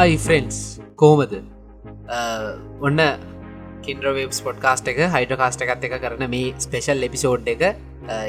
[0.00, 0.58] Hi friends
[1.00, 1.32] කෝමද
[2.88, 3.00] ඔන්න
[3.86, 7.64] කින්ද්‍රවේබ් podcast එක හයිඩ කාස්ට එකත් එක කරන මේ ස්පේෂල් එපිසෝඩ් එක.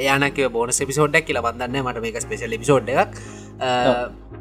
[0.08, 3.16] යනක බෝන පිසෝඩ්ඩක් කියල බඳන්න මට මේක ස්පේෂල් එපිසෝඩ් එකක්.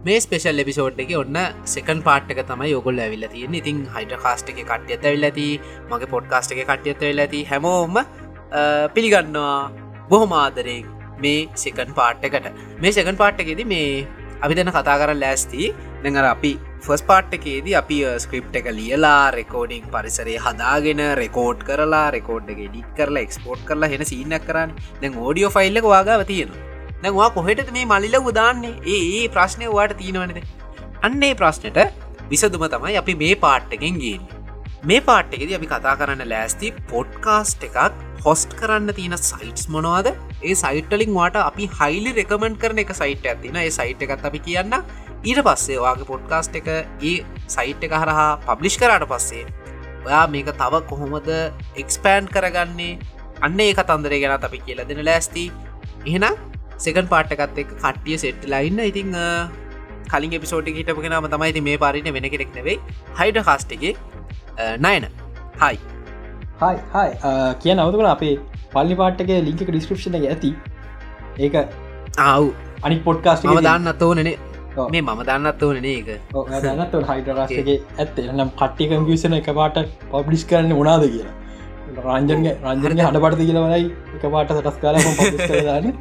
[0.09, 1.39] මේ ස්පේෂල් එපිසෝඩ් එක ඔන්න
[1.75, 5.47] සෙකන් පාට් එක තමයි යොගොල් ඇවිල්ල තියෙන ඉතින් හයිඩ කාස්ට එක කට්්‍යත වෙල් ඇති
[5.93, 7.43] මගේ පොඩ්කාස්ට එක කට්්‍යත වෙල් ඇති.
[7.53, 8.01] හැමෝම
[8.97, 9.55] පිළිගන්නවා
[10.11, 10.81] බොහොම ආදරේ
[11.27, 12.51] මේ සෙකන් පාට් එකට.
[12.83, 13.87] මේ සෙකන් පාට් එකෙද මේ
[14.43, 15.71] අපි දෙන කතා කර ලෑස්ති
[16.03, 16.53] දෙඟර අපි
[16.85, 22.89] ෆස් පාට්ටකේදී අපි uh, ස්ක්‍රප් එක ලියලා රෙකෝඩිං පරිසරේ හදාගෙන රෙකෝඩ් කරලා රෙකෝඩ් එක ඩික්
[22.99, 24.75] කරලා එක්ස්පෝට් කරලා හෙන සිීනක් කරන්න.
[25.01, 26.53] දැන් ෝඩියෝ ෆයිල්ල වාගාව තියෙන
[27.03, 28.75] දැන්වා කොහෙට මේ මලිල උදාන්නේ?
[28.89, 30.41] ඒ ප්‍රශ්නය වාට තියෙනවනද
[31.03, 31.81] අන්නේ ප්‍රශ්නයට
[32.31, 34.25] විසදුම තමයි අපි මේ පාට්ටකෙන් ගේන්න
[34.85, 37.79] මේ පාට්ටකෙද අපි කතා කරන්න ලෑස්ති පොඩ්කාස්ට් එකක්
[38.25, 40.09] හොස්ට් කරන්න තියෙන සයිට්ස් මොනවාද?
[40.43, 44.77] ඒ සයිටලින් වාට අපි හයිලි රෙකමෙන්ට් කරන එක සයිට් ඇතින ඒ සයිට් එකත් අපි කියන්න
[45.29, 47.15] ඊට පස්සේ වගේ පොඩ්කාස්ට් එක ඒ
[47.55, 49.45] සයිට් එක හරහා පබ්ලිෂ් කරාට පස්සේ
[50.07, 51.29] ඔයා මේක තව කොහොමද
[51.83, 52.93] එක්ස්පෑන්් කරගන්නේ?
[53.47, 55.45] අන්න ඒ කතන්දරේ ගැන අපි කියලා දෙන ලෑස්ති.
[56.07, 56.35] එහෙනම්
[56.85, 59.13] සෙකන් පාට්ටකත් එක කට්ටිය සෙට්ලයින්න ඉතිං
[60.13, 62.79] කලින් එපිසෝටි හිටපගෙනම තමයි මේ පාරින වෙන කෙනෙක් නෙවෙයි.
[63.21, 63.95] හයිඩ කාස්ටගේ
[64.87, 65.05] නයන.
[65.63, 65.77] හයි
[66.63, 67.11] හයි හයි
[67.63, 68.35] කිය නවතුකන අපේ
[68.75, 70.55] පල්ලි පාට්ටක ලිංක ඩිස්ක්‍රපෂන එක ඇති.
[71.45, 71.55] ඒක
[72.29, 72.45] ආව්
[72.89, 74.39] අනි පොඩ්කාස්ට දන්න අතෝනනේ
[74.89, 76.09] මේ මම දන්නත් ඕනනේ ඒක.
[76.59, 78.29] දන්නත් හයිඩරාස්ගේ ඇත්තේ.
[78.29, 81.35] නම් කට්ටිකම් විසන එක පාට පබ්ලිස් කරන්න උනාද කියලා.
[81.99, 85.93] රංජන්ගේ රංජනය හඩ පට කියලවලයි එක පාට සටස් කාල කරන්න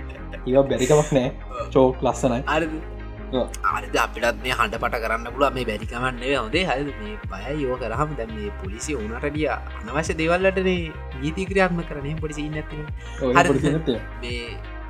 [0.48, 1.28] ඒ බැරිකමක් නෑ.
[1.74, 2.42] චෝක් ලස්සනයි.
[3.30, 8.16] ආරද අපිටත් මේ හඬ පට කරන්න පුළුව මේ බැරිකමන්නේ හොදේ හ මේ පය යෝ කරහම
[8.18, 10.80] දැ මේ පොලිසි ඕනටඩිය අනවශ්‍ය දෙවල්ලටනේ
[11.22, 12.80] නීති ක්‍රියාත්ම කරනය පොලිසි නැති
[14.22, 14.42] මේ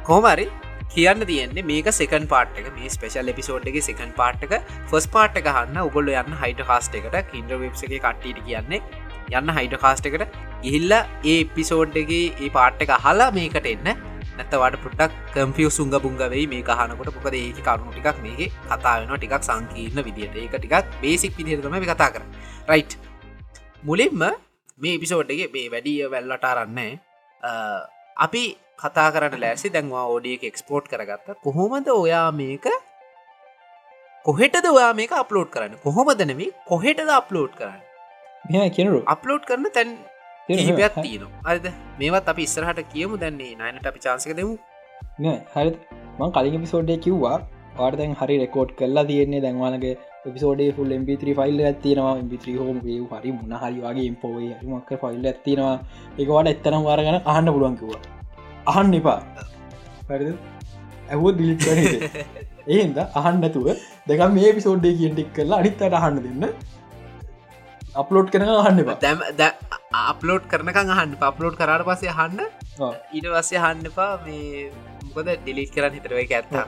[0.03, 0.47] කෝමරි
[0.89, 4.53] කියන්න තියෙන්නේ මේක සෙකන් පාට්ක මේ ස්පේශල් එපිසෝඩ් එක සෙකන් පාට්ක
[4.89, 8.81] ෆස් පාට් එක හන්න උගොල්ල යන්න හයිට කාස්ට එකට කින්ඩ වෙබ්සගේ කට්ටිට කියන්නේ.
[9.31, 10.37] යන්න හයිට කාස්ට එකට.
[10.63, 13.91] ගිහිල්ල ඒ එපිසෝඩ්ගේ ඒ පාට් එක හලා මේකට එන්න.
[14.37, 19.37] නැතවට පුටක් කම්පියෝ සුංග පුංග වෙයි මේ කහනකොට පොකද ඒක කරුණු ටිකක් මේක කතාාවෙන ටිකක්
[19.41, 22.25] සංකීර්ණ විදිට ඒක ටිකක් බේසික් විදිරතම කතා කර
[22.67, 22.85] රයි්
[23.83, 24.27] මුලින්ම
[24.79, 26.91] මේ එපිසෝඩ්ගේ මේ වැඩිය වැල්ලටාරන්නේ
[28.25, 28.43] අපි
[28.81, 31.27] කතා කරන්න ලෑසි දැන්වා ඕඩියක එක්ස්පෝට් කරගත්ත.
[31.45, 32.65] කොහොමද ඔයා මේක
[34.25, 35.75] කොහෙටද ඔයා මේක අප්ලෝඩ් කරන්න?
[35.85, 37.81] කොහොමද නෙමේ කොහෙටද අප්ලෝඩ් කරන්න?
[38.51, 39.93] මෙ කියනරු අප්ලෝඩ් කරන්න තැන්
[40.65, 41.69] හිපයක් තියන අද
[42.01, 43.21] මේවත් අපි ඉස්සරහට කියමු.
[43.23, 44.53] දැන්නේ නයිනට අපි චාන්සක දෙමු.
[45.55, 45.71] හරි
[46.19, 47.37] මං කලින් පිසෝඩ්ඩය කිව්වා
[47.79, 49.43] පාර්තැන් හරි රෙකෝඩ් කරලා තියෙන්නේ.
[49.45, 55.27] දැන්වාලගේ පිසෝඩේ ෆුල් MP3 ෆයිල් ඇතිනවා MP3 හෝම හරි මුණ හරි වගේ ඉම්පෝවේ මක්ක ෆයිල්
[55.31, 55.75] ඇතිනවා
[56.23, 58.01] එකවාට එත්තනම් වාරගන අහන්න පුළුවන්කිවා
[58.71, 59.19] අහන්න එපා.
[60.09, 60.29] හරිද?
[61.11, 61.79] ඇහෝ දිලික් කන
[62.75, 63.69] ඒන්ද අහන්නතුව
[64.09, 66.45] දෙක මේ පිසෝඩ්ඩේ කියටික් කරලා අනිත්තට අහන්න දෙන්න.
[67.95, 69.25] අප්ලෝඩ් කරන අහන්න දැම
[70.03, 72.45] අප්ලෝඩ් කරනකං අහන්න පප්ලෝඩ් කරට පසේ අහන්න.
[73.15, 74.11] ඊට වස්සේ හන්න එපා.
[74.25, 74.69] මේ
[75.07, 76.65] මොකද ඩිලිට් කරන්න හිතරව එක ඇත්තා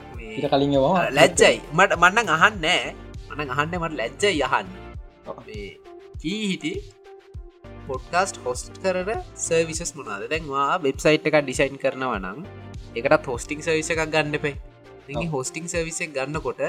[0.50, 0.76] කලින්
[1.18, 1.56] ලැජ්ජයි.
[1.78, 3.01] මට මන්නන් අහන්න
[3.34, 4.68] මන අහන්න මට ලැජ්ජ යහන්න
[6.20, 6.72] කී හිටි
[7.86, 9.10] පොඩ්කාස්ට හොස්ට් කරන
[9.42, 12.40] සර්විසස් මොනාද දැන්වා වෙබ්සයිට් එක ඩිසයින් කරනවා නම්
[12.96, 16.62] එකට හෝස්ටිං සවිස එකක් ගන්න පේ හෝස්ටිං සවිසක් ගන්නකොට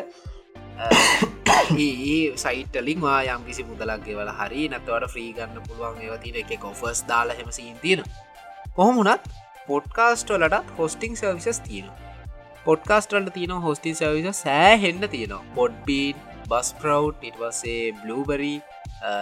[1.77, 7.03] ඒ සයිටලින් වා යම් කිසි මුදලක්ගේ වල හරි නැතවට ්‍රී ගන්න පුළුවන් ඒවතින එක කොෆස්
[7.09, 8.07] දාලා හෙම සීන් තියෙන
[8.75, 9.29] කොහොමුණත්
[9.67, 11.91] පොඩ්කාස්ටලට හොස්ටිං සර්විසස් තියෙන
[12.65, 15.43] පොඩ්කාස්ටල්ට තියෙන හොස්ටින් සර්විස සෑහෙන්න තියෙනවා.
[15.55, 16.15] පොඩ්බීන්
[16.53, 18.55] බස් ප්‍රව් ඉටවසේ බ්ලූබරි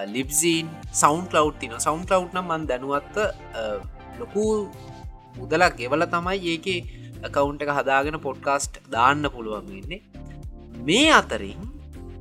[0.08, 3.78] ලිබ්සීන් සෞන්් කලව් තින සෞන්් කලව් නම් මන් දැනුවත්ත uh,
[4.20, 4.46] ලොකු
[5.38, 6.68] මුදලක් ගෙවල තමයි ඒක
[7.30, 10.02] කවුන්ට එක හදාගෙන පොඩ්කාස්ට් දාන්න පුළුවන් වෙන්නේ.
[10.88, 11.62] මේ අතරින්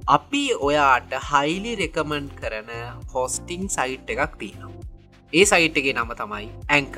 [0.08, 2.70] අපි ඔයාට හයිලි රෙකමන්් කරන
[3.14, 4.72] හොස්ටිං සයිට් එකක් තියෙනවා.
[5.32, 6.96] ඒ සයිට්ගේ නම තමයි ඇංක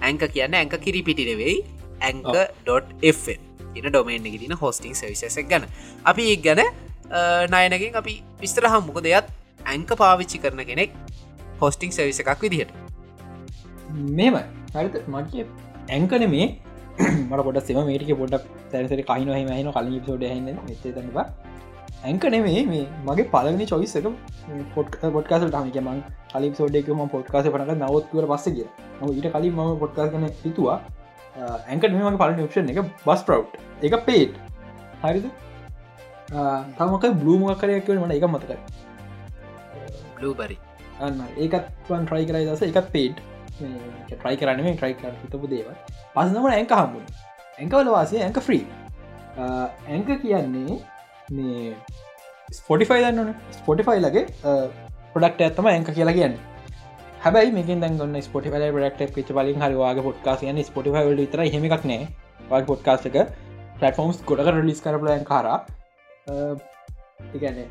[0.00, 1.58] ඇංක කියන්න ඇංක කිරි පිටිනෙවෙයි
[2.00, 3.24] ඇංක.ෆ
[3.76, 5.64] ඉන ඩොමේන් එක තින හොස්ටිං සවිසක් ගැන.
[6.04, 6.85] අපි ඒ ගැන
[7.54, 9.32] නයනකින් අපි විස්තර හම්මුක දෙයත්
[9.72, 10.90] ඇංක පාවිච්චි කරන කෙනෙක්
[11.60, 12.70] හොස්ටිං සවිස එකක් විදිහට.
[14.18, 14.38] මෙම
[14.74, 15.46] හරිත මගේ
[15.96, 16.48] ඇංකන මේ
[16.98, 21.26] මට පොට සෙම මේටික පොඩක් සැරසර කහින හම හන කලින් සෝඩ හන්න තවා
[22.04, 22.60] ඇංක නෙමේ.
[22.72, 24.06] මේ මගේ පලනි චොයිස්සක
[24.74, 28.66] පොට් පොට්කාසට හමික මං කලින් සෝඩෙකම පොට්කාස පනක නවත්තුවර පස්ස කිය
[29.14, 30.78] ඊට කලින් ම පොට්කාස් කන හිතුවා.
[31.70, 33.42] ඇංකට මේමගේ පලන ක්ෂන් එක බස් ප්‍රව්
[33.88, 34.38] එක පේට්
[35.02, 35.26] හරිද?
[36.30, 38.58] තමක බ්ලූමක් කරයක් මට එක මතකයි.
[40.16, 40.56] බ්ලූබරි
[41.00, 43.22] අන්න ඒකත් ට්‍රයි කරයි දස එකත් පේට්
[44.10, 45.68] ට්‍රයි කරන්නේ ට්‍රයි කර හිතපු දේව
[46.14, 47.06] පසනමට ඇංක හම්බුණ
[47.60, 48.64] ඇංකවල වාසය ඇංක ෆ්‍රී
[49.92, 50.80] ඇංක කියන්නේ
[51.36, 51.76] මේ
[52.58, 54.26] ස්පොටිෆයි දන්නන ස්පොටිෆයි ලගේ
[55.14, 56.36] පොඩක්ට ඇත්තම ඇක කියලා කියන්න.
[57.24, 61.84] හැබයි මේක දගන්න ස්පොටි ල ඩක්ට ච බලින් හරිවාගේ පොට්කාස යන ස්පොටිෆයි ල තර හෙමක්
[61.90, 62.06] නෑ.
[62.50, 63.16] වගේ පොඩ්කාස්ට එක
[63.78, 65.46] පලටෆෝම්ස් ගොඩක රිලිස් කරපලයන් කාර
[66.26, 66.58] Uh,
[67.30, 67.62] එකන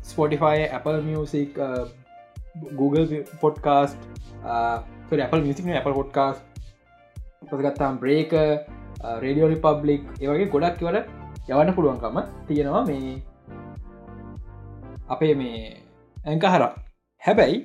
[0.00, 1.90] Spotify uh, Apple music uh,
[2.78, 3.98] Google podcast
[5.10, 6.38] Apple music Apple podcast
[7.42, 8.30] පසගත්තාම් Breaker
[9.18, 13.18] radio republic ඒවගේ ගොඩක් වට යවන්න පුළුවන්කම තියෙනවා මේ
[15.08, 15.58] අපේ මේ
[16.24, 16.64] ඇංක හර
[17.22, 17.58] හැබැයි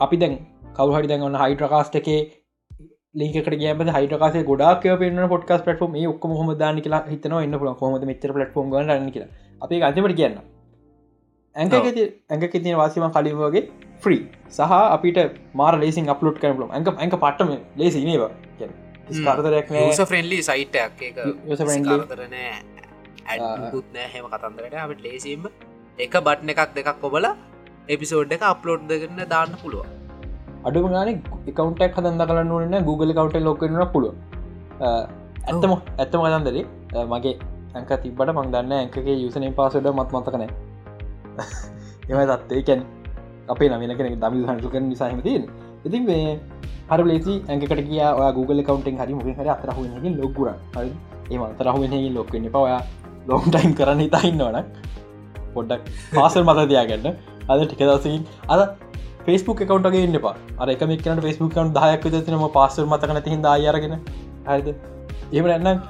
[0.00, 0.36] අපි දැන්
[0.76, 2.20] කවහරි දැන් ඔන්න හයිට්‍රකාස්ට එකේ
[3.14, 7.70] ලිකට ගම හයිටකාස ගොඩක් පෙන පොට්කස් පටම මේ ඔක්කම හොම දාන්න කියලා හිතන එන්න පුල
[7.74, 9.28] හොම මෙචර පටෆෝම් ගන්න කියලා.
[9.62, 10.36] අපේ අන්තිමට කියන්න
[11.56, 13.62] ඇක ඇක තින වාසිම කලින් වගේ
[14.00, 14.20] ෆ්‍රී
[14.50, 15.18] සහ අපිට
[15.54, 18.30] මාර ලේසින් අප්ලෝඩ් කරන ලම ඇක ඇක පටම ලේසි නේවා
[19.12, 19.72] ස්කාරතරයක්
[20.04, 21.02] ෆ්‍රෙන්ලි සයිටක්
[24.08, 25.48] හෙම කතන්දරට අපට ලේසිම
[25.98, 27.30] එක බට්න එකක් දෙකක් කොබල
[27.88, 29.97] එපිසෝඩ් එක අප්ලෝඩ් දෙගන්න දාන්න පුළුව
[30.64, 34.14] අඩුම ගාන එකකවන්ටක් හදන්ද කරන්න ඕන්න Google කවට ලොකරන පුළුව
[34.80, 36.64] ඇත්තම ඇත්තම කතන්දරේ.
[37.06, 37.34] මගේ
[37.74, 40.44] ඇක තිබට මං දන්න ඇකගේ යුසනේ පාසඩ මත් මතකන
[42.10, 42.80] එම තත්තේකැන්
[43.48, 45.44] අපේ නමන කෙනෙ දමි හසු කර නිසාහමතින්
[45.84, 46.40] ඉතින් මේ
[46.90, 48.02] හර ලේසි ඇකට කිය
[48.34, 49.78] Google කවන්ටෙන් හරි මුගේ හර අතරහ
[50.16, 51.76] ලොකුර ඒම අතරහ
[52.10, 52.80] ලොක්කන්න පවයා
[53.26, 54.58] ලොම් ටයිම් කරන්න ඉතායින්නවන
[55.54, 55.82] පොඩ්ඩක්
[56.14, 57.08] පාසල් මත දයාගන්න
[57.48, 58.60] අද ටික දවසකින් අද
[59.28, 63.96] ෆස්බුක් කවන්ටගේ ඉන්න පා අර එක මිකන ෆස්බුක් කවන්් දායක් තිනම පාසල් මතකන තිහිද අයරගෙන
[64.46, 64.68] හරිද?
[65.32, 65.80] ඒම එන්න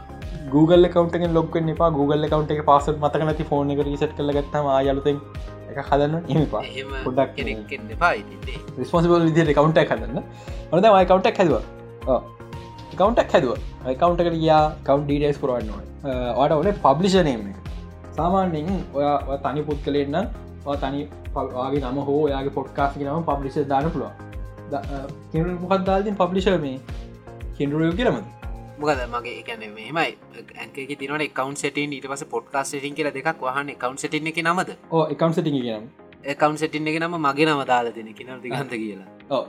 [0.55, 4.69] Google කවන්ට ලොක් පා Google කවන්ට එක පාසල් මතක නති ෆෝන එක රිසට් කල ගත්තම
[4.79, 5.21] අයලුතෙන්
[5.71, 6.65] එක හදන්න එමපා
[7.05, 7.39] පොඩක්
[8.81, 10.19] රිස්පොසිබල් විදි කවන්ට හදන්න.
[10.73, 11.63] හොද යි කවන්ටක් හැදවා.
[12.99, 13.55] කවන්ටක් හැදුව.
[14.03, 15.71] කවන්ට එකට ගියා කවන්් ඩීඩස් පුරවන්න
[16.39, 17.47] වාට ඕන පබ්ලිෂනයම
[18.19, 20.17] සාමාන්‍යෙන් ඔයා තනි පුත් කලෙන්න
[20.77, 21.03] තනි
[21.35, 24.13] පවාගේ නම හෝ යාගේ පොඩ්කාස් නම පබ්ලිෂ දාන පුළුව
[25.63, 26.79] මොකක්දාල්තින් පබ්ලිෂ මේ?
[27.59, 28.27] කෙන්ඩරුව කියරමද
[28.81, 30.11] මොකද මගේ එකන මෙමයි
[30.65, 34.71] ඇක තිනට එකකවන් සටන් ඊට පස පොඩ්කාස් සිටින් කියල දෙකක් වහන එකකවන් සිටින එක නමද?
[34.91, 35.85] ඕ එකකවන් සිටි කියනම්
[36.25, 39.09] එකකවන් සිටින් එක නම මගේ නම දාලා දෙන කින දිගන්ත කියලා.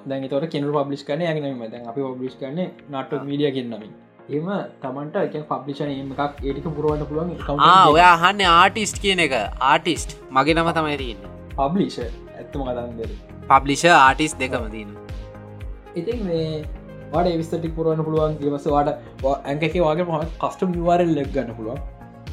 [0.10, 2.60] දැන් තොට කෙනු පබ්ලිස් කන යගෙන දැන් අපි පබ්ලිස් කන
[2.92, 3.94] නට මීඩිය කියන්නමින්
[4.30, 4.50] එම
[4.82, 7.30] තමන්ට පබ්ලිෂන එකක් ඒටික පුරුවන්න පුළුවන්
[7.92, 9.34] ඔයා හන්න ආටිස්ට් කියන එක.
[9.70, 11.24] ආටිස්ට් මගේ නම තමයි තියන්න.
[11.56, 13.16] පබ්ලිෂ ඇත්තම කතන්දර
[13.50, 14.92] පබ්ලිෂ ආටිස් දෙකම තින්න
[15.96, 16.44] ඉතින් මේ
[17.14, 18.36] වාට විස්තටික් පුරුවන්න පුළුවන්.
[18.42, 18.90] දවස වාට
[19.46, 21.80] ඇකේ වගේ ම කස්ටම් නිවාරල් ලෙක් ගන්න පුළුවන්.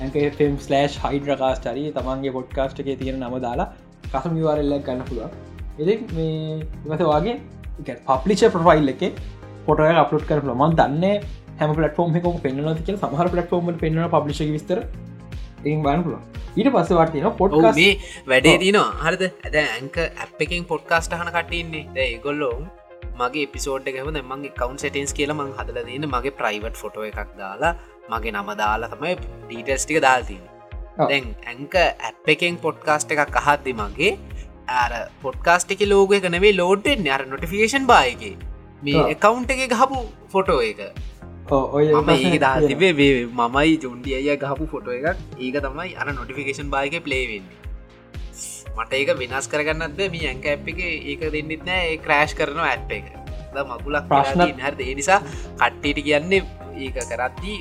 [0.02, 3.68] ඇක ෆෙම් ස්ලෑ් හයිඩ්‍ර කාස්ටරි තමන්ගේ පොඩ්කාස්ට් එක තියෙන නම දාලා
[4.10, 5.32] කසම් නිවාරල්ලක් ගන්න පුළුවන්.
[5.82, 9.02] එදෙක් මේ ඉවත වගේ පප්ලිෂ ප්‍රෆයිල් එක
[9.66, 11.04] පොටය අපලෝඩ් කර මන් දන්න
[11.58, 14.80] හැම පලටෆෝම් එක පෙන්න්න කිය සහර පලටෆෝර්ම පෙන්න්න පබ්ලිෂ විස්තර.
[15.64, 16.16] ඒ බාන පුල
[16.56, 17.92] ඊට පස්සවාටන පොට් මේ
[18.26, 19.22] වැඩේ තිනවා හරිද?
[19.42, 22.56] ඇද ඇංක ඇප් එකින් පොඩ්කාස්ට හන කටඉන්නේ දැ ගොල්ලෝ
[23.14, 27.72] මගේ පිසෝඩ් එකම මගේ කවන් සටන්ස් කියල මං හදල දන්න මගේ ප්‍රයිවට් ෆොටෝ එකක් දාලා
[28.10, 30.42] මගේ නම දාලා තමයි ඩීටස්ටික දාල්තින
[31.00, 34.12] දැන් ඇංක ඇප් එකෙන් පොඩ්කාස්ට එකක් අහත්දි මගේ
[34.74, 38.34] ඇර පොඩ්කාස්ට එක ලෝග එක නෙවේ ලෝඩ්ෙන් අර නොටිෆිකේෂන් බායගේ
[38.82, 40.80] මේ එකකවුන්් එක ගහපු ෆොටෝ එක
[41.50, 42.92] මම ඒ දා තිබේ
[43.40, 45.18] මමයි ජොන්ඩිය අය ගහපු ෆොටෝ එකක්.
[45.38, 47.64] ඒක තමයි අර නොටිෆිකේෂන් බායක පලේවෙන්නේ
[48.76, 50.80] මට ඒක වෙනස් කරගන්නත් මේ ඇංක ඇ් එක
[51.12, 53.06] ඒක දෙන්නෙත් නෑ ඒ ක්‍රෑශ් කරන ඇට් එක.
[53.70, 55.20] මකුලක් ප්‍රශ්න හරද ඒ නිසා
[55.60, 56.42] කට්ටට කියන්නේ
[56.84, 57.58] ඒක කරත්දී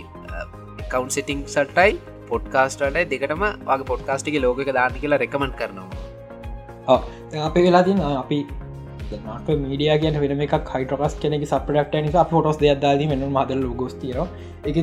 [0.92, 1.94] කවන්් සිටිං සටයි
[2.30, 7.00] පොඩ්කාස්ටටයි දෙකටම වගේ පොඩ්කාස්ටික ලෝක දාන්න කියලා රෙකමන්් කරනවා.
[7.48, 8.40] අපේ වෙලා තින් අපි
[9.14, 14.14] නට මීඩිය කියන වෙන එක හයිටරස් කෙනෙ සපටක් නිසා පොටස් දෙයක් දාදී මෙනු මදල් ලෝගොස්තිය
[14.66, 14.82] එකති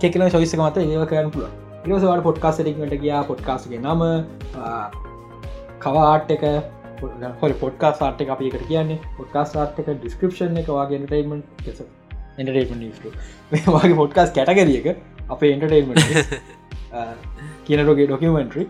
[0.00, 4.02] එකකන ශවිස්ස මත ඒව කරන්න පුළුව ඒසවට පොඩ්කාස්ටිකට ගියා පොඩ්කාස්ගේ නම
[5.80, 6.44] කවාට් එක
[7.40, 8.98] හො පොඩ්කා සාට් එක අපිකට කියන්නේ.
[9.16, 11.42] පොඩ්කා සාට් එක ඩිස්ක්‍රපෂන් එක වගේ එන්ටයිමන්
[12.38, 12.84] එන්ටේමන්
[13.50, 14.88] වගේ පොඩ්කාස් කැටගරියක
[15.28, 16.00] අපේ එන්ටර්ටේන්මට
[17.66, 18.64] කියනටෝගේ ඩොකමෙන්ට්‍රි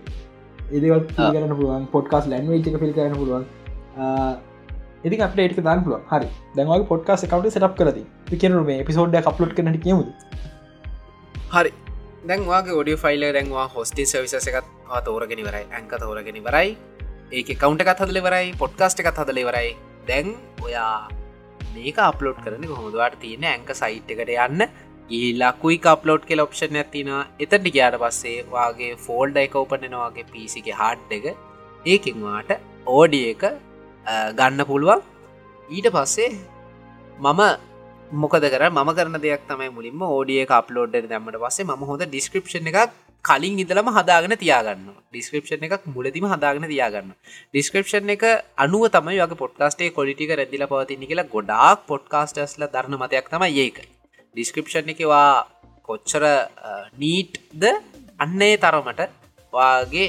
[0.71, 3.45] ඉදිවත් කරන්න පුළුවන් පොඩ්කාස් ලැන්වේච් එක පිල් කරන්න පුළුවන්
[5.07, 6.31] ඉති අපට දාන්න පුළුව හරි.
[6.57, 10.09] දැන්වගේ පොඩ්කාස් කවට සටප් කරති පිකරු මේ පිසෝඩ් කප්ලෝඩ් කනට කියමුද?
[11.55, 11.73] හරි.
[12.29, 14.67] දැන්වාගේ ඔඩිය ෆයිල දැන්වා හොස්ටි සවිස එකත්
[15.07, 16.71] තෝරගෙන වරයි ඇංක තෝරගෙන වරයි
[17.33, 19.71] ඒක කවුන්ට එකත් හදල වරයි පොඩ්කාස්ට එකත් හදල වරයි
[20.09, 20.35] දැන්
[20.67, 20.97] ඔයා
[21.75, 24.63] මේක අප්ලෝඩ් කරන හොදවාට තියෙන ඇංක සයිට් එකට යන්න.
[25.41, 27.11] ලකුයි අප්ලෝඩ් කෙල ඔප්ෂන් ඇතින
[27.45, 31.27] එතටි ගයාට පස්සේ වගේ ෆෝල්ඩ එක උපනනවාගේ පිසික හාඩ් එක.
[31.87, 32.51] ඒකින්වාට
[32.97, 33.45] ඕඩිය එක
[34.39, 35.01] ගන්න පුළුවන්.
[35.69, 36.31] ඊට පස්සේ
[37.19, 37.43] මම
[38.23, 42.95] මොකද කර ම කරන දෙයක් තමයි මුලින්ම ෝඩිය අප්ලෝඩ් දැමට පස්සේ ම හොද ඩිස්ක්‍රපෂන් එකක්
[43.25, 47.13] කලින් ඉදලම හදාගෙන තියාගන්න ඩිස්ක්‍රපෂන් එකක් මුලදිම හදාගෙන තියාගන්න
[47.53, 48.25] ඩිස්ක්‍රපෂන් එක
[48.65, 53.79] අනුව තමයි වගේ පොට්කාස්ටේ කොලිටික රැදිල පවතිනි කියලා ගොඩාක් පොඩ්කාස්ටස්ල දරන මතයක් තමයි ඒක
[54.35, 55.31] ඩිස්ක්‍රපෂන් එකවා
[55.89, 56.25] කොච්චර
[57.03, 57.65] නීට්ද
[58.25, 59.01] අන්නේ තරමට
[59.53, 60.09] වාගේ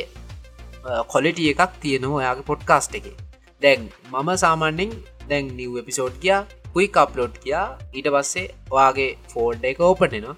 [1.14, 3.29] කොලිටිය එකක් තියෙනවා ඔයාගේ පොඩ්කාස්ට් එක.
[3.62, 4.92] දැන් මම සාමාන්‍යෙන්
[5.30, 10.38] දැන් නිව් එපිසෝඩ් කියා කුයි කප්ලෝඩ් කියා ඊට පස්සේ වාගේ ෆෝල්ඩ එක ඕපටනවා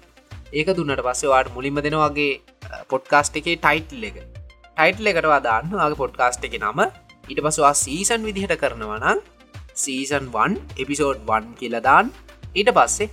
[0.52, 2.32] ඒක දුන්නට පස්සේ වාට මුලින්ම දෙනවාගේ
[2.88, 4.16] පොඩ්කාස්ට් එකේ ටයිටල් එක.
[4.76, 6.80] ටයිටල් එකට දාන්න ගේ පොඩ්කාස්ට් එක නම.
[7.28, 9.22] ඊට පසවා සීසන් විදිහට කරනවනම්
[9.76, 12.12] සීසන් 1 එපිසෝඩ් 1 කියලදාන්
[12.54, 13.08] ඊට පස්සේ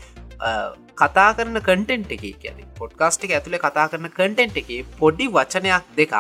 [0.96, 6.16] කතා කරන කටෙන්ට් එක කියන පොඩ්කාස්ට් එක ඇතුළේ කතා කරන කටෙන්ට් එක පොඩි වචනයක් දෙකක්.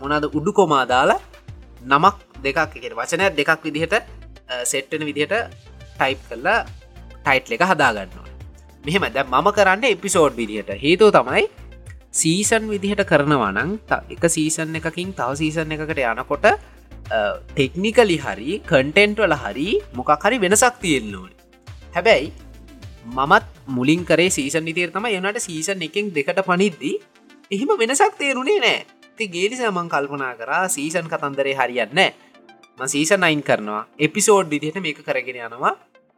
[0.00, 1.20] මොනද උඩු කොමා දාලා
[1.84, 3.94] නමක් දෙකක් එක වචනයක් දෙකක් විදිහට
[4.64, 5.34] සෙට්ටන විදිහට
[5.96, 6.60] ටයිප් කරලා
[7.18, 8.28] ටයිට් එක හදාගන්නවා
[8.84, 10.70] මෙහෙම දැ මම කරන්න එපිසෝඩ් විදිහට.
[10.76, 11.44] හේතුව තමයි
[12.12, 13.78] සීසන් විදිහට කරනවානං
[14.10, 16.46] එක සීසන් එකකින් තව සීසන් එකකට යනකොට
[17.50, 21.32] ටෙක්නිකලි හරි කන්ටෙන්ට් වල හරි මොකක් හරි වෙනසක් තියෙන්න්නවන
[21.94, 22.28] හැබැයි
[23.06, 26.94] මමත් මුලින් කරේ සීසන් ඉතිර තම යනට සීසන් එකින් දෙකට පනිද්දී
[27.50, 28.84] එහෙම වෙනසක් තේරුණේ නෑ.
[29.16, 32.00] ති ගේලිස මං කල්පනා කරා සීසන් කතන්දරේ හරියන්න
[32.78, 33.82] ම සීසන් අයින් කරනවා.
[33.98, 35.74] එපිසෝඩ් විදිහට මේක කරගෙන යනවා.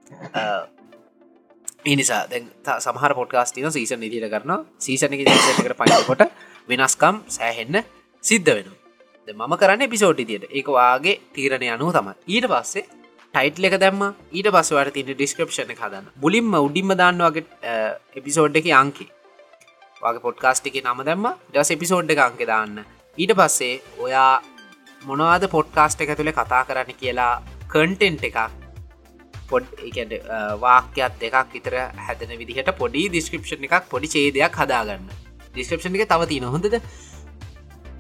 [1.87, 2.43] එනිසා දැ
[2.79, 5.23] සමහර පොට්කාස්ටින සීසන් නිදිට කරන සීසන එක
[5.77, 6.23] පනිකොට
[6.69, 7.83] වෙනස්කම් සෑහෙන්න
[8.25, 8.69] සිද්ධ වෙන
[9.29, 12.85] මම කරන්න පිසෝට් තියට ඒක වාගේ තීරණය අනුව තම ඊට පස්සේ
[13.35, 14.03] ටයිට් එක දැම්ම.
[14.33, 16.07] ඊට පස්සවට තින ඩිස්ක්‍රපෂණ හදන්න.
[16.17, 17.45] බුලින්ම උඩින්ම දාන්න වගේ
[18.15, 19.07] එපිසෝඩ් එක අංකි
[20.03, 21.27] වගේ පොඩ්කාස්ට් එක නම දැම්ම.
[21.53, 22.85] ඩස් එපිසෝඩ් එක අංක දාන්න.
[23.19, 24.41] ඊට පස්සේ ඔයා
[25.09, 27.33] මොනවාද පොඩ්කාස්ට් එක තුළ කතා කරන්න කියලා
[27.73, 28.39] කන්ටෙන්ට් එකක්?
[29.51, 30.13] පොඩ් එකට
[30.65, 31.75] වාක්‍යත් දෙකක් විතර
[32.07, 35.05] හැදන විදිහට පොඩි දිස්ක්‍රපෂන් එකක් පොඩි චේදයක් හදාගන්න.
[35.55, 36.75] ඩිස්ක්‍රපෂන් එක තවති නොහොඳද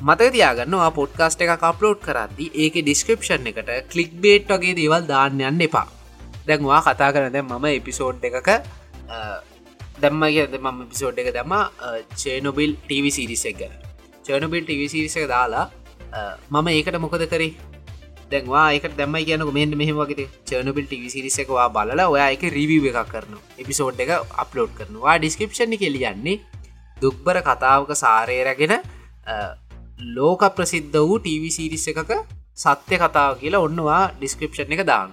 [0.08, 5.66] මත තියාගන්නවා පොඩ්කාස්ට එක කප්ලෝඩ් කරද්දි ඒක ඩිස්ක්‍රපෂන් එකට කලික් බේට් වගේ දේවල් දාන්න යන්න
[5.68, 5.86] එපා.
[6.48, 8.52] දැන්වා කතා කරන දැ මම එපිසෝඩ් එකක
[10.02, 11.54] දැම්ම කියද මම පිසෝඩ් එක දම
[12.20, 13.74] චේනොබිල් ටව සිරිස එක ගැන.
[14.26, 15.66] චනබිල් ටව සිරිස එක දාලා
[16.50, 17.52] මම ඒකට මොකද කරේ?
[18.30, 24.00] දැන්වා එක දැම කියන මෙන්න මෙහමගේ චනබිල් ටිවිසිරිසකවා බලලා ඔයා එක රිවව එකක් කරන එපිසෝඩ්
[24.04, 24.12] එක
[24.44, 25.18] අප්ලෝඩ් කරනවා.
[25.18, 26.40] ඩිස්කපෂන් කෙලියන්නේ
[27.02, 28.74] දුක්බර කතාවක සාරයරගෙන
[30.16, 32.12] ලෝක ප්‍රසිද්ධ වූ ටීවිසිරිස එකක
[32.56, 35.10] සත්‍ය කතාව කියලා ඔන්නවා ඩිස්ක්‍රපෂන් එක දාන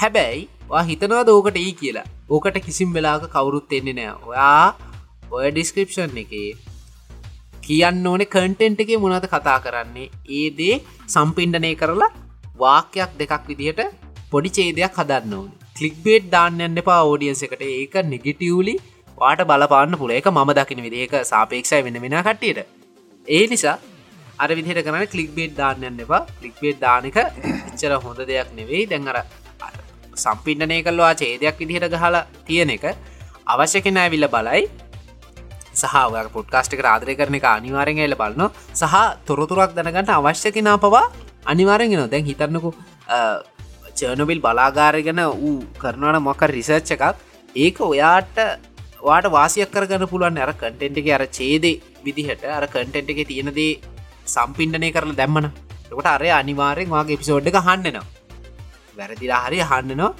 [0.00, 0.48] හැබැයි
[0.88, 2.06] හිතනවා දෝකට ඒ කියලා?
[2.30, 4.68] ඕකට කිසිම් වෙලාක කවුරුත් එන්නේ නෑ ඔයා
[5.30, 6.48] ඔය ඩිස්ක්‍රපෂන් එකේ
[7.66, 10.08] කියන්න ඕනේ කන්ටෙන්ට් එක මොනද කතා කරන්නේ?
[10.38, 10.74] ඒ දේ
[11.14, 12.10] සම්පින්ඩනය කරලා
[12.62, 13.80] වාක්‍යයක් දෙකක් විදිහට
[14.32, 15.50] පොඩි චේදයක් හදන්න ඕන.
[15.78, 17.62] කලික් බේට් දාන්නන්න එපා ෝඩියන්ස එකට.
[17.80, 18.74] ඒක නෙගිටියවලි
[19.18, 22.60] වාට බලපාන්න පුළ එක ම දකින විදික සාපේක්ෂය වෙන වෙන කට්ටියට.
[23.26, 23.76] ඒ නිසා
[24.42, 26.22] අර විදිහට කරන කලික් බේට් දාන්නන්න එපා.
[26.44, 28.84] ලික් බේට් දානක එච්චර හොඳ දෙයක් නෙවෙයි.
[28.92, 29.18] දැන්ර
[30.24, 32.84] සම්පින්ඩනය කල්වා චේදයක් විදිහට ගහලා තියෙන එක
[33.52, 34.62] අවශ්‍ය කෙනෑ විල්ල බලයි.
[35.74, 35.94] සහ
[36.36, 38.50] පොඩ්කාස්ටික ආදරය කරන එක අනිවාරෙන් එල බලන්න
[38.80, 38.94] සහ
[39.28, 41.04] තොරතුරක් දැනගට අවශ්‍ය කෙනා පවා
[41.52, 42.70] අනිවාරෙන්ගෙන දැන් හිතරන්නකු
[43.98, 47.04] චර්නබිල් බලාගාරගෙන වූ කරනවන මොක රිසර්ච් එකක්.
[47.56, 48.36] ඒක ඔයාට
[49.06, 53.72] වාට වාසියක් කරගන්න පුළුවන් අර කටෙන්ට් එක අර චේදේ විදිහට අර කටෙන්ට් එක තියෙනදේ
[54.26, 55.48] සම්පින්ඩනය කරන දැම්මන
[55.90, 58.06] ට අරය අනිවාරෙන් වගේ පිසෝඩ් එක හන්නනවා
[58.98, 60.10] වැරදිලා හරි හන්නනවා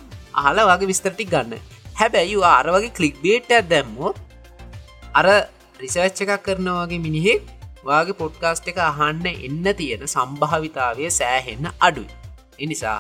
[0.41, 1.59] අහල වගේ විස්තරටික් ගන්න.
[2.01, 4.17] හැබැයි අර වගේ කලික් බේට දැම්මොත්
[5.15, 5.27] අර
[5.81, 7.43] රිසර්ච් එකක් කරනවාගේ මිනිහෙක්
[7.85, 12.11] වාගේ පොඩ්කාස්ට් එක අහන්න එන්න තියෙන සම්භාවිතාවය සෑහෙන්න අඩුයි.
[12.59, 12.99] එනිසා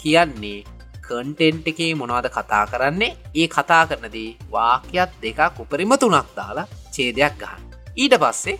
[0.00, 0.58] කියන්නේ
[1.06, 3.16] කන්ටෙන්ට් එකේ මොනවද කතා කරන්නේ?
[3.34, 7.64] ඒ කතා කරනදී වාක්‍යත් දෙකක් උපරිම තුනක් දාලා චේදයක් ගහන්න
[7.96, 8.58] ඊට පස්සේ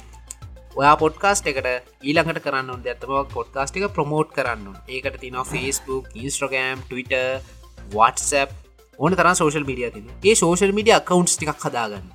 [0.74, 1.68] ඔයා පොඩ්කාස්ට එකට
[2.02, 7.28] ඊළඟට කරන්න ඇත්තමක් පොඩ්කාස්ට එක ප්‍රමෝට් කරන්න ඒකට තින ෆස්බුක් ඉන්ස්ට්‍රගම් Twitter
[7.92, 8.50] WhatsApp
[8.98, 12.06] ඕන තරම් සෝශල් මඩිය තින ඒ සෝශල් මඩිය අකවන්ස් ටික් හදාගන්න.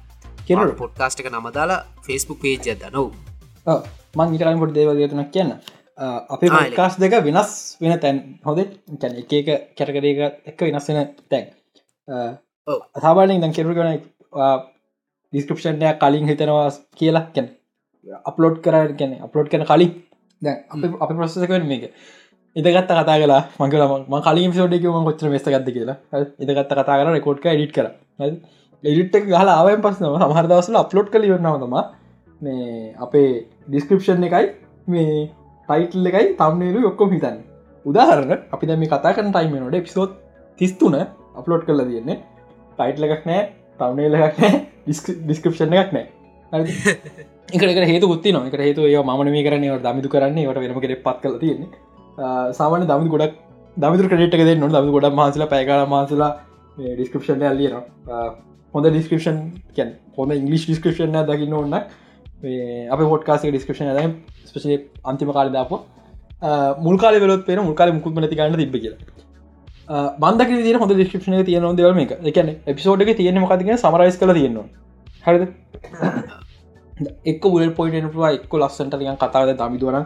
[0.49, 3.07] කෙනට පොඩ්කාස්ට එක නමදාලා ෆස්බුක් පේජ් ඇද නොව
[4.17, 5.51] මං ඉතරම් පොට දේවගේතුනක් කියන්න.
[6.33, 7.51] අපේ පොඩ්කාස් දෙක වෙනස්
[7.81, 8.17] වෙන තැන්.
[8.47, 8.59] හොද
[9.01, 10.07] කැන එක එක කැටකරක
[10.51, 10.99] එක වෙනස් වෙන
[11.31, 11.45] තැන්.
[12.97, 13.89] අතාබලින් දැන් කෙරු කන
[15.33, 16.67] ඩිස්කපෂන්ය කලින් හිතනවා
[16.99, 17.47] කියලා කැන
[18.29, 19.91] අප්ලෝඩ් කර කැන අප්ලෝඩ් කන කලින්.
[20.41, 20.55] දැ
[21.03, 21.83] අප ප්‍රසකවෙන මේක.
[22.55, 23.83] ඉදගත්ත කතා කලා මංගල
[24.27, 25.97] කලින් සෝඩක ම කොච්චර මෙස්ත ගත්ත කියලා.
[26.43, 27.87] ඉදගත්ත කතා කර රෙකෝඩ්ක ඩිට් කර
[28.83, 31.73] එඩිට් ගහලා ආවෙන් පස්සනම සමහරදවසල අප්ලෝඩ් කල වන්නවතම
[32.41, 33.31] මේ අපේ
[33.67, 34.45] ඩිස්ක්‍රපෂන් එකයි
[34.87, 35.15] මේ
[35.69, 37.39] ටයිටල් එකයි තම්නේලු ඔක්කොම හිතන්න.
[37.85, 40.15] උදාහරන අපි දැම කතා කරන ටයිමනොට පිසෝත්
[40.59, 40.95] තිස්තුන
[41.39, 42.17] අප්ලෝඩ් කරලා තියන්නේ.
[42.77, 43.43] ටයිටල එකක් නෑ
[43.79, 44.55] තවනේල එකක් නෑ
[44.87, 46.07] ඩිස්ක්‍රපෂන් එකක් නෑ
[47.53, 50.95] එකට හේතු ුත්ති නො එක හේතු ඒ මන මේ කරන්නේ දමිතු කරන්නේ ට වෙනම කෙ
[51.05, 51.69] පත් කල තියෙන්නේ.
[52.59, 53.39] සාමාන දමි ගොඩක්
[53.77, 56.35] දමිතු ක්‍රට ද නො දමි ගොඩක් මාසල පැකාල මාසලා
[56.77, 57.75] ඩිස්කපෂන් ඇල්ලියන
[58.73, 59.37] හොඳ ඩිස්කපෂන්
[59.75, 61.77] කැන් හොඳ ඉංගලිස් ඩිස්කපෂන් දකින්න ඔන්න
[62.93, 64.03] අප හොටකාස ඩිස්කපෂන ද
[64.49, 64.77] ස්පේ
[65.11, 65.71] අන්තිම කාල දාප
[66.87, 68.99] මුල්කාල වෙලොත් පෙන මුල්කාල මුකුත් නති ගන්න තිබ කියලා.
[70.21, 74.67] බන්දක තිය හොඳ ඩිස්කපෂන තියන දවම එක එකන එපිසෝඩ් එක තියෙන මකතිගෙන සමරයිස් කල තියෙනවා
[75.25, 75.43] හරිද?
[77.25, 80.03] එක් බුල පොයිට පුවා එක්ක ලස්සට ියන් කතාවද දමිදුවන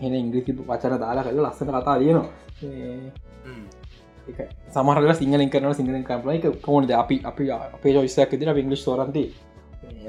[0.00, 2.26] එන ඉංග්‍රිසි වචන දාලා කල ලස්සන කතා දයනවා
[4.74, 9.24] සමහර සිංහල කරන සිංහල කම්පලයි කෝන්ද අපි අපි අපේ ොස්සයක් දින ඉංගලිස් සෝරන්ති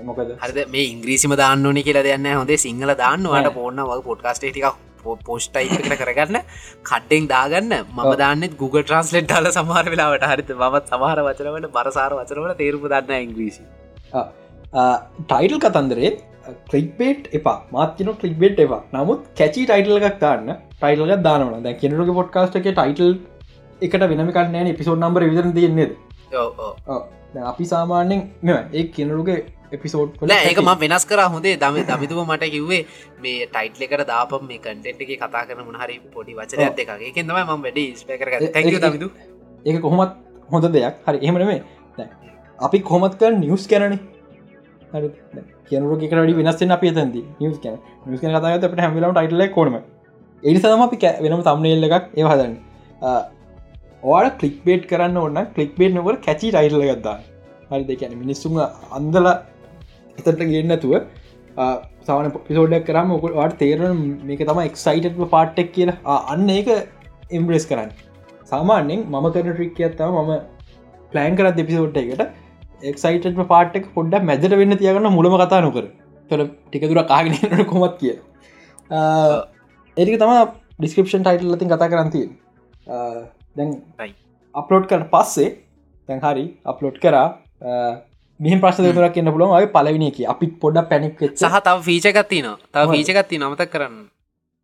[0.08, 0.32] මොකද?
[0.46, 2.27] හද මේ ඉංග්‍රීසිම දාන්නනි කියලා දෙන්න.
[2.39, 4.67] හොඳේ සිංහල දාන්නවාට පොන්න වගේ පොඩ්කාස්ටේ ටික
[5.27, 6.38] පෝස්්ටයිකට කරගන්න.
[6.89, 7.74] කට්ටෙන් දාගන්න.
[7.96, 10.27] මම දන්නෙත් Google ට්‍රන්ස්ලෙට් දාල සමහර වෙලාවට.
[10.34, 13.63] හරිත මත් සමහර වචනවට බරසාර වචනවට තේරුම දන්න ඉංග්‍රීසි
[15.32, 16.12] ටයිටල් කතන්දරේ
[16.70, 17.58] ක්ලික්බේට් එපා.
[17.75, 20.50] මාත්‍යන ක්ලික්බේට් එවා නමුත් කැචි ටයිටල් එකක් දාන්න.
[20.82, 23.13] ටයිටල්ග දානවන දැ කෙනරුග පොඩ්කාස්ට එක ටයිටල්
[23.84, 25.92] එකට වෙනමිකන්නෑ එපිසෝඩ් නම්බර විදර තියන්නේද
[27.44, 29.38] අපි සාමාන්‍යෙන් මෙ ඒ කෙනරුගේ
[29.72, 31.56] එපිසෝඩ් ඒක ම වෙනස් කර හොඳේ.
[31.58, 32.82] දම දමිතුම මට කිව්වේ
[33.22, 37.30] මේ ටයිට් එකට දාපම් මේ කටෙන්ට් එක කතා කරන මහරි පොඩි වචන ඇත එක ඒකෙන්
[37.30, 38.28] තම ම වැඩ ස්පේකර
[38.82, 39.10] දමිතු.
[39.66, 40.96] ඒක කොහොමත් හොඳ දෙයක්.
[41.08, 41.62] හරි එහෙමනේ
[42.60, 44.00] අපි කොමත් කර නිියස් කැරණ
[45.70, 49.78] කියනරකට වෙනස්සෙන් අප තන්ද නිියස් කන නිස් කන කතාගත අපට හැමිලම ටයිටල කොනම
[50.44, 52.28] එනිසම අපි වෙනම තම්නේල්ල එකක් ඒ
[54.04, 57.18] හදන්න ඕට කලික්බේට් කරන්න ඔන්න කලික්බේට් නොවර කැචි ටයිටල ගත්තා
[57.72, 58.58] හරි දෙකැන මිනිස්සුම
[58.98, 60.94] අන්දල එතට ගන්නතුව
[62.08, 66.18] සවන පිසෝඩක් කරම ඔකට තේරන මේක තම එක්සයිට පාට්ටක් කියලා.
[66.32, 66.70] අන්න ඒක
[67.32, 67.92] එම්බ්‍රෙස් කරන්න.
[68.52, 70.32] සාමාන්‍යෙන් මම කරන ට්‍රික් ඇත්තම මම
[71.12, 72.24] ප්ලෑන් කරත් එපිසෝට් එකට
[72.84, 75.86] එක්සයිට පාට්ක් පොඩ්ඩ මැදට වෙන්න තියගන්න මුලම කතා නොකර.
[76.30, 78.16] තොර ටිකදුර කාගෙන කොමත් කිය
[79.98, 80.34] ඒක තම
[80.80, 82.28] ඩිස්කපෂන් ටයිටල් ලතින් කතා කරන්තිය
[83.58, 83.70] දැන්
[84.56, 85.52] අප්ලෝඩ් කර පස්සේ
[86.10, 87.28] තැන් හරි අප්ලෝඩ් කරා
[88.39, 90.18] මෙහි ප්‍රශ්න දෙතුරක් කියන්න පුළුවන් ඔය පලවිනි එක.
[90.34, 93.96] අපි පොඩ්ඩ පැනික් සහ තව ෆීචගත්ති න තව ෆීචගත්ති නමතක් කරන්න.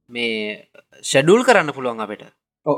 [0.10, 0.66] මේ
[1.12, 2.24] ෂඩුල් කරන්න පුළුවන් අපට.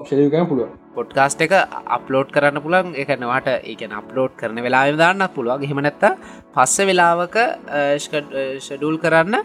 [0.10, 1.54] ශයකන පුළුව පොඩ්කාස්ට එක
[1.98, 5.66] අප්ලෝඩ් කරන්න පුළන් එකනවාට ඒකන අප්ලෝඩ් කරන වෙලා දාන්න පුළුවන්.
[5.72, 6.04] හෙමනැත්ත
[6.56, 7.38] පස්ස වෙලාවක
[8.68, 9.42] ෂඩුල් කරන්න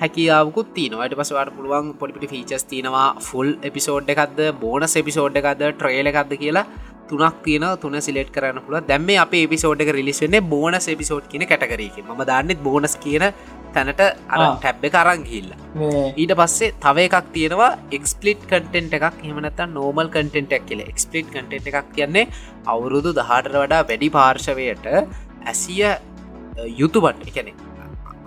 [0.00, 6.34] හැකියාවකුත් තිනවට පසවාට පුළුවන් පොඩිපිටි ෆීචස් තිනවා ෆුල් එපිසෝඩ් එකක්ද බෝනස් එපිසෝඩ් එකක්ද ට්‍රේල එකක්ද
[6.42, 6.66] කියලා
[7.10, 12.02] තුනක් තියන තුන සිලෙට් කරන්න පුළ දැම්ම අප එපිසෝඩ් එක රිලිස්වෙන්නේ බෝනස් එපිසෝඩ් කියන කැටකරක
[12.06, 13.24] ම දන්නෙත් බෝනස් කියන
[13.74, 15.50] තැනට අර ටැබ්බ කරං හිල්ල
[16.16, 19.16] ඊට පස්සේ තව එකක් තියෙනවා එක්ස්පලිට් කටෙන්ට් එකක්.
[19.24, 20.84] එමනත නෝමල් කටෙන්ටක් කියල.
[20.92, 22.26] එක්ස්පලිට් කටෙන්ට් එකක් කියන්නේ
[22.66, 24.86] අවුරුදු දහටර වඩා වැඩි පාර්ශවයට
[25.44, 25.82] ඇසිය
[26.76, 27.67] යුතුබට් එකනෙ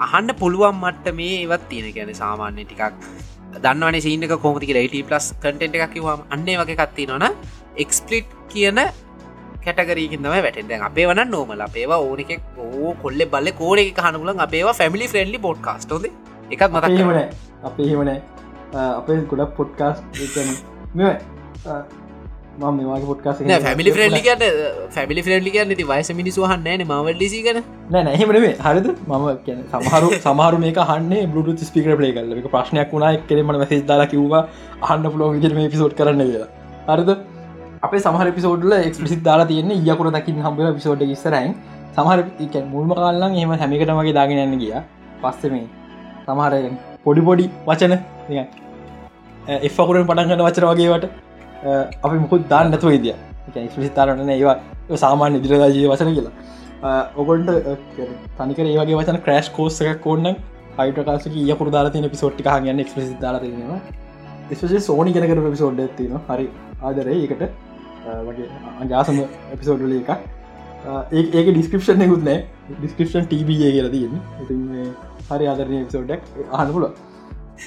[0.02, 1.94] අහන්න පුළුවන් මට්ට මේ ඒවත් තියෙන.
[1.94, 2.84] ගැන සාමාන්‍ය ටිකක්
[3.60, 7.26] දන්නවන සීනක කොමතික ලයිට පලස් කටෙන්ට් එකක් කිවවාම අන්නේ වගේ කත්ති නොන
[7.78, 8.80] එක්ස්පලිට් කියන
[9.66, 15.08] කැටගරීකින්දම වැටෙන්ද අපේ වන නෝමල අපේවා ඕනෙක ඕ කොල්ල බල්ල කෝඩ එක හනුලන් අපේවා ෆැමිලි
[15.08, 16.06] ෆ්‍රෙන්ලි බොඩ්කාස්ටෝද
[16.52, 17.20] එකත් මතක් හමන
[17.64, 18.12] අපේ හිමන
[18.92, 19.98] අපේ ගොඩක් පොඩ්කාස්
[20.96, 21.06] මම
[22.62, 24.50] මේවාගේ පොට්කාස ෆැමිලි ෆ්‍රෙන්ලි කට
[24.96, 28.88] ෆැමිලි ෆ්‍රෙන්ලි කියන්න ති වයිස මිනිසුහන්න න මවල්ලිසි කන නෑ නැහෙමනේ හරිද?
[29.08, 29.26] මම
[29.74, 34.44] සමහරු සමහරු මේක හන්නේ බluට ස්පිකර පලේ කල එක ප්‍රශ්නයක් වුණා කෙරෙමට මැසි දාලා කිව්වා
[34.84, 36.50] අහන්න පුලෝ විදිර මේ පිසෝට් කරන්න කියලා.
[36.90, 37.12] හරිද?
[37.84, 41.54] අප සමහර පිසෝඩ්ල එක්ස්පිසිත් දාලා තියන්නේ යකුර දකින්න හම්බල පිසෝඩ් ඉස්සරයින්
[41.96, 42.20] සමහර
[42.74, 44.74] මුල්ම කාල්ලන් එම හැමිකටමගේ දාගෙනන්න ගිය.
[45.22, 45.66] පස්ස මේ
[46.26, 46.54] සමහර
[47.06, 47.94] පොඩි පොඩි වචන
[49.68, 51.06] එෆකුරෙන් පටන්ගන්න වචන වගේවට
[52.04, 53.16] අපි මුකුත් දාන්න නැතුව ඉදිය.
[53.68, 54.58] ස්පිසිතාරන ඒවා
[54.98, 56.34] සාමාන්‍ය ඉදිරදාජී වචන කියලා.
[57.16, 57.50] ඔකොන්ට
[58.38, 60.36] තනිකර ඒවගේ වචන ක්‍රේශ් කෝස් එක කොන්න
[60.78, 63.42] අයිටකාසක යකුර දාලා තින පිසෝට්ටි හගන්න එක්ස්පිසි දාලා
[64.52, 66.48] ස්පේ සෝනි කෙනකර පිසෝඩ් තින හරි
[66.82, 67.18] ආදරේ.
[67.18, 67.44] ඒකට
[68.28, 68.48] වගේ
[68.82, 69.22] අජාසම
[69.54, 70.10] එපිසෝඩ්ල එක
[71.12, 72.46] ඒක ඩිස්ක්‍රපෂන් කුත් නෑ.
[72.74, 74.16] ඩිස්ක්‍රපෂන් ටබ කියල තියන්න.
[75.30, 76.22] හරි ආදරය පිසෝඩක්
[76.52, 76.90] අහනපුල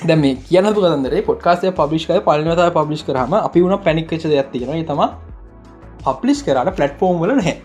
[0.02, 5.02] දැ මේ කියන කදර පොට්කාසය පබ්ලිෂ්කය පලනතා පබ්ලිෂ් කරහම අපි වුණ පැනික්කච ඇත්තිෙන තම
[6.04, 7.56] පප්ලිස් කරට පලට්ෆෝර්ම් වල නැහැ.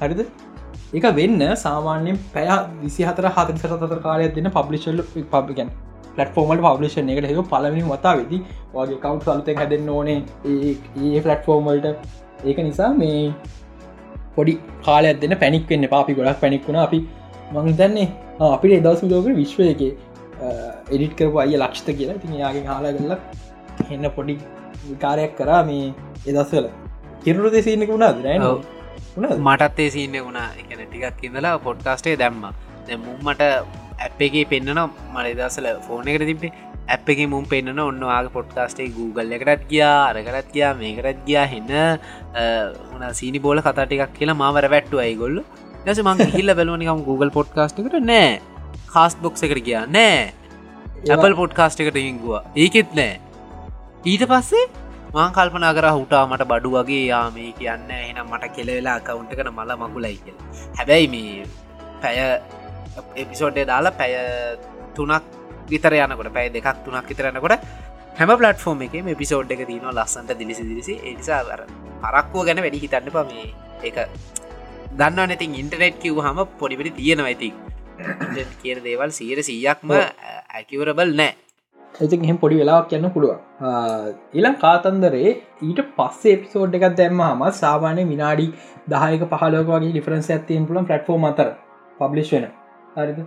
[0.00, 0.20] හරිද?
[0.92, 2.48] එක වෙන්න සාමාන්‍යෙන් පැය
[2.82, 5.70] විසි හතර හතර සතර කාලය දෙන්න පබ්ලිෂල් පබ්ිකන්
[6.16, 8.42] පලටෆෝර්මල් පබ්ලිෂන් එකට හෙක පලවනි වතා වෙදි
[8.74, 10.18] වගේ කවු් සලත හැදෙන්න්න ඕනේ.
[10.46, 11.86] ඒ පලටෆෝර්මල්ට
[12.44, 13.22] ඒක නිසා මේ
[14.36, 17.00] පොඩි කාල දෙන්න පැනික් වෙන්න පාපි ගොඩක් පැනික්ුණ අපි
[17.54, 18.08] මං දන්නේ
[18.48, 19.82] අපිට එදවස් ලෝක විශ්වය එක
[20.92, 22.20] එඩිට කරපු අය ලක්ෂත කියලා.
[22.24, 23.20] තින් යාගේ හලා කරලා
[23.94, 24.36] එන්න පොඩි
[24.90, 25.86] විකාරයක් කරා මේ
[26.30, 26.68] එදස්වල
[27.24, 28.22] කිරුරු දෙසින්නක වුණාද?
[28.26, 28.44] රෑන
[29.48, 30.48] මටත්තේ සින්න වුණා.
[30.60, 32.46] එකන ටිකක් ඉඳලා පොඩ්කාස්ටේ දැම්ම.
[33.06, 33.42] මුම්මට
[34.04, 34.80] ඇප් එකේ පෙන්න්නන
[35.14, 36.52] මලදසල ෆෝන එකට තිබේ
[36.94, 41.72] ඇප් එක මුම් පෙන්න්නන ඔන්න ආග පොට්කාස්ටේ Google එකටත් ගියා අරකරත් ගියා මේකරත් ගියා හෙන්න
[42.92, 45.38] හන සීනි බෝල කතාටිකක් කියලා මාවර වැට්ටු අයිගොල්ල
[45.86, 48.28] නැස මං හිල්ල බැලුවනිකම් Google පොඩ්කාස්ට එකට නෑ
[48.88, 49.84] කාස් බොක්ස එකට ගියා.
[49.88, 50.32] නෑ.
[51.10, 53.14] ඇපල් පොඩ්කාස්ට එකට හිංගවා ඒකෙත් නෑ.
[54.04, 54.66] ඊට පස්සේ
[55.14, 59.72] මං කල්පනා කර හුටා මට බඩු වගේ යාමේ කියන්න එනම් මට කෙලවෙලා කවුන්ට කන මල
[59.82, 60.38] මකුලයි කියල.
[60.78, 61.46] හැබැයි මේ
[62.02, 62.18] පැය
[63.16, 64.14] එපිසෝඩ්ඩේ දාලා පැය
[64.94, 65.34] තුනක්
[65.70, 67.66] විතර යනකොට පැයි දෙකක් තුනක් විතරනකොට
[68.18, 71.62] හැම පලටෆෝර්ම එක මේ පිසෝඩ් එක තියන ලස්සන්ට දිලිසි දිරිසි එනිසා වර
[72.02, 73.46] පරක්කෝ ගැන වැඩි හිතන්න ප මේ
[73.82, 73.96] එක
[74.92, 77.34] දන්න නැතින් ඉන්ටනෙට් කිව් හම පොඩිපිටි තියෙනවා
[78.62, 81.32] කියන දේවල් සීර සීයක්ම ඇකිවරබල් නෑ.
[81.94, 83.38] ඇති එහෙම පොඩි වෙලාක් කියන්න පුළුවන්.
[84.34, 85.30] එලම් කාතන්දරේ
[85.62, 88.46] ඊට පස්සේ එපිසෝඩ් එකක් දැම්ම හම සාමානය විනාඩි
[88.88, 91.48] දායක පහලෝක වගේ ඩිෆරන්ස ඇතියෙන් පුලන් පටෆෝර්ම අතර
[92.00, 92.46] පබ්ලිෂ් වෙන.
[92.96, 93.24] හරිද?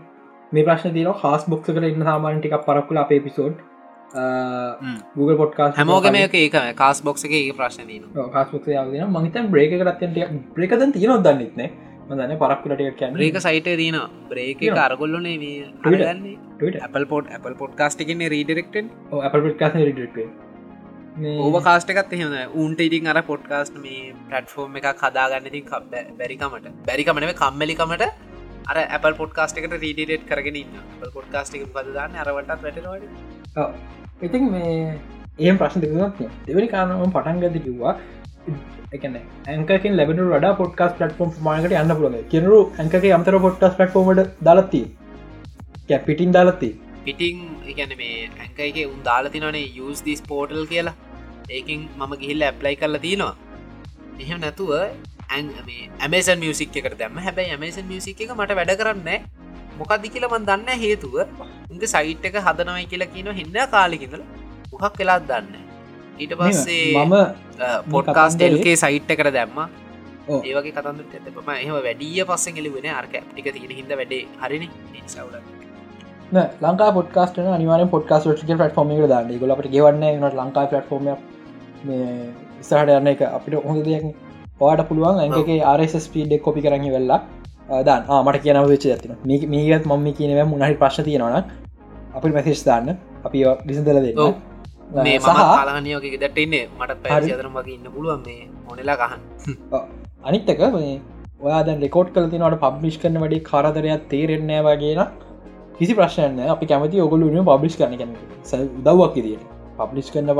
[0.51, 3.65] මේ ප්‍රශ්න තින හස් බොක්ස කර ඉන්න සාමානටික පරක්කුල අප පිසෝඩ්
[5.15, 7.91] Google පොට්කා හැමෝගම ඒක කාස් බොක්ස එක ඒ ප්‍රශ්න
[8.31, 11.69] කාස්බොක් න මහිතන් බ්‍රේක කරත්තට බ්‍රේකතන් තියනොත් දන්නෙත්න
[12.09, 13.15] මදන පරක්කුලට කියන්න.
[13.15, 13.97] බ්‍රේක සයිට දීන
[14.29, 15.35] බ්‍රේක අරගොල්ලනේ
[17.11, 18.87] පොට් Apple පොඩ්කාස්ටකන රීඩරෙක්ටන්
[19.27, 20.17] Apple පොඩ්කාස් රිඩක්
[21.39, 25.65] ඕව කාස්ටකත් එහෙම උන්ට ඉතින් අර පොඩ්කාස්ට මේ පටෆෝර්ම් එක කදාගන්න ඉතින්
[26.17, 26.67] බැරිකමට.
[26.87, 28.03] බැරිකමනව කම්මලිකමට
[28.67, 30.75] අර Apple පොඩ්කාස්ට එකට රීඩිරේට් කරගෙන ඉන්න
[31.13, 34.77] පොඩ්කාස්ට එක පදදාන්න අරවටත් වැටනවට ඉතින් මේ
[35.39, 37.93] ඒ ප්‍රශ්න දෙකුත් දෙවැනි කාරනම පටන්ගත කිව්වා
[38.97, 39.17] එකන
[39.53, 44.81] ඇකකින් ලැබෙන ඩ පොඩ්කාස් පටෆෝම් මානකට යන්න පුළග කෙනරු ඇක අමතර පොඩ්කාස් පටෆෝමට දලත්ති
[46.07, 46.71] පිටින් දාලත්ති
[47.05, 47.37] පිටිං
[47.73, 50.95] එකන මේ ඇංකයිගේ උන් දාලතිනනේ යස් දිස් පෝටල් කියලා.
[51.57, 53.35] ඒකින් මම ගිහිල්ල ඇප්ලයි කරලා තියෙනවා
[54.23, 54.71] එහෙම නැතුව
[56.05, 59.09] ඇමේසන් මියසික් එකට දැම හැබැයි ඇමේසන් මියසික් එක මට වැඩ කරන්න
[59.79, 61.15] මොකක්දි කියල මන් දන්න හේතුව.
[61.71, 64.23] උන්ගේ සයිට් එක හදනවයි කියලා කියන හින්න කාලිකිඳල
[64.71, 65.68] මොකක් වෙලාත් දන්න
[66.23, 67.15] ඊට පස්සේ මම
[67.93, 69.59] පොඩ්කාස්ටල්ගේ සයිට් එකට දැම්ම.
[70.47, 74.69] ඒවගේ කතන්ද ඇතම එහම වැඩිය පස්සෙන් එලිවෙන අර්ක ටික තියෙන හිද වැඩේ හරිනි.
[75.13, 75.35] සවල
[76.65, 79.31] ලංකා පොඩ්කාස්ට අනිවාර පොඩ්කාස් ට ෆෝම දාන්න.
[79.43, 81.07] ගොලට ගෙවන්න නට ලංකා පටෆෝර්ම
[81.87, 82.07] මේ
[82.61, 84.05] ඉස්සහට යන්න එක අපිට හොඳ දෙයක්
[84.59, 85.19] පවාට පුළුවන්.
[85.23, 87.19] ඇගේ ආරස් පීඩක් කොපි කරන්න වෙල්ලා
[87.87, 89.15] දාන් මට කියනව වෙච්ච ඇතින
[89.55, 91.35] මේකත් මම කියනව මුණහරි ප්‍රශ්න තියෙනවන
[92.17, 92.87] අපි මැසිස් දාන්න.
[93.27, 94.48] අපි ඩිසඳල දෙන්න
[94.97, 97.87] මේ සහලානයෝක දටන්නේ මට පැරතරම වගේ ඉන්න.
[97.95, 99.21] පුළුවන් මේ මොනෙලා ගහන්
[100.27, 100.95] අනිත්තක මේ
[101.41, 105.05] ඔයාද රෙකෝඩ් කල තිනවට පබ්ලිෂ් කරන වැඩි කරදරයක් තේරෙන්නේ වගේන
[105.77, 108.17] කිසි ප්‍රශ්නය අපි කැමති ඔගොලුන පබ්ලිස් කරන කැන
[108.83, 109.47] දව්වක් ඉදිට
[109.79, 110.31] පබ්ලිස් කරන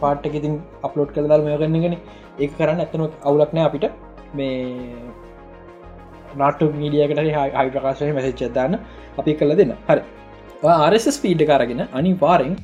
[0.00, 0.54] පාට්ක ඉතින්
[0.86, 1.94] අප්ලෝඩ් කළ දල් මේගන්නගෙන
[2.38, 3.86] ඒ කරන්න ඇතන අවුලක්නය අපිට.
[4.34, 4.58] මේ
[6.34, 8.78] නාට මීඩියකට හයි ප්‍රකාශය මැසිච්ච දන්න.
[9.18, 9.74] අපි කල දෙන්න.
[9.88, 10.02] හරි.
[10.74, 12.54] ආරස් පීඩ කරගෙන අනි පාරෙන්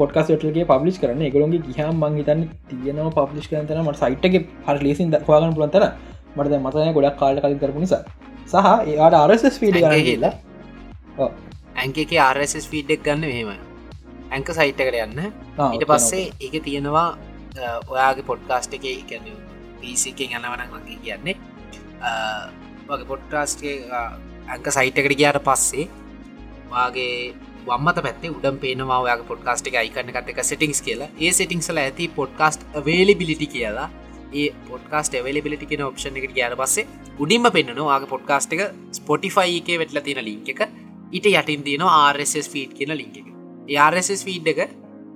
[0.00, 5.84] පොට්කාස්ටගේ පබ්ලිස් කරන එකගලොගේ ගහම් මංහිතන්න තියනව පබ්ලිස් කරතන මට සයිට්ගේ හර ලේසින් දක්වාගන්න පුළන්තර
[6.36, 8.02] මට මතය ගොඩක් කාල කලින් කරපු නිසා.
[8.52, 10.34] සහ ඒයාට ආරස් පීඩ කරන්න කියලා.
[11.82, 13.50] ඇංකක ආරස් ෆීඩ්ඩක් ගන්න මෙහෙම.
[14.34, 15.20] ඇංක සයිට්කට යන්න.
[15.72, 17.08] ඊට පස්සේ ඒක තියෙනවා
[17.92, 19.28] ඔයාගේ පොඩ්කාස්ට් එක කැන
[19.80, 21.36] පිසිකෙන් යනවන වගේ කියන්නේ.
[22.88, 23.76] වගේ පොඩ්කාස්ටේ
[24.52, 25.86] ඇංක සයිට් එකට ගයාට පස්සේ
[26.70, 27.34] වාගේ
[27.66, 31.08] වම්මත පැත්තේ උඩම් පේනවා ඔයාගේ පොඩ්කාස්ට් එක අයිකන්න එකත් එක සිටිංස් කියලා.
[31.20, 33.88] ඒ සිටිංසල ඇති පොඩ්කාස්ට් වේලිබිලිටි කියලා.
[34.32, 36.86] ඒ පොඩ්කාස්ට වෙලිබිලිටි කියෙන ඔප්ෂන් එකට ගයාට පස්සේ
[37.18, 38.62] උඩින්ම පෙන්න්න වාගේ පොඩ්කාස්ට් එක
[38.98, 40.60] ස්පොටිෆයි එක වෙටල තියෙන ලිංක එක.
[41.12, 43.28] ඊට යටින් තියන RSS ෆීඩ් කියන ලිංක එක.
[43.90, 44.60] RSS ෆීඩ් එක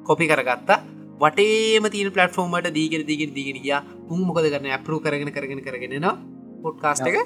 [0.04, 0.78] කොපි කරගත්තා.
[1.22, 3.74] වටේම තින පලටෆෝර්මට දීගෙන දීගෙන දීගෙනගිය
[4.08, 4.70] උන් මොකද කරන්න?
[4.76, 6.08] ඇපරු කරගෙන කරගෙන කරගෙනන
[6.62, 7.18] පොඩ්කාස්ට එක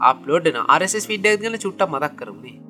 [0.00, 2.65] අප්ලෝඩ්න RSS ෆිඩ්ඩක් ගන චුට්ට මදක් කරන්නේ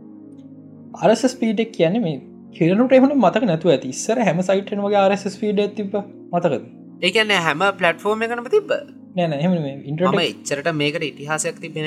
[1.05, 2.17] අරස ස්පීඩක් කියන මේ
[2.59, 3.89] හිරනුට එහුණ මතක නැතුව ඇති.
[3.95, 5.97] ඉස්සර හැම සයිටන් වගේ RSS ෆීඩ තිබ
[6.33, 6.55] මතකද?
[7.03, 8.73] ඒකන්න හැම පලටෆෝර්ම එකනම තිබ
[9.17, 9.53] නෑන එහම
[9.91, 11.87] ඉන්ට්‍රම එච්චරට මේකට ඉතිහාසයක් තිබෙන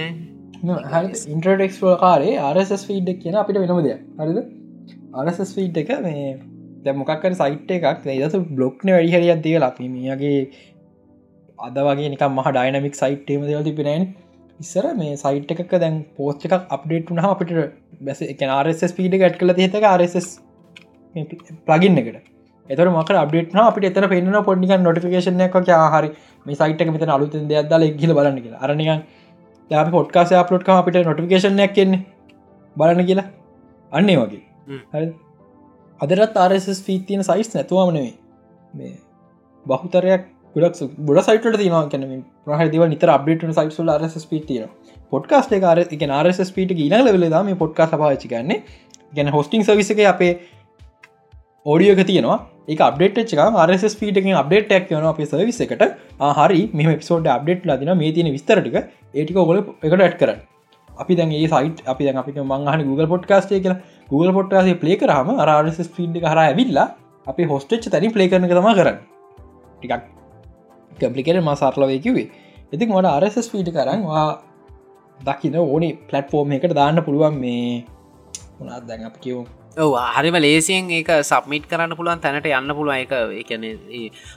[1.33, 4.05] ඉන්ට්‍රඩෙක්ස් කාරේ RSS ෆීඩ්ඩක් කියන අපිට වෙනම දෙයක්.
[4.19, 4.39] හරිද?
[5.17, 6.25] RSS ෆීඩ් එක මේ
[6.85, 10.39] දැමොකක්කර සයිට් එකක් දස බ්ලොක්්න වැඩි හරියක් දිය ලපිමියගේ
[11.59, 14.05] අද වගේ නික මහ ඩයිනමික් සයිට්ේම දෙවල් තිබෙනන්
[14.59, 17.53] ඉස්සර මේ සයිට් එකක දැන් පෝස්් එකක් අප්ඩේට් වුනහ අපිට
[18.07, 20.27] බැස එක RSS පීඩ ගැට් කල තිතක RSS
[21.67, 22.19] ප්ලගින් එකට.
[22.69, 25.57] එතර මක අප්ඩේට අපිට එතර පෙන්න්න පොඩ්ික නොටිකේෂන එක
[25.95, 26.11] හරි
[26.45, 28.61] මේ සයිට එක මෙත අලුත දෙයක්දල එක්ගල බලන්න කියලා.
[28.65, 28.89] අරනික
[29.71, 32.05] යා පොට්කාස අප්ලෝට්ක අපිට නොටිකේෂනයක් කියන්නේ
[32.75, 33.27] බලන්න කියලා.
[33.91, 34.43] අන්නේ වගේ.
[34.93, 35.07] හරි
[35.99, 38.15] අදරත් ආරස් ෆී තියෙන සයිස් නැතුවම නෙවේ
[38.73, 38.93] මේ
[39.65, 42.05] බහුතරයක් ගොඩක් බොඩ සයිට තින කැන
[42.45, 44.67] ප්‍රහදිව නිතර අප්ඩේට සයිටල් රස් පිටිය
[45.13, 48.63] පොඩ්කාස්ට කාර එක රස් පිට ඊන ලවෙල ම පොඩ්කා පාචි ගන්න
[49.13, 50.33] ගැන හොස්ටිං සවිස එක අපේ
[51.65, 52.37] ඕඩියෝක තියෙනවා.
[52.73, 53.31] එක අප්ඩේට් එක
[53.69, 55.83] රස් පීට එක අප්ඩේට් ක් යන අපේ සවිස එකට.
[56.39, 56.61] හරි.
[56.73, 58.77] මෙම පිසෝඩ් අප්ඩේට් ලදින මේ තියෙන විස්තරටික
[59.13, 60.39] ඒටික ඔොල එකට ඇට් කරන්න.
[61.01, 63.81] අපි දැන්ගේ සයිට් අපි දැන් අපි මංහන Google පොට්කාස්ටේ කියලා.
[64.11, 66.87] Google පොට්කාසේ පලේ කරහම රස් පීඩ් හර ඇවිල්ලා
[67.27, 68.97] අපි හොස්ටච් තැනි පලේ කරන තම කරන්න.
[69.81, 70.18] ටිකක්
[71.01, 72.27] කම්පලිකට මසාරලවය කිවේ
[72.71, 74.25] ඉතින් මට අරස් පීට කරන්වා
[75.19, 77.63] දකින ඕනි පලට්ෆෝර්ම් එකට දාන්න පුළුවන් මේ
[78.59, 82.97] මොනාත් දැන් අප කියවම් හරිම ලේසියෙන් ඒක සබමිට් කරන්න පුළුවන් තැනට යන්න පුළුවන්.
[82.97, 83.65] එක එකන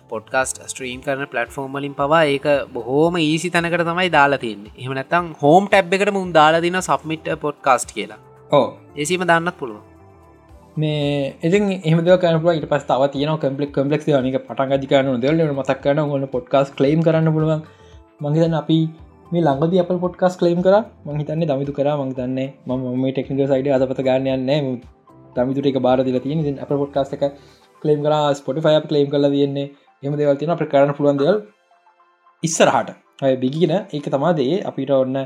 [0.09, 5.92] පොඩ්කාස්ට ස්ට්‍රීම් කරන පලටෆෝර්ම් වලින් පවා ඒක බොහෝම ඊසි තැනකට තමයි දාලාතින්න එහමනත්තම් හෝම් ටැබ්
[5.92, 8.20] එකට මුන් දාලාදින සබමිට් පොඩ්කාස්ට් කියලා.
[8.51, 9.92] ඕ ඒසීම දන්නත් පුළුවන්
[10.77, 15.79] මේ ඉතින් එහමද කනපුල ඉට පස් තාව තියන කම්පලෙක් කම්පලෙක් නික පටන් අධිකරන දෙල මතක්
[15.85, 17.61] කරන ඔන්න පොඩ්කාස් කලයිම් කරන්න පුළුවන්.
[18.23, 18.79] මංහිතන් අපි
[19.33, 20.77] මේ ළඟද අප පොඩ්කාස් කලයිම් කර.
[21.07, 21.89] මහිතන්නේ දමිතු කර.
[22.01, 22.71] මංතන්නේ ම
[23.03, 24.81] මේ ටෙක්නික සයිඩ අදපත ගන්නයන්න
[25.37, 26.59] දමිතුට එක බාර දිල තියෙන.
[26.65, 27.25] අප පොඩ්කාස් එක
[27.83, 28.15] කලේම් කර.
[28.41, 29.71] ස්පොටිෆය කලේම් කල තියෙන්නේ.
[30.03, 31.37] එම දෙවල් තින අප කරන්න පුළුවන් දෙවල්
[32.43, 32.95] ඉස්සරහට.
[33.43, 35.21] බිගින ඒක තමාදේ අපිට ඔන්න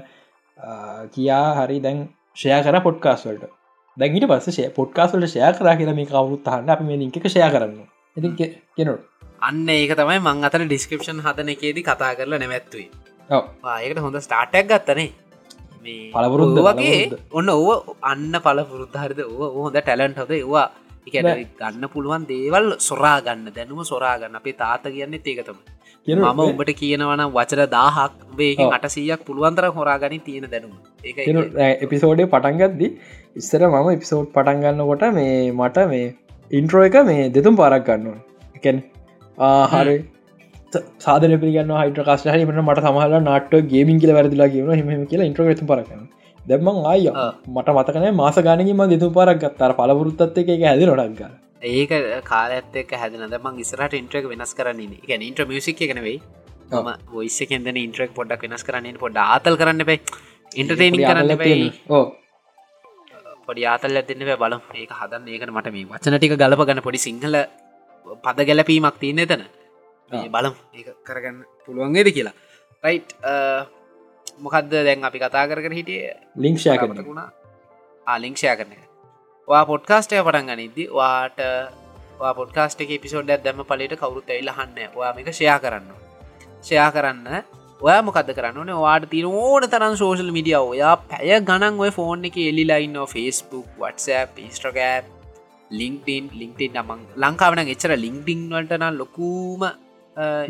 [1.15, 2.03] කියා හරි දැන්
[2.41, 3.56] ෂය කර පොඩ්කාස්වලට
[3.97, 7.77] දැගට පස්ස පොඩ්කාස්වලට ෂය කර කියල මේ කවරුත්හන්න අප මේ ලික ෂය කරන්න
[8.17, 9.05] ඉති කෙනට.
[9.41, 12.89] අන්න ඒක තමයි මං අතර ඩිස්ක්‍රපෂන් හදන එකේදී කතා කරලා නැමැත්තුයි
[13.77, 15.09] ඒකට හොඳ ස්ටාර්ටක් ගත්තනේ
[16.15, 16.99] පලපුරුද්ද වගේ
[17.33, 20.67] ඔන්න ඕ අන්න පල පුරුද්ධහරිද ඕ හොඳ ටැලන්ට හොද ඒවා
[21.09, 21.17] එක
[21.57, 25.59] ගන්න පුළුවන් දේවල් සොරා ගන්න දැනුම සොරාගන්න අපේ තාත කියන්නේ ඒකතම
[26.07, 30.75] මම උඹට කියනවන වචර දාහක් වේක අට සීයක් පුළුවන්තර හොරාගනි තියෙන දැනුම.
[31.83, 32.89] එපිසෝඩේ පටන්ගත්දි
[33.37, 36.05] ඉස්සර මම එපිසෝඩ් පටන්ගන්න කොට මේ මට මේ
[36.51, 38.19] ඉන්ට්‍රෝ එක මේ දෙතුම් පාරක් ගන්නවා
[38.59, 38.79] එකැන්
[39.39, 39.97] ආහරි
[41.01, 45.65] සාධන පිගන්න හයිට කාස්ට හරිමට මට සමහල නට ගේමින් කියල වැරදිලා කියන හම කියලා ඉන්ට්‍රගත
[45.65, 46.07] පරකන
[46.41, 47.09] දැම්මන් අය
[47.51, 51.35] මට මතකන මාස ගනීම දෙතු පරක් ගත්තර පලපුරුත්තත් එක හැද නොඩක් ගන්න
[51.75, 51.95] ඒක
[52.25, 56.21] කාලඇත්තක හැදන දමන් ඉස්රට ඉන්ට්‍රක් වෙනස් කරන්නේ එක ඉන්ට්‍ර මියසික් එකනෙවෙයි
[56.77, 59.99] ම ඔයිස්ස කෙන්දන ඉන්ට්‍රක් පොඩ්ඩක් වෙනස් කරන්නේ පොඩ ආතල් කරන්න බයි
[60.53, 62.07] ඉන්ටර්ටේනිි කරන්න බයි ඕ
[63.47, 64.61] පොඩි ආතල් ඇතින්න බලම්.
[64.83, 67.37] ඒක හදන්න ඒකට මට මේ වචන ටික ගලප ගන්න පොඩි සිංහල
[68.25, 69.43] පද ගැලපීමක් තියන්න එතන.
[70.35, 70.55] බලම්.
[70.75, 72.35] ඒ කරගන්න පුළුවන්ගේද කියලා.
[72.85, 73.11] රයිට්
[74.45, 76.03] මොකක්ද දැන් අපි කතා කර හිටිය?
[76.45, 77.31] ලිංක්ෂය කරන වුණා.
[78.07, 78.73] ආලිංක්ෂය කරන
[79.49, 81.39] වා පොඩ්කාස්ටය පටන් ගනිද්දි වාට
[82.39, 85.89] පොඩ්කාස්ට පිසෝඩ් දැම පලට කවරුත් ඇල්ල හන්න ඔයා මේක ෂයා කරන්න
[86.63, 87.27] ෂයා කරන්න
[87.81, 92.37] ඔය මොකද කරන්න වාට තිර ඕන තරන් සෝශල් මිඩිය ඔයා පැය ගණන් ඔය ෆෝන් එක
[92.43, 95.11] එල්ලිලයින්න ෆස්බුක් වටසප් ඉස්ට්‍රගෑප්
[95.71, 99.67] ලිින්ක්ටන් ලිින්ක්ටන් නමං ලංකාවන එච්චර ලිින්ක්ටිං වලටන ලොකූම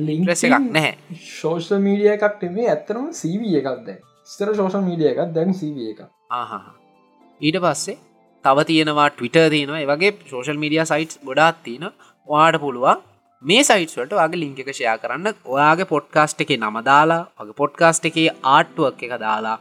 [0.09, 0.93] ලිංක්‍රස එකක් නැහැ.
[1.33, 3.91] ශෝෂල් මීඩිය එකක් මේ ඇත්තරම සීව එකක්ද
[4.29, 6.75] ස්තර ශෝෂල් මීඩිය එකක් දැන් සීව එක ආහා.
[7.41, 7.99] ඊට පස්සේ
[8.45, 9.83] තව තියෙනවා ටවිට තියෙනවා.
[9.93, 11.91] වගේ සෝෂල් මීඩිය සයිට් ගොඩාත් තියෙන
[12.29, 13.03] වාට පුළුවන්
[13.47, 15.27] මේ සයිට්වට වගේ ලිංක එක ෂයා කරන්න.
[15.47, 18.17] ඔයාගේ පොඩ්කාස්ට් එක නම දාලා වගේ පොඩ්කාස්ට් එක
[18.53, 19.57] ආට්ටුවක් එක දාලා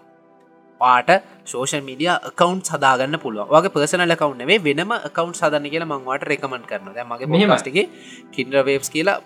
[0.81, 1.09] පාට
[1.45, 6.89] සෝෂල් මීඩිය කකවන්් සදාගන්න පුළුව වගේ පර්සනල කවුන් වෙනම කවන්් සදන්න කියලා මංවාට රෙකමන් කරන
[7.11, 7.85] මගේ මෙහමස්ටගේ
[8.31, 9.19] කින්ඩ වේබ්ස් කියලා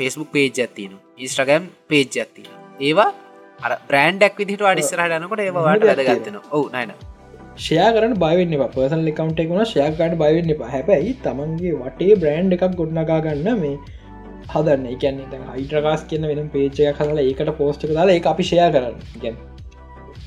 [0.00, 3.08] ෆෙස්බුක් පේජ් ඇත්තින ඉස්ට්‍රගම් පේජ් ඇත්තින ඒවා
[3.60, 6.94] අර බ්‍රන්ඩක් විදිට අඩිස්සරහටනකොට ඒවාට වැදගත්තන ඔවු නයින
[7.56, 10.70] ෂයා කරන බයවෙන්න පර්සල් කවන්ට එකුණ ෂයාකාට බයවෙන්න එපා.
[10.70, 13.74] හැබැයි තමන්ගේ වටේ බ්‍රන්් එකක් ගොඩනගා ගන්න මේ
[14.54, 14.86] හදන්න.
[14.88, 18.96] එකන්නේ හයිටරකාස් කියන්න වෙන පේචය කදලා ඒකට පෝස්්ක දාලා ඒ අපි ෂයා කරන්න.
[19.22, 19.36] ගැන්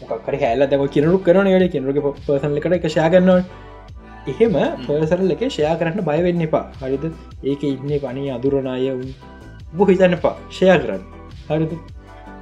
[0.02, 3.42] මොකක්කර හැල්ල දම කිරුක් කරන ට කෙනරුග පසන එකට එක ෂයා කරනවා
[4.28, 6.66] එහෙම පර්සරල් එක ෂයා කරන්න බයවෙන්න එපා.
[6.82, 7.12] හරිද?
[7.44, 8.88] ඒක ඉන්න පනී අදුරනාය
[9.74, 10.38] බො හිතන්න එපා.
[10.52, 11.04] ෂයා කරන්න.
[11.50, 11.76] හරිද?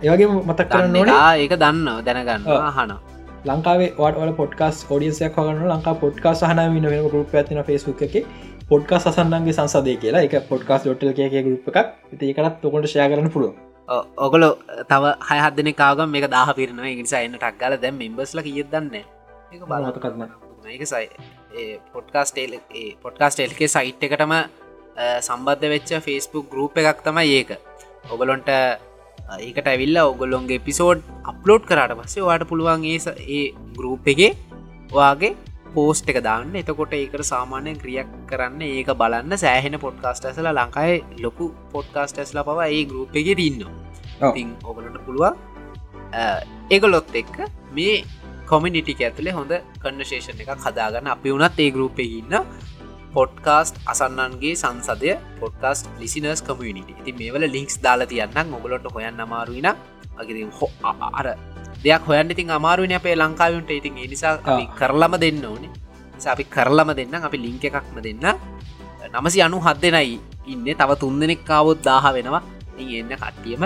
[0.04, 2.92] ඒවගේ මතක් කරන්න ඕන ඒක දන්න දැනගන්න හන
[3.46, 8.16] ලංකාවේ වට පොට්කාස් ෝඩියසයක් හගන්න ලංකා පොට්කා සහන වින වෙන ගරුප ඇතින ෆෙස්බුක් එක
[8.70, 10.26] පොඩ්කා සසන්නන්ගේ සංසදය කියලා.
[10.28, 11.94] එක පොඩ්කාස් ොට්ටල් කිය ගරුප් එකක්.
[12.24, 13.54] ඒකනත් තොකොට ෂය කරන්න පුළුව
[14.18, 14.44] ඔගොල
[14.86, 20.24] තව හයහදන කාගම් මේ දාහ පිරන නිසා එන්න ටක්ගල දැම් මෙම්බස්ල කිය දන්න ඒක බලමතකත්ම
[20.68, 21.08] ඒක සයි
[21.94, 22.56] පොඩ්කාස්ටේල්
[23.02, 24.34] පොඩ්කාස්ට එල්කේ සයිට් එකටම
[25.20, 27.52] සම්බද්ධ වෙච්ච ෆෙස්බුක් ගරුප් එකක් තමයි ඒක.
[28.10, 28.50] ඔගලොන්ට
[29.40, 33.00] ඒකට ඇවිල්ල ඔගොල්ලොන්ගේ පිසෝඩ් අප්ලෝඩ් කරට පස්සේ වාට පුළුවන් ඒ
[33.30, 33.46] ඒ
[33.76, 34.22] ගරුප් එක
[34.92, 35.36] වාගේ
[35.74, 36.56] පෝස්ට් එක දාන්න.
[36.56, 39.38] එතකොට ඒකට සාමානය ක්‍රියක් කරන්න ඒක බලන්න.
[39.38, 43.66] සෑහෙන පොඩ්කාස්ට ඇසල ලංකායි ලොකු පොඩ්කාස්ට ඇස්ලා පව ඒ ගරුප් එක තින්න
[44.32, 45.36] තින් ඔගලට පුළුවන්
[46.70, 47.38] ඒගොලොත් එක්ක
[47.72, 47.96] මේ
[48.46, 52.38] කොමිනිිටික ඇතුළේ හොඳ කන්නශේෂණ එක කදාගන්න අපි වුණත් ඒ ගරුප් ඉන්න
[53.16, 59.70] පොඩ්කාස්ට් අසන්නන්ගේ සංසදය පොඩ්කාස්ට ලිසිනර්ස් කමියනිට ති මේවල ලින්ක්ස් දාලා තියන්න මොගලොට හොයන්න අමාරුවන
[60.18, 60.70] අගේ හො
[61.12, 61.28] අර
[61.84, 63.72] දෙයක් හොයන්න ඉතින් අමාරුවන අපේ ලංකාවන්ට.
[63.80, 64.38] ඉතින් නිසා
[64.80, 65.72] කරලම දෙන්න ඕනේ.
[66.34, 68.26] අපි කරලම දෙන්න අපි ලිංක එකක්ම දෙන්න
[69.14, 70.20] නමසි අනු හත් දෙනයි
[70.54, 70.66] ඉන්න.
[70.80, 72.42] තව තුන් දෙනෙක් කාවොත් දාහ වෙනවා.
[72.80, 73.64] එන්න කට්ටියම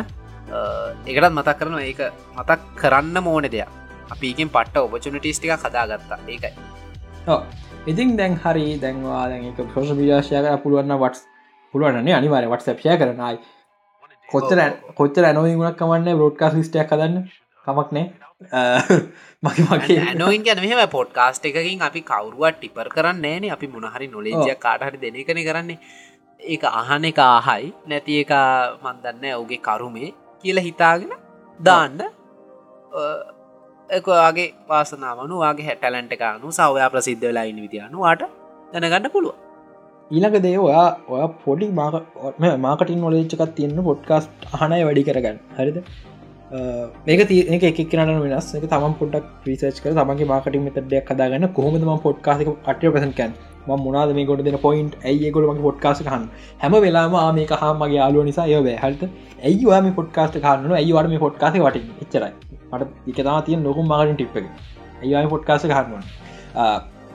[1.09, 2.01] එකටත් මතක් කරන ඒක
[2.37, 3.69] මතක් කරන්න මෝන දෙයක්.
[4.13, 6.53] අපිකින් පට්ට ඔපචනටිස්ටික කදාගත්තා ඒකයි.
[7.85, 8.65] ඉතින් දැන් හරි.
[8.83, 11.21] දැන්වා දැ එක ප්‍රෝෂ විදශය කර පුළුවන්න වටස්
[11.73, 13.37] පුළුවන්නේ අනිවාර වටසප්ය කරනයි
[14.29, 14.59] කොච්චර
[14.99, 17.15] කොච්චර ඇනෝයි ගුණක් කමන්න බෝඩ්කාස් ලිස්ටයක් කදන්න
[17.67, 18.07] කමක් නෑ.
[19.43, 24.55] මගේ මගේ නොයින් ගැන මෙහම පොඩ්කාස්ට එකකින් අපි කවරුවත් ටිපර් කරන්න ෑනේ අපි මොනහරි නොලේජය
[24.65, 25.79] කාටහරි දෙන කන කරන්නේ.
[26.39, 28.33] ඒ අහන එක ආහයි නැති එක
[28.83, 30.11] මන්දන්න ඔවුගේ කරුමේ
[30.43, 31.17] කියල හිතාගෙන
[31.59, 31.99] දාන්න.
[33.89, 38.23] එකගේ වාසනාවනු වගේ හැටලන්ට එකනු සවයා ප්‍රසිද්ධ වෙලා ඉන්න විතියනුවාට
[38.73, 39.35] දැනගන්න පුළුව
[40.11, 41.67] ඊළඟ දේ ඔයා ඔය පොඩි
[42.65, 45.39] මාකටින් නොලේච්චකත් තියන්න පොඩ්කාස්ට් අහනය වැඩි කරගන්න.
[45.57, 45.77] හරිද
[47.05, 48.55] මේක තියක එකක් කරන වෙනස්.
[48.55, 53.33] එක තම පොඩක් ්‍රීසච් කර තමගේ මාකටින් මෙතඩයක් කදාගන්න කොහොමදම පොඩ්කාසික අටය පසකන්
[53.67, 56.27] මොනාද මේ ගොඩ දෙන පොයින්් ඇයි ගොලම පොඩ්කාස හන්
[56.59, 59.09] හැම වෙලාම මේක හාමගේ යාලුව නිසා යව හල්ත
[59.43, 62.33] ඇයිවාම පොඩ්කාස්ට කාන්නන ඇයිවාට මේ පොඩ්කාස වට එච්චරයි.
[62.71, 64.45] මට එකතා තිය නොකුම් මගටින් ටිප් එක.
[65.01, 66.05] ඇයිවාම පොඩ්කාස හන්නුවන්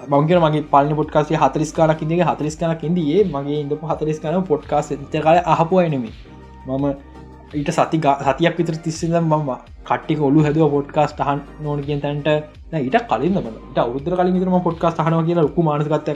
[0.09, 6.13] මංගර මගේ පලන පොට්කාසේ හතරිස්කානක් ඉදිගේ හතරිස්කානක් ඉදිේ මගේ ඉඳපු හතරිස්කාන පොඩ්කාස් කාල අහපුුවනමි
[6.69, 7.12] මම
[7.53, 9.51] ඊට සති සතියක් විතර තිස්සද මම
[9.89, 12.29] කට්ටි ඔලු හැදුව පොඩ්කාස් හන් නොන කිය තැන්ට.
[12.77, 13.37] ඊට කලින්
[13.75, 16.09] ට අවුදර කලින් විතරම පොඩ්කාස් හන කියලා ලොකු මානසගත්ත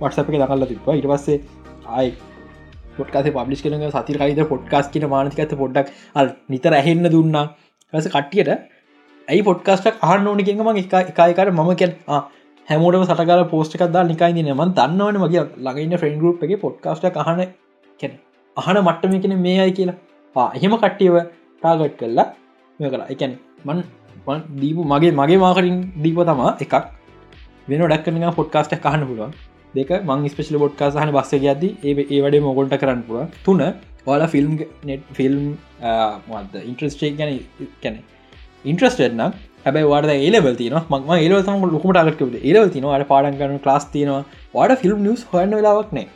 [0.00, 1.38] වටසප එක දකල්ල තිබ ඉට පස්සේ
[1.88, 2.10] ආයි
[2.96, 5.88] පොට්කාස පබ්ලිස් කරන සති කයිද පොඩ්කාස් කියන මානසිකත පොඩ්ඩක්
[6.48, 7.46] නිතර ඇහෙන්න දුන්නා.
[7.92, 8.50] රස කට්ටියට
[9.28, 11.96] ඇයි පොඩ්කාස්ටක් අහන්න ඕන කියෙම එක එකයිකර මම කියන්
[12.68, 17.42] හැමෝටම සටකාල පෝස්්කක්දා නිකයි නම දන්නවන මගේ ළඟන්න ෆ්‍රෙන්ඩ් ගරුප් එක පොඩ්කාස්ට අහන
[18.56, 19.98] අහන මට්ටම කෙන මේ අයි කියලා.
[20.36, 21.16] එහෙම කට්ටියව
[21.62, 22.26] ටාගට් කරලා
[22.80, 26.74] මෙ කලා එකැන් මන් දීපු මගේ මගේ මාකරින් දීප තමා එකක්
[27.68, 29.32] වෙන ඩක්කන පොඩ්කාස්ට කහන්න පුළුවන්.
[29.74, 33.60] දෙක මං ස්පේෂල බොඩ්කාස හන බස්ස ගද ඒ ඒ වඩේ මොගොල්ට කරන්න පුළ තුන
[34.06, 34.52] ඔලා ෆිල්ම්
[34.84, 35.44] නෙට් ෆිල්ම්
[36.62, 37.32] ඉන්ට්‍රස්ටේ ගැන
[37.82, 37.96] කැන
[38.64, 39.22] ඉන්ට්‍රස්ටන
[39.66, 43.86] හැබයි වාට ඒලවල් තින ම ඒල තම ලොකමට අගට ඒලව තින අට පාඩන් කරන ලාස්
[43.88, 44.22] තිනවා
[44.54, 46.06] වාට ෆිල්ම් නිස් හන්න වෙලාවක් නෑ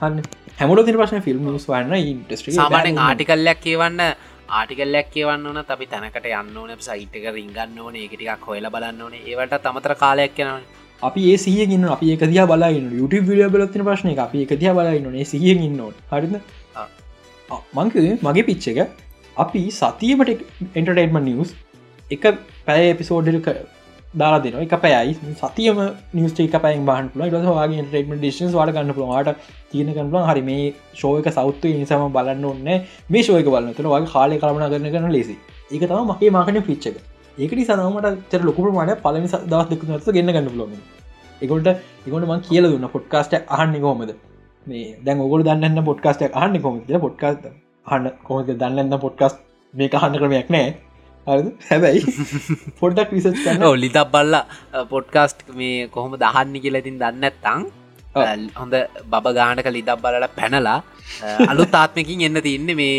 [0.00, 3.98] හන්න හැමල තින පශන ෆිල්ම් නිස් වන්න ඉන්ටස්ට සාමානෙන් ආටිකල්ලයක් කියවන්න
[4.58, 9.14] ආටිකල්ලක් කියවන්න ඕන අපි තැනකට යන්න ඕන සයිට්ක රිංගන්න ඕන එකටික් හොල බලන්න ඕන.
[9.22, 10.64] ඒවට තමතර කාලයක් කියනවන
[11.02, 15.18] අපි ඒ සියගන්න අපි එක දිය බලන්න යුට විඩිය බලත්තින ප්‍රශ්න අපි එක දිය බලන්න
[15.32, 16.40] සියෙන් ඉන්නවට හරිද?
[17.76, 18.80] මංකද මගේ පිච්ච එක
[19.36, 20.32] අපි සතියමට
[20.74, 21.52] එන්ටර්ටේන්ම නිවස්
[22.10, 22.24] එක
[22.66, 23.52] පැය එපිසෝඩ්ක
[24.16, 25.80] දාලා දෙන එක පැයි සතියම
[26.14, 30.68] නිස්ට එක පැයි බහන් පුල වාගේ ටේම ඩිෂන්ස් වාට ගන්න පුළවාට තියන කන්ල හරි මේ
[30.94, 32.70] ශෝයක සෞත්තු නිසාම බලන්න ඔන්න
[33.10, 35.36] මේ ශෝයක බලන්න තුළ වගේ කාලය කරමණ කරන කරන ලෙසි
[35.70, 37.02] එක තම මගේ මාකන පිච්චක
[37.38, 40.72] ඒකට සනමට චර ලොකුට මට පලනි දවස් දෙක නත ගන්න ගන්න ලොම
[41.40, 41.68] එකොට
[42.06, 44.16] එකොට මං කියල දුන්න පොඩ්කාස්ට අහන්න කොමද
[44.66, 47.46] මේ දැන් ඔගොල දන්න පොඩ්කාස්ට අහන්න කොමද පොඩ්කාස්ට
[47.86, 49.34] හන්න කොමද දන්නන්න පොඩ්කාස්
[49.74, 50.74] මේ අහන්න ක්‍රමයක් නෑ.
[51.68, 52.02] හැබැයි
[52.80, 53.64] පොඩ්ඩක් විසච් කරන්න.
[53.76, 57.66] ලිතක් බල්ලා පොඩ්කාස්ට් මේ කොහොම දහන්න කියලතින් දන්නත්තං
[58.54, 58.74] හොඳ
[59.06, 60.78] බබ ගානක ලිදක් බලල පැනලා
[61.48, 62.96] අලු තාත්මකින් එන්න තියන්න මේ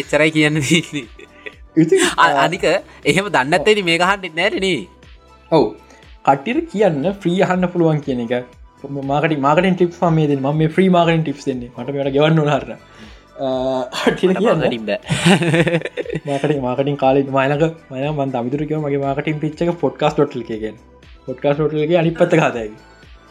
[0.00, 1.06] එච්චරයි කියන්න තින්නේ
[2.38, 2.64] අනික
[3.04, 4.78] එහෙම දන්නත්තේට මේ ගහන්ට නෑරනේ
[5.50, 5.68] ඔවු.
[6.24, 8.34] කට්ටිර කියන්න ෆ්‍රී අහන්න පුළුවන් කියන එක.
[9.04, 11.40] මාකට මාකට ටිප් මේද ම ්‍රී මාකට ටිප්
[11.76, 12.76] මට ගවන්න හර
[16.26, 20.76] මාකට මාකටින් කාලෙ මයනක මය මන් අමිතුරක මගේ මාකටින් පිච්චක පොඩ්කාස් ටොටල් එකගෙන්
[21.26, 22.70] පොඩ්කාස් ටොටල්ගේ අනි පත්ත කාතයි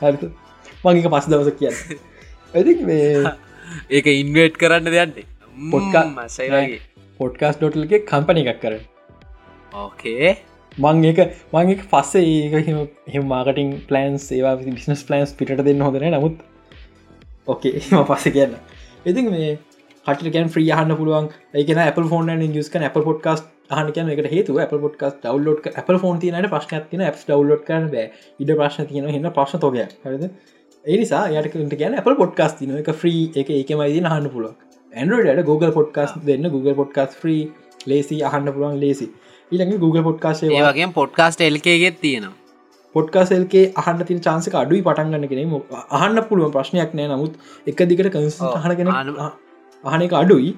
[0.01, 0.29] හරි
[0.83, 1.77] මගේක පස් දවස කියන්න.
[2.55, 3.33] ඇති මේ
[3.95, 5.19] ඒක ඉන්වේට් කරන්න දෙයන්ට
[5.71, 6.81] පොඩ්කා මසයිගේ
[7.19, 8.75] පොඩ්කාස් ඩොටල්ගේ කම්පන එකක් කර
[9.75, 10.35] ඕකේ
[10.77, 11.23] මං එක
[11.53, 12.69] මං එක පස්සේ ඒක
[13.13, 16.45] හෙම මාකටින් පලන්ස් ඒවා බිස්නස් පලන්ස් පිට දෙන්න හොදන නමුත්
[17.47, 18.55] ඕකේ පස්ස කියන්න.
[19.05, 19.57] ඉතින් මේ
[20.05, 21.29] කටකන් ්‍රී හන්න පුළුවන්.
[21.53, 26.49] ඒක Apple ෆෝන් යස්ක Apple පොඩ්කාස් හනකන එකට හේතු Apple podcast download Apple phone තියනට
[26.53, 28.07] ප්‍රශ්න තින අප් ඩවලෝඩ් කරන බෑ.
[28.39, 30.27] ඉඩ ප්‍රශ්න තියෙන හන්න ප්‍රශ්න තෝගය හරිද?
[30.85, 34.53] ඒනිසා යට ගැන Apple පොඩ්කාස් තින එක ්‍රී එක ඒකමයිදී හන්න පුළුව
[34.93, 36.51] ඇන්ඩරෝඩ Google පොඩ්කාස් දෙන්න.
[36.51, 37.41] Google පොඩ්කාස් ්‍රී
[37.85, 39.09] ලේසි අහන්න පුළුවන් ලේසි
[39.51, 42.35] ඊළඟ Google පොඩ්කාසේ වගේ පොඩ්කාස්ට එල්කේගෙත් තියෙනවා.
[42.95, 45.43] පොඩ්කාසල්ගේ අහන්න තින චාන්සක අඩුයි පටන්ගන්න කෙනෙ
[45.97, 47.07] අහන්න පුළුවන් ප්‍රශ්නයක් නෑ.
[47.07, 47.33] නමුත්
[47.67, 48.91] එක දිකට කස හනගෙන
[49.83, 50.51] අහන එක අඩුයි.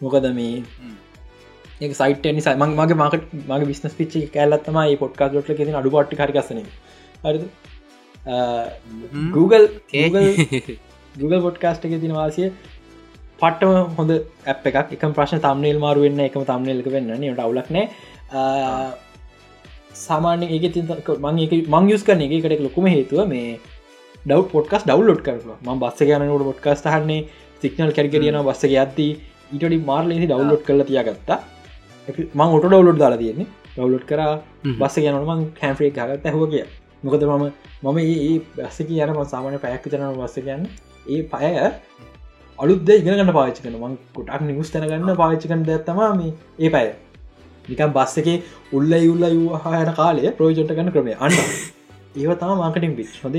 [0.00, 5.94] මොකද මේ සයිට නිසා මං මගේ මකට මගේ බිස්නස් පිච්චි කෑල්ලත්තම පොට්කා ොටල කෙන අඩු
[5.94, 6.60] පට්ි හරිකසන
[7.24, 7.38] හරි
[9.36, 9.66] Google
[11.20, 12.48] Google පොඩ්කාස්ට එක තින වාසිය
[13.40, 14.10] පට්ටම හොඳ
[14.50, 14.76] ඇප් එකක්.
[14.96, 17.84] එක ප්‍රශ්න තම්නේල් මාරු වෙන්න එකම තම්නේල්ක වෙන්න ට අවුලක් නෑ.
[20.06, 20.80] සාමාන්‍ය ඒක ති
[21.26, 21.36] මං
[21.74, 22.34] මං යුස් කරන එක.
[22.44, 23.58] කට ලොකුම හේතුව මේ
[24.26, 27.22] ඩව් පොට්කස් ඩව්ලෝඩ් කරලා ම බස්ස ගනනට පොට්කස් හන්නේ
[27.62, 29.08] සික්නල් කැරිගරියන බස්සක ඇත්ති
[29.52, 31.38] ඊටඩි මාර්ලෙසි ඩව්ලෝඩ් කරලා තියාගත්තා.
[32.34, 33.50] මං ඔට ඩව්ලෝඩ් දාලා තියෙන්නේ.
[33.74, 34.20] ඩව්ලෝඩ් කර
[34.78, 36.64] බස්ස යනමන් කෑම්ෆ්‍රේ ගත් ඇහුව කිය
[37.02, 37.44] මොකද මම
[37.82, 40.66] මම ඒ බස්ස කියන සාමාන පැයක් තරන බස්ස කියන්න
[41.08, 41.46] ඒ පය
[42.58, 46.00] අලුද ඉගෙන පාච කන මං කොටක් නිවස් තැනගන්න පාචිකන් දැත්තම
[46.58, 46.84] ඒ පය.
[47.68, 48.28] නිකම් බස්ස එක
[48.72, 51.14] උල්ල උල්ල යහයට කාලය ප්‍රෝජොට කන ක්‍රමය.
[51.16, 51.32] අන්න.
[52.18, 53.36] ඒව තම මාකටින් පිච් හොද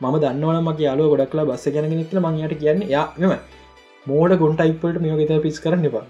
[0.00, 2.80] ම දන්නවන මගේ යාලෝ ගොඩක්ලා බස්ස ගැන නිල මංයට කියන්න.
[2.88, 3.32] යා මෙම
[4.06, 6.04] මෝඩ ගොන්ටයිපට මේ ගෙත පිස් කරන්න එපා.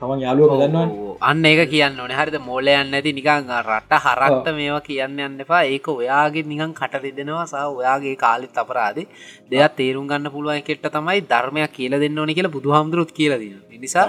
[0.00, 2.12] තමන් යාලුව දන්නවා අන්න ඒක කියන්න ඕන.
[2.18, 2.36] හරිද?
[2.46, 5.60] මෝලයන්න ඇති නිකං රට හරක්ට මේවා කියන්න යන්න එපා.
[5.74, 9.06] ඒක ඔයාගේ නිකං කට දෙදෙනවා සහ ඔයාගේ කාලෙත් අපරාදේ.
[9.50, 14.08] දෙයක් තේරුම් ගන්න පුළුවන් කෙට්ට තමයි ධර්මයක් කියල දෙන්න ඕන කියලා බුදු හාමුදුරුත් කියලදන්න නිසා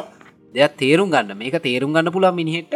[0.55, 1.38] දෙයක් තේරුම් ගන්න.
[1.43, 2.74] මේක තේරුම් ගන්න පුළන් මිනිහෙට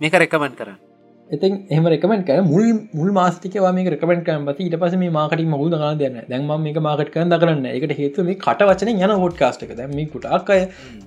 [0.00, 0.91] මේක රැකමන් කරන්න
[1.32, 5.44] එතින් එහම රකමෙන්ට කර මුල් මුල් මාස්තිකවා මේ රකමෙන්ට කරන පති ඊට පස මේ මාකට
[5.52, 9.36] මුල් දනා දෙන්න දැන්ම මේක මාකට කරන්න කරන්න එකට හේතු මේ කට වචන යන හොට්
[9.36, 10.58] කාස්ටක දැම මේ කුටාක්කය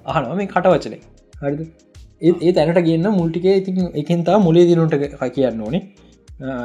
[0.06, 0.98] අහනවා මේ කට වචනය
[1.36, 1.62] හරිද?
[2.22, 4.96] ඒ තැනට ගන්න මුල්ටිකේ ඉතින් එකන්තා මුලේ දිරුන්ට
[5.36, 5.84] කියන්න ඕනේ.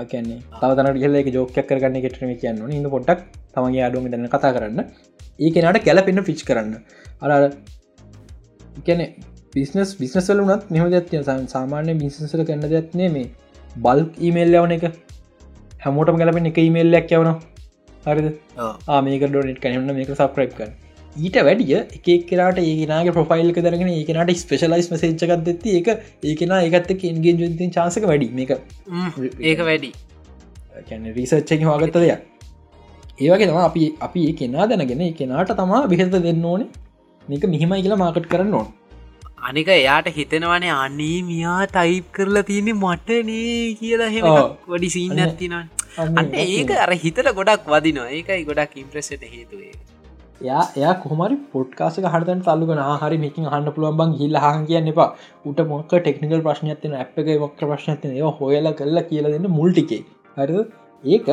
[0.06, 4.80] කැන්නේ තවතන කියල එක ජෝකයක් කරගන්න කෙටම කියන්න ඉන්න පොට්ටක් තමගේ අඩුවම දන්න කතා කරන්න.
[5.38, 6.72] ඒ කෙනට කැලපෙන්න්න ෆිච් කරන්න.
[7.22, 7.30] අර
[8.86, 9.06] කැනෙ
[9.54, 13.28] බිස්නස් බිස්නස්වල වනත් මෙම දත්ය සාමාන්‍ය බිස්නසල කන්න දත්නේ මේ
[13.77, 14.85] බල්ක් ඊමේල් යවන එක.
[15.81, 17.33] හැමෝටම ගැලපෙන එක ඊමේල්ලක් යවන
[18.07, 18.31] හරිද?
[18.89, 20.73] ආමේක ඩොනෙට් කනන්න මේක සප්‍රයිප් කන්න
[21.18, 25.89] ඊට වැඩිය එක කරට ඒකනගේ ප්‍රොෆයිල්ක දරගෙන ඒකනට ස්පෙශලයිස් මසේච්චකක් දෙත්ති එක
[26.23, 28.31] ඒකන ඒකත්තක එන්ගේ ජුතින් චාසක වැඩි.
[28.33, 28.51] මේක
[29.41, 29.93] ඒක වැඩි.
[31.16, 32.21] රීසච්චක හගත්ත දෙයක්.
[33.21, 36.71] ඒවගේ තම අපි අපි කෙනා දැනගෙන කෙනාට තමා බෙහෙත දෙන්න ඕනේ.
[37.23, 38.68] මේක මිහිමයි කියලා මාකට් කරන්න ඕන
[39.49, 44.26] අනික එයාට හිතෙනවනේ අනේ මියා ටයිප් කරලා තියන්නේ මටනේ කියලා හෙම
[44.70, 48.09] වඩි සීන් ඇතින අන්න ඒක අර හිතට ගොඩක් වදිනවා.
[48.16, 49.72] ඒකයි ගොඩක් ඉම්ප්‍රෙසට හේතුවේ
[50.41, 55.09] යා එයා කොහමරි පොට්කාසක හටතන් තල්ලුගන හරි මේකින් හන්න පුළුවන් බං හිල්ල හන් කියන්න එපා.
[55.49, 60.03] උට මොක ටෙක්නිකල් ප්‍රශ්නයක්තින අප් එක මොක්ක ප්‍රශ්නයතින ඒ හොයලා කරලා කියල දෙන්න මුල්ටිකේ
[60.36, 60.64] හරි
[61.05, 61.28] ඒක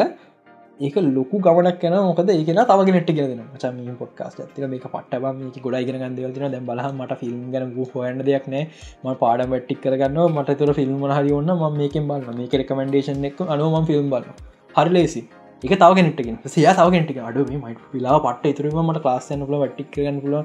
[0.80, 5.58] ඒක ලොකු ගමනක් කන මොකද ඒකන තවගෙන නෙට ගෙනන චම පොට්කාස් ඇතික මේක පට්ටබ මේක
[5.64, 8.64] ගොඩයිගෙන ගන්දවතින දැ බල මට ෆිල්ම් ගන හොයන්න දෙයක් නෑ
[9.04, 13.42] ම පාඩ වැට්ටික් කරගන්න මට තුර ෆිල්ම් හරි ඔන්න ම මේකෙන් බලන්න මේක රකමන්ඩේෂන් එක්
[13.48, 14.28] අනුවම ෆිල්ම් බල
[14.76, 15.22] හරි ලේසි
[15.64, 20.36] එක තවගෙනටකින් සිය තවගෙනට අඩු මයිට පිලා පට තුරම මට ලාස්සයන ල වට්ටික් කරගන්න පුල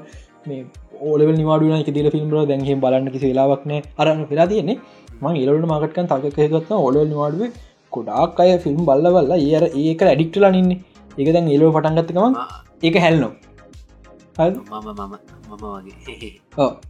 [0.45, 0.63] මේ
[1.03, 4.79] ඕලව නිවාඩුන එක දිල ෆිල්ම් දැන්හ බලන්න කිසි වෙලාවක්න අරන්න වෙලා තියන්නේ.
[5.21, 7.51] මං ඒලට මකටකන් තකකගත්න ඔලව නිවාඩුවේ
[7.93, 10.79] කොඩාක් අය ෆිල්ම් බල්ලවල්ලා ඒර ඒක ඇඩික්ටලා නින්නේ.
[11.17, 12.35] එක දැන් ඒලෝ පටන්ගත්තකම
[12.83, 13.29] ඒක හැල්නො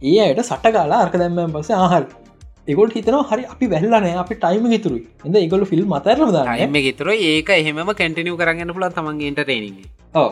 [0.02, 2.06] ඒ අයට සට කාලා අර්ක දැම්ම පස ආහල්
[2.68, 7.50] එකොට හිතන හරි අපි වැල්ලන අපි ටයිම හිතුරු එද එකගොල ෆිල්ම් මතරම දම ගෙතුර ඒක
[7.52, 9.76] එහෙම කැටිනිය කරගන්න පුල තමන්ගේට රේනිින්
[10.16, 10.30] ඕ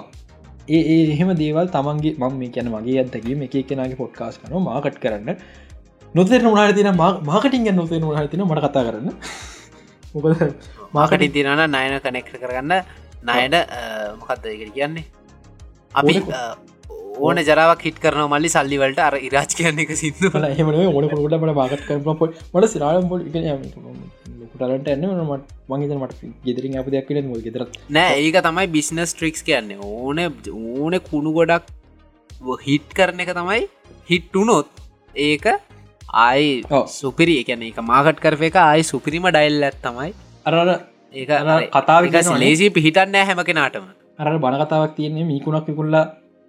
[0.70, 4.98] ඒ එහෙම දේවල් තමන්ගේ මම මේ කියන මගේ අදගේ මේ එක කෙනගේ පොඩ්කාස් කන මාකට්
[4.98, 5.36] කරන්න.
[6.14, 6.90] නොතෙර උනාට තින
[7.26, 9.10] මාකටින් නොතේ උනාට තින මට කතා කරන්න
[10.14, 10.42] මොකද
[10.96, 12.72] මාකට ඉතිරන නයන කනෙක්ට කරගන්න.
[13.28, 13.54] නයට
[14.20, 15.04] මොකක්ද එකට කියන්නේ?
[15.94, 16.14] අපි
[17.20, 21.54] ඕන ජරාවක් හිට කරන මල්ලි සල්ලිවලට අර ඉරාජ් කියන්න එක සිදු හම ඕන කොට මට
[21.60, 23.24] මාකත් කරන පොට මට සිරාම් පොල්
[24.52, 29.44] ටලට එන්න මට මගේ මට ගෙදරින් අප දෙයක් ම ගෙදර නෑ ඒක තමයි බිස්නස් ට්‍රික්ස්
[29.48, 29.78] කියන්නේ.
[29.80, 30.18] ඕන
[30.78, 31.64] ඕන කුණු ගොඩක්
[32.66, 33.60] හිට් කරන එක තමයි
[34.10, 34.68] හිට්ටුනොත්
[35.26, 35.46] ඒක
[36.12, 36.62] ආයි
[36.98, 40.10] සුපිරි එකන එක මාකට් කරප එක ආයි සුපිරිම ඩයිල් ඇත් තමයි.
[40.46, 40.54] අර
[41.14, 41.24] ඒ
[41.76, 42.02] කතාව
[42.42, 43.86] ලේසි පිහිටන්න හැම කෙනාටම.
[44.20, 46.04] අර බණ කතාවක් තියන්නේ මීකුණක් විකුල්ලා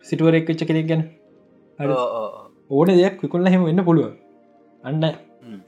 [0.05, 1.03] සිටුවර එක් වෙච්ච කෙනෙක් ගැන.
[2.69, 4.11] ඕන දෙයක් විකුල්ල හෙම වෙන්න පුළුව
[4.83, 5.03] අන්න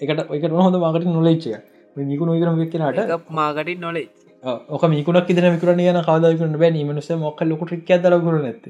[0.02, 0.44] එකට එක.
[0.52, 1.56] නොහොඳ මාකට නොලච්චය
[1.96, 4.08] මිකුණු විකරම වෙක්කෙනට මාගටින් නොලේ
[4.44, 6.84] ඕක මිකුණක් ඉදන මිකරන යන කාදකරන බැ.
[6.84, 8.66] මනස මොක්ක ලොකට ක් දරකර නැත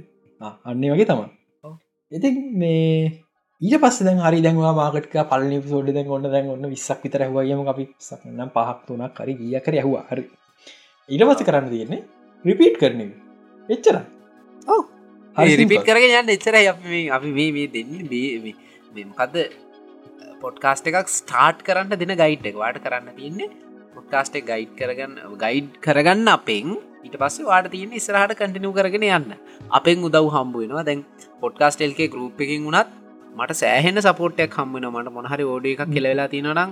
[0.69, 1.21] අන්නේ වගේ තම
[2.11, 2.29] ඉති
[2.61, 3.24] මේ
[3.61, 7.61] ඊට පස්ස දැන් හරි දැන්වා මාකටක පලනි සෝඩ දැන් ඔන්න දැන් ඔන්න විස්සක් විතර හවයම
[7.73, 10.03] අපි සනම් පහක් තුනක් කරි ගිය කර ඇහවා.
[10.09, 10.23] හරි.
[11.09, 12.01] පස්ස කරන්න තියෙන්නේ
[12.45, 13.01] රිපීට් කරන
[13.69, 13.97] එච්චර
[15.35, 17.93] රිපිට කරගෙන යන්න එච්චර අපි මේ මේ දෙන්න
[18.95, 19.37] මේමකක්ද
[20.43, 22.59] පොඩ්කාස්ට එකක් ස්ටාර්ට් කරන්න දෙන ගයිට් එක.
[22.63, 23.49] වාට කරන්න තියන්නේ
[23.95, 26.75] පොඩ්කාස්ට ගයිඩ් කරගන්න ගයිඩ් කරගන්න අපෙන්.
[27.05, 29.31] ඊට පස්ස වාට තියන්න ඉස්රහට කටිනු කරගෙන යන්න.
[29.71, 31.07] අපෙන් උදව් හම්බුවෙනවා දැන්
[31.39, 33.04] පොඩ්කාස්ටෙල්ගේ ගරුප් එකින් වුණත්
[33.37, 36.69] මට සෑහෙන සපෝට්යක් හම්බෙන මට මොහරි ෝඩ එකක් කෙලවෙලා තියෙනනම්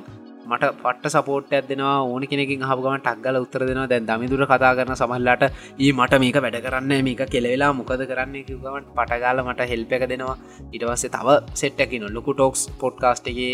[0.51, 3.87] මට පට සපෝට් ඇදෙනවා ඕන කෙනකින් හබගම ටක්ගල උත්තර දෙනවා.
[3.91, 8.35] දැන් දමිදුර කතා කරන සමල්ලාට ඒ මට මේක වැඩ කරන්න මේක කෙලවෙලා මොකද කරන්න?
[8.47, 10.37] කිවගමට පටගාල මට හෙල්ප එක දෙනවා.
[10.73, 13.53] ඉටවස්සේ තව සෙට්ටකින ලොකු ටෝක්ස් පොඩ්කාස්ටගේ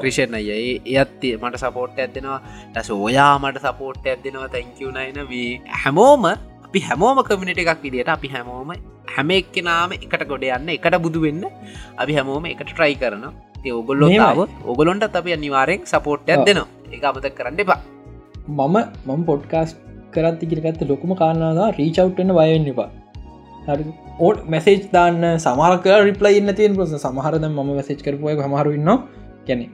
[0.00, 0.50] ක්‍රෂණ අය
[0.96, 2.38] ඒත් මට සපෝට් ඇදෙනවා
[2.74, 5.50] ටස ඔයා මට සපෝට් ඇදෙනවා තැංකවනයින වී
[5.82, 6.32] හැමෝම
[6.70, 8.68] අපි හැමෝම කමිනිට එකක් විදිට අපි හැමෝම
[9.14, 11.42] හැම එක්කෙනාම එකට ගොඩ යන්න එකට බුදු වෙන්න
[12.02, 13.32] අපි හැමෝම එකට ට්‍රයි කරනවා.
[13.78, 14.38] ඔගොල්ලොතාව
[14.72, 16.68] ඔගොලොන්ට අපි අනිවාරෙක් සපෝට්යක් දෙනවා.
[16.94, 17.78] ඒ අමතක් කරන්න එපා.
[18.58, 18.76] මම
[19.08, 19.74] මම පොඩ්කාස්
[20.14, 22.88] කරත් ඉකිරගත්ත ලොකුම කාරණදා රීචව්ටන්න බයවෙන්න එපා.
[24.20, 28.90] ඕට මැසේජ් දාන්න සමාරක රිපලයි ඉන්න තියෙන් ප්‍රස සමහරද ම මැසේජ් කරපුය හමරුන්න
[29.48, 29.66] ගැන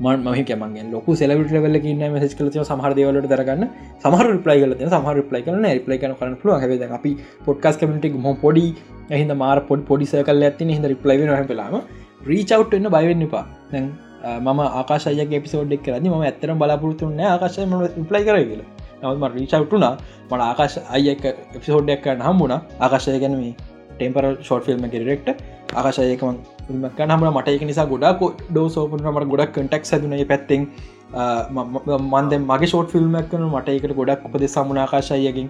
[0.00, 3.68] මන් මහිකමගේ ලොක සෙලවිට වෙල්ල න්න මසේජ් කල සමහර දේවලට දරගන්න.
[4.00, 7.12] සමහර රිපලයි කල සමහර රිපලයි කරන රිපලයි කන කරන පුල හ අපි
[7.44, 8.64] පොඩ්කාස් කමට ම පොඩි
[9.10, 11.76] එහිද මාර පොඩ් පොඩි සකල් ඇති හිද රිපලයි හ පලාම
[12.24, 13.44] රීචවට් එන්න බයිවෙන්න එපා.
[13.70, 13.92] දැන්
[14.40, 18.68] මම ආකාශයක පිසෝඩ්ක් කරන ම ඇත්තර බලාපුරතුන්න ආකාශය ම ප්ලයි කර කියලා.
[19.02, 22.58] නවම රීචවට්ටුනා මට ආකාශ අයක එපිසෝඩ්ඩක් කරන්න හම්බුණ.
[22.80, 23.46] ආකාශය ගැනම
[23.92, 25.28] ටෙම්පර ෂෝට් ෆිල්ම් ගෙරෙක්ට
[25.74, 27.48] ආකාශයකම නම මට.
[27.48, 30.68] එක නිසා ගොඩක් ඩෝසෝපනට මට ගොඩක් කටක් සැදුන පැත්තෙන්.
[31.12, 35.48] මන්ද මගේ ෂෝට් ෆිල්ම් කන මට එකට ගොඩක් උපද සමුණ ආකාශයකින්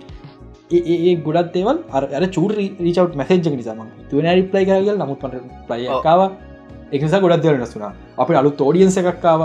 [0.70, 6.20] ඒ ගොඩත් දේවල් අර චූර රීචව් මැසේජ් නිසාම තුන රිප්ලයි කරගල් නමුත් පට ප්ලයිකාව
[6.92, 9.42] එකනිසා ගොඩක් දෙවල් නසුනා අප අලු තෝඩියන්ස එකක්කාව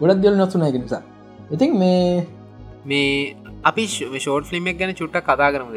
[0.00, 1.02] ගොඩක් දෙවල් නසුනා එක නිසා.
[1.50, 2.26] ඉතින් මේ
[2.84, 5.68] මේ අපි ෂෝට් ෆිල්ම්ක් ගැන චුට්ට කතා කරම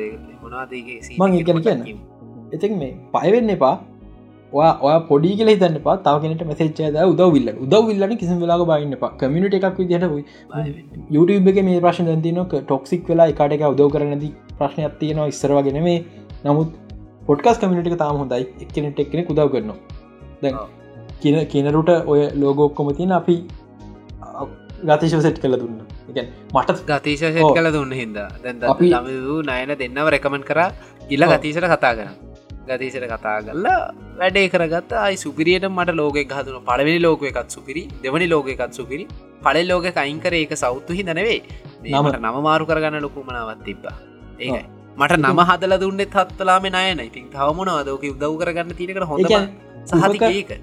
[0.41, 1.99] මොනාදගේ මං ගැන කියන්න.
[2.51, 3.75] ඉතින් මේ පයවෙන්න එපා
[4.55, 9.79] ඔය පොඩි කියල හිතන්න පා තාවගෙනට මසේච්චද උදවිල්ල උදවිල්ලන කිසි වෙලා බයින්න පා කමිට එකක්
[9.81, 10.05] විදිට
[11.15, 14.25] YouTube එක මේ ප්‍රශ්න දතිනක ටොක්සික් වෙලා එකට එක උදව කරනද
[14.59, 15.99] ප්‍රශ්නයක් තියෙනවා ඉස්සරවාගෙන මේ
[16.45, 16.71] නමුත්
[17.27, 18.47] පොඩ්කස් කමිට එක තාම හොඳයි.
[18.63, 19.77] එක්කෙනෙට එක්කෙන උදව කරනවා.
[20.41, 20.51] දැ
[21.21, 23.35] කියන කියනරුට ඔය ලෝගෝක්කොම තින අපි
[24.83, 25.81] ගතිශව සෙට් කළ දුන්න.
[26.55, 28.93] මට ගතිශ කළ දුන්න හිද දැන් අපි
[29.49, 30.61] නයන දෙන්නව රැකමන් කර.
[31.09, 32.24] ඉල්ල ගතිීසට කතා කරන
[32.67, 33.79] ගතිීසට කතා කල්ලා
[34.19, 39.05] වැඩේ කරගත් අයි සුපිරියට මට ලෝක හතුන පලවෙනි ලෝක එකත් සුපිරි දෙවනි ලෝක එකත් සුපිරි
[39.41, 41.39] පල ලෝක කයින්කර ඒක සෞත්තු හි දනවේ
[41.91, 43.97] නමට නම මාරු කරගන්න ලොකුමනාවත් තිබ්බා
[44.39, 44.63] ඒයි
[44.97, 49.35] මට නම හදල දුන්නෙත් හත්තලාම නයන ඉතින් තවමනවාදෝක උදව් කරගන්න තිනකට හොඳ
[49.91, 50.55] සහතික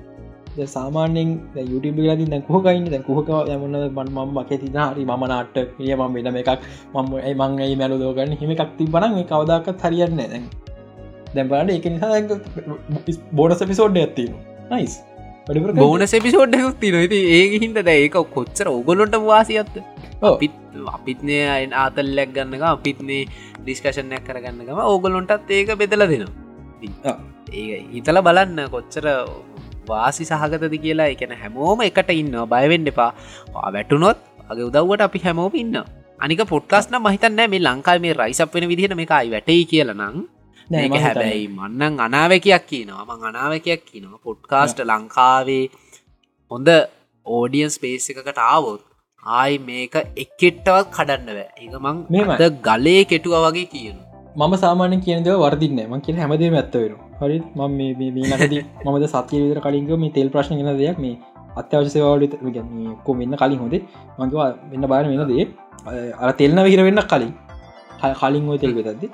[0.68, 1.28] සාමානෙන්
[1.64, 5.94] යුටබ ලති දැ කොහකයින්න දැ කොහක යමන්න බන් ම මක තින හරි ම නාට පිය
[5.94, 6.50] ම වෙනම එකක්
[6.94, 10.44] මම ඇයි මං ඇයි මැලු දෝගන්න හිම එකක් තිබන මේ කවදක්ත් හරියන්න දැන්
[11.34, 12.20] දැන් බලන්න එක නිසා
[13.32, 14.36] බෝඩස පිසෝඩ් ඇත්තින
[14.72, 14.96] නයිස්
[15.74, 19.76] බෝන සෙපිසෝඩ් ති නොති ඒ හින්ද ඒක කොච්චර ඔගොලොට වාසියත්ත
[20.22, 20.54] අපිත්
[20.88, 23.22] අපිත්නය අයින් ආතල්ලැක් ගන්නක අපිත්නේ
[23.58, 27.16] ඩිස්කශනයක් කරගන්නකම ඕගොලොන්ටත් ඒක බෙදල දෙනවා.
[27.52, 29.06] ඒ හිතල බලන්න කොච්චර
[29.88, 31.08] වාසි සහගතද කියලා.
[31.14, 33.10] එකන හැමෝම එකට ඉන්න බයවෙන්ඩ එපා.
[33.68, 34.18] වැටුනොත්
[34.50, 35.80] අගේ උදව්වට අපි හැමෝම ඉන්න
[36.20, 40.22] අනික පොට්කාස්න මහිතන්න මේ ලංකා මේ රයිසප් වෙන විදිහට මේ අයි වැටයි කියලනං
[40.74, 43.04] ඒක හැබැයි මන්නන් අනාවකයක් කියනවා.
[43.08, 44.22] මං අනාවකයක් කියනවා.
[44.24, 45.64] පොඩ්කාස්ට ලංකාවේ
[46.50, 46.68] හොඳ
[47.26, 48.82] ඕඩියන්ස් පේස් එකකට ආවොත්
[49.22, 51.48] ආයි මේක එක්කෙට්ටවත් කඩන්න බෑ.
[51.58, 54.08] එක මං මේමද ගලේ කෙටුව වගේ කියනවා.
[54.38, 57.38] මම සාමානය කියනද වර්දින්න ම කිය හැමදේ ඇත්ත වෙන හරි?
[57.56, 57.60] ම
[58.86, 61.16] මද සත්‍ය විතර කලින්ග මේ තෙල් ප්‍රශ්න ගෙන දෙයක් මේ
[61.56, 62.36] අත්‍යවශසවාලට
[63.04, 63.82] කො වෙන්න කලින් හොදේ
[64.18, 65.48] මංගවා වෙන්න බාර වෙන දේ.
[66.20, 67.32] අර තෙල්න විහිර වෙන්න කලින්.
[68.20, 69.04] කලින් ඔය තෙල් වෙතද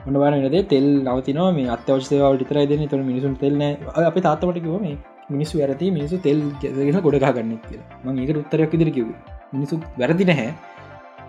[0.00, 1.50] මේ මොන බාර වෙනදේ තෙල් නවතිනවා.
[1.52, 2.88] මේ අත්‍යවශසවාලට තරයි දෙන්න.
[2.88, 3.62] තුළ මිනිසුන් තෙල්න
[4.02, 4.96] අප තාත්තමටකිව මේ
[5.30, 7.86] මිනිස්සු ඇරති මිනිසු තෙල් ගෙන ගොඩගා ගන්න කියලා.
[8.04, 9.08] මං ඒකට උත්තරයක් ඉදිරි කිව
[9.52, 10.50] මිනිසු වැරදි නැහැ.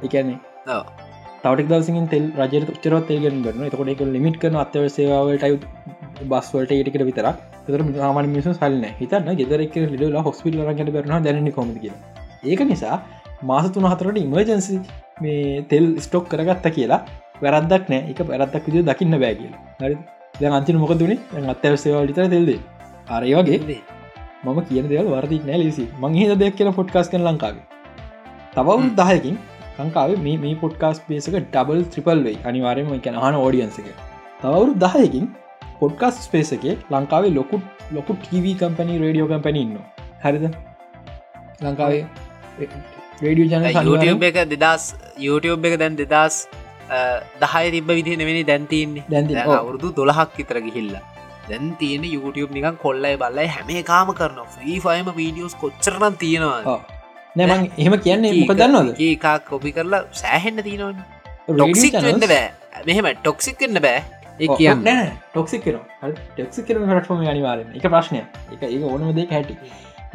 [0.03, 0.39] එකන්නේ
[1.43, 5.63] තවට දසින් තෙල් රජයට උච්චරත් තේගෙන කරන තකොට එක ලිමිට කන අත්‍යවසේවාවලට
[6.25, 7.29] බස්වලට ඒටිකට විතර
[7.67, 11.95] තර මාම මිසු සල්න හිතන්න ගෙදරක් ලිඩල හොස්පිල් රගට බරන දැන කොම කිය
[12.45, 12.99] ඒක නිසා
[13.43, 14.77] මාස තුන හතරට ඉමර්ජන්සි
[15.21, 17.01] මේ තෙල් ස්ටොක් කරගත්ත කියලා
[17.43, 18.01] වැරද්දක් නෑ.
[18.11, 19.61] එක පැරත්තක් විදිය දකින්න බෑ කියලා.
[19.81, 19.95] හරි
[20.41, 22.59] දැ අන්තින මොක දුනේ අත්‍යවසේවාලිතර තෙල්දේ
[23.15, 23.79] අරය වගේ
[24.45, 27.65] මම කියන දෙවල් වර්දි නෑ ලෙසි මංහිද දෙයක් කියලා පොට්කාස් කන ලංකාවේ.
[28.55, 29.35] තවවුන් දහයකින්
[29.79, 32.37] ලංකාව මේ පොඩ්කාස් පේසක ඩබල් ත්‍රිපල් වෙයි.
[32.49, 33.87] අනිවාරයම එකන හන ෝඩියන්සක
[34.41, 35.27] තවරු දහයකින්
[35.81, 37.57] පොඩ්කාස් ස්පේස එක ලංකාවේ ලොකු
[37.95, 39.77] ලොකු ටව කම්පනි රඩියෝ කම්පැන ඉන්න
[40.23, 40.45] හරිද?
[41.65, 42.03] ලංකාවේ
[43.21, 44.83] රඩිය ජන YouTube එක දෙදස්
[45.27, 46.35] YouTube එක දැන් දෙදස්
[47.43, 51.03] දහය තිබ විදි නෙවෙනි දැන්තින්නේ දැන්ති අවුරුදු දොළහක් විතර ගිහිල්ලා.
[51.49, 56.79] දැන් තියෙන YouTube නිකන් කොල්ලයි බල්ලයි හැම කාම කරන ්‍රී ෆයිම වීඩියෝස් කොච්චරනම් තියෙනවා
[57.39, 58.89] නෑමං එහෙම කියන්නේ මොක දන්නවද?
[59.07, 60.97] ඒකා කොපි කරලා සෑහෙන්න තියනවන.
[61.59, 62.47] ටොක්සික් වෙන්න බෑ.
[62.87, 64.01] මෙහෙම ටොක්සික් කන්න බෑ.
[64.43, 64.89] ඒ කියන්න.
[65.35, 65.77] ටොක්සික් කර
[66.35, 68.21] ටෙක්සි කර රටම අනිවාරෙන් එක ප්‍රශ්නය
[68.55, 69.55] එක ඒ ඕනම දෙක හැටි.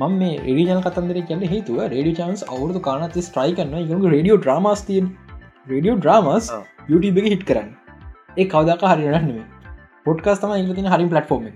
[0.00, 5.06] මං මේ රඩියල් කතන්දර කියල හේතුව රඩිය චන්ස් අවුරදු කානති ස්ට්‍රයි කරන්න යක රඩියෝ ්‍රමස්තියෙන්
[5.66, 6.64] රඩියෝ ්‍රමස් ඔව්.
[6.90, 7.70] YouTube එක හිට කරන්න.
[8.40, 9.44] ඒ කවදක හරි රන්නේ
[10.06, 11.46] පොඩ්කාස් තම ඉතින හරි පලටෆෝර්ම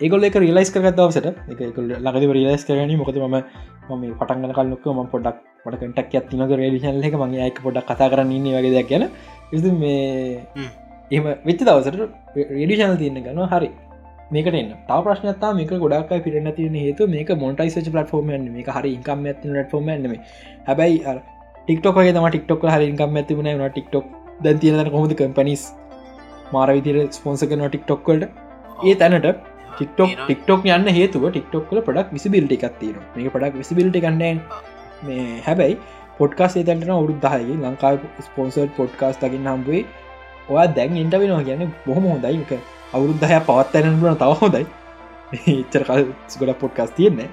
[0.00, 0.36] ඒකොල එක.
[0.44, 5.82] රිලයිස් කරගත් දවසට එක ලඟද රිලයිස් කරන මොකද ම ම පටන්ගල කල්ලොක්ක ම පොඩක් පට
[5.84, 7.16] කටක් ඇත්තිනක රේඩිෂන් එක.
[7.22, 9.08] මගේ අයක පොඩක් කතා කරන්න ඉන්න වගේ දෙයක් ගැන
[9.52, 10.68] ඉ මේ.
[11.10, 11.96] එම වෙච්ච දවසට
[12.58, 13.70] රේඩිෂනල් තියන්න ගන්න හරි.
[14.34, 19.48] මේකට තා ප්‍රශ්නතා මේක ගොඩක් පිරන තියන හේතු මේක මොටයිස පලටෆෝර්ම මේක හරි ඉකම් ඇති
[19.48, 20.14] ටෆෝර්ම ම
[20.68, 21.00] හැබැයි
[21.68, 24.04] ටික්ටොක ම ටික්ටොක් හරි ඉකම් ඇතිබුණ න ටික්ටොක්
[24.42, 25.62] දැන් තියෙන කොමද කම්පනිස්
[26.52, 28.24] මාර විදිර ස්පොන්සකන ටික්ටොක්වලට
[28.84, 29.26] ඒ තැනට
[29.72, 30.10] ටික්ටොක්.
[30.20, 34.34] ටික්ටොක් යන්න හේතුව ටික්ටොක්ල පඩක් විසිබිල්ට එකක්තිීර මේ පඩක් විසිබිල්ට කන්නෑ
[35.02, 35.78] මේ හැබැයි
[36.18, 39.82] පොඩ්කාස් ඒතැටන අවුරුත් දහයි ලංකාව ස්පොන්සර් පොඩ්කාස් තකින් හම්බුවේ
[40.48, 42.52] ඔයා දැන් ඉන්ට වෙනවා කියන බොහොම හොඳයික
[42.92, 44.64] අවුරුද්ධහය පවත්තැන ලන තව හොඳයි.
[45.56, 46.06] එච්චර කල්
[46.40, 47.28] ගොඩ පොඩ්කාස් තියෙන්නේ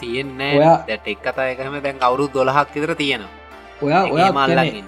[0.00, 3.32] තියෙන්නේ ඔයා- දැට එක් කතායකම දැන් අවුරුත් දොලහක් විතර තියෙනවා.
[3.82, 4.86] ඔයා ඔයා මල්ලගින්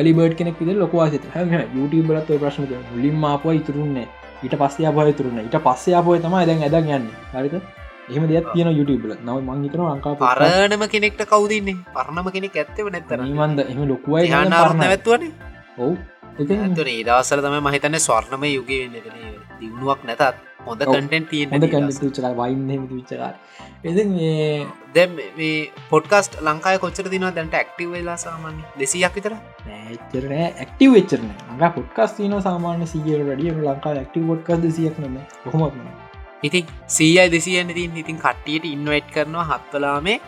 [0.00, 1.36] ලි බඩ් කෙනෙක් විද ලොකවාසිත හ
[1.74, 4.08] යුටබලත් ප්‍රශ්න මුලින් අප ඉතුරුන්නේ
[4.42, 7.06] ඊට පස්සේ අපය තුරුන්න ඊට පස්සේ අපය තමයි දැන් ඇදන් යන්න.
[7.32, 7.54] හරිත
[8.10, 13.58] එහම දෙයක් තියෙන යුටබල නව මංගිතන ලංකා පරණම කෙනෙක්ට කවදන්නේ පරණම කෙනෙක් ඇත්තව නැත්තර මන්ද
[13.66, 15.22] එම ලොකුවයි ඇත්වන
[15.78, 15.92] ඔවු.
[16.32, 18.70] ඇතුන ඒදවසල තම මහිතන්න ස්වර්ණම යුග
[19.58, 20.84] දියුණුවක් නැතත් හොඳ.
[20.84, 23.34] කටෙන් තියෙන හොඳ කැඩ චලා වයින්න විච්චකාර
[23.84, 25.56] එ මේ දැම් මේ
[25.90, 29.34] පොඩ්කස්ට ලංකාය කොච්චර දින දැන්ට ඇක්ටව වෙලා සාමාන්‍ය දෙසියක් විතර?
[29.72, 35.18] ඇච්චරන ඇක්ටව වෙච්චරන අඟ පොට්කස් තින සාමාන්‍ය සිියර ඩිය ලංකා ඇක්ටව පොට්කස් දෙසියක් නම
[35.54, 35.90] හොමත්ම
[36.42, 40.20] ඉතින් සීයයි දෙසියන්න තින් ඉතින් කට්ටියට ඉන්වයිට් කරනවා හත්වලාමේ.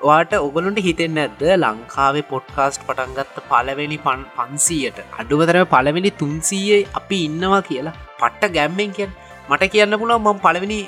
[0.00, 4.98] වාට ඔගලුන්ට හිතෙන් ඇද්ද ලංකාවේ පොඩ්කාස්ට් පටන්ගත්ත පලවෙනි පන් පන්සීයට.
[5.20, 7.96] අඩුවදරම පලවෙනි තුන්සීය අපි ඉන්නවා කියලා.
[8.20, 9.16] පට්ට ගැම්මෙන් කියන්
[9.48, 10.80] මට කියන්න පුළා මම පලවෙනි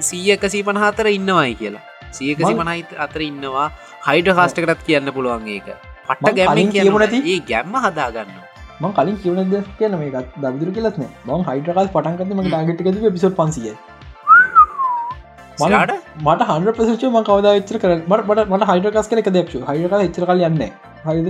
[0.00, 1.82] සීය එකසී පනහතර ඉන්නවායි කියලා.
[2.12, 3.66] සියකසි මං- පනහිත අතර ඉන්නවා.
[4.06, 5.68] හයිඩ කාස්ටකටත් කියන්න පුළුවන් ඒක.
[6.08, 8.32] පට්ට මං ගැම්මෙන් කලින් කියපු කියන නැති- ඒ ගැම්ම හදාගන්න
[8.80, 13.36] මං කලින් කියවන ද කියන මේකත් දවිදුර කියලත්න මං හයිටකල් පටන්ගත මගේ ටාගට් එක පිසොත්
[13.36, 13.74] පන්සිය
[16.24, 20.24] මට හන්ඩ ප්‍රසච ම කවද ච්චර කර මට මට හයිඩකස් කන එක දෙක්ෂ හයිඩක එච්චර
[20.26, 20.62] කල යන්න
[21.04, 21.28] හරිද?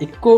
[0.00, 0.36] එක්කෝ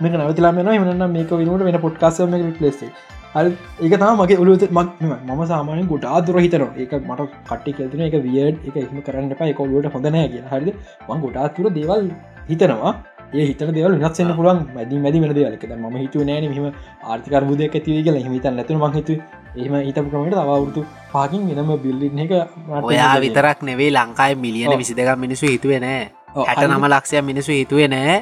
[0.00, 2.90] මේක නවතිලා මෙන හමන මේක වෙනට වෙන පොට්කාස මේ ලෙස්ේ
[3.36, 8.56] ඒක තම මගේ ඔලු මම සාමානය ගොඩා දුර හිතන ඒක මට කට්ටි කෙල්තින එක වියඩ්
[8.68, 9.48] එක එහම කරන්න එපා.
[9.52, 10.68] එක ඔලුවට හොඳනෑ කිය හරිද?
[11.08, 12.08] මං ගොඩා තුර දේවල්
[12.48, 12.92] හිතනවා.
[13.34, 16.72] ඒ හිත දෙවල් නත්සන්න පුලන් මැදි මැදි වෙන දෙවලක ම හිතු නෑන මෙම
[17.04, 18.16] ආර්ථකරබුදය ඇතිව කියල.
[18.34, 19.20] හිත නැතුන මංහිතු
[19.60, 22.42] එහම හිතපු කමට අවුරුතු පාකින් වෙනම බිල්ලින එක ඔයා
[22.82, 23.20] හිතෙනවා.
[23.20, 24.78] විතරක් නෙවේ ලංකායි මිලියන.
[24.80, 26.02] විසි දෙක මිනිසු හිතුවේ නෑ.
[26.48, 26.66] හරි.
[26.66, 28.20] නම ලක්ෂය මිනිසු හිතුවේ නෑ.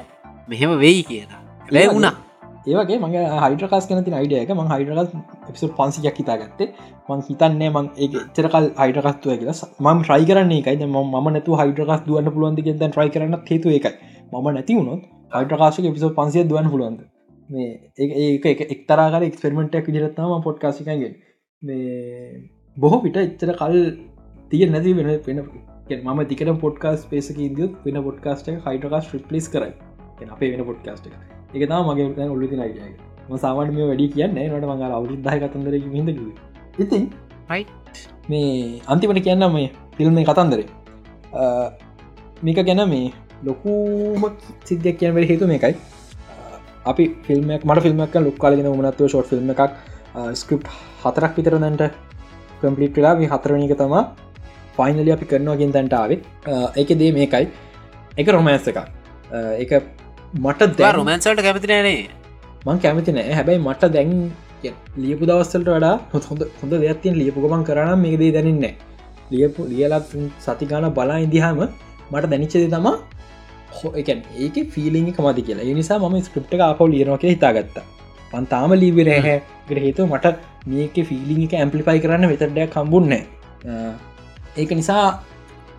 [0.49, 1.43] මෙහෙම වෙයි කියලා.
[1.71, 2.26] ලැ වුණා
[2.67, 5.11] ඒවගේ මගේ හයිඩරකස් කනති අයිඩියක මං හයිඩරකස්
[5.49, 6.69] පිසු පන්සියක් හිතා ගත්තේ
[7.09, 9.69] මං හිතන්නේ මං ඒ චරකල් හයිඩරකස්තුව කියලා.
[9.85, 13.93] මම ට්‍රයි කරන්නේ එකයිද ම නැතු හයිඩරකස් දුවන්න පුළුවන්ද ගෙද ට්‍රයි කරන්න හේතු එකයි
[14.33, 17.01] මම නැති වුණොත් හයිඩරකාශක පිසෝ පන්සිය දුවන් පුළුවන්ද?
[17.49, 21.13] මේ ඒ ඒක එක්තරාකර එක්ස්පෙරමෙන්ටක් විදිරත්නම පොඩ්කාසිකගේ
[21.63, 22.43] මේ
[22.77, 23.79] බොහෝ පිට එච්චර කල්
[24.51, 25.41] තිය නැති වෙන වෙන
[26.03, 29.73] මම තිකට පොඩ්කාස් පේසක ඉදියුත් වෙන පොඩ්කාස්ට හයිඩරකාස් ්‍රිප්ලිස් කරයි.
[30.35, 32.91] අපේ වෙන පොඩ්කාස්ට එක තම මගේ ඔල්ලු නයි
[33.29, 36.21] ම සාමාට මේ වැඩි කියන්න නට මඟ අවුද්ධහ කතන්දර හිද
[36.79, 37.07] ඉතින්
[37.49, 37.69] Right.
[38.29, 40.67] මේ අන්තිමට කියන්න මේ ෆිල්ම් කතන්දරේ.
[42.43, 43.13] මේක ගැන මේ
[43.45, 44.25] ලොකුම
[44.65, 45.75] සිද්ධයක් කියනවර හේතු මේකයි.
[46.85, 49.63] අපි ෆිල්මක් මට ෆිල්මක් ලොක් කාලගෙන මනත්ව ෂෝට් ෆිල්ම් එකක්
[50.35, 50.67] ස්ක්‍රප්
[51.05, 51.85] හතරක් විතර දැන්ට
[52.61, 54.03] කම්පලිට වෙලා හතරණක තමා
[54.77, 56.19] ෆයිනලි අපි කරනවාගෙන් තැන්ටාවේ
[56.83, 57.47] එක දේ මේකයි.
[58.19, 58.81] එක රොමෑන්ස එකක්.
[59.63, 59.71] එක
[60.45, 61.99] මට රොමන්සල්ට කැමතිනෑනේ
[62.67, 63.33] මං කැමති නෑ.
[63.39, 64.13] හැබැයි මට දැන්
[65.03, 68.73] ලියපු දවස්සලට වඩා හොඳ හොඳ දෙයක්තියෙන් ලියපුගමන් කරන මේක දේ දැනන්නේ
[69.33, 70.11] ලියපු ලියලත්
[70.47, 71.61] සතිගාන බලා ඉදිහාම
[72.13, 72.97] මට දැනිච්චද තමා
[73.77, 75.75] හෝ එකන් ඒක ෆිලිං කමති කියලා.
[75.81, 77.87] නිසා ම ස්ක්‍රප්ට ආපව ලියනක හිතාගත්තා.
[78.33, 79.37] පන්තාම ලීවරහැ
[79.69, 80.35] ග්‍රහේතු මට
[80.73, 83.15] මේක ෆිලිං එක ඇම්පලිපයි කරන්න වෙතඩයක් කම්බුන්න
[84.57, 85.05] ඒක නිසා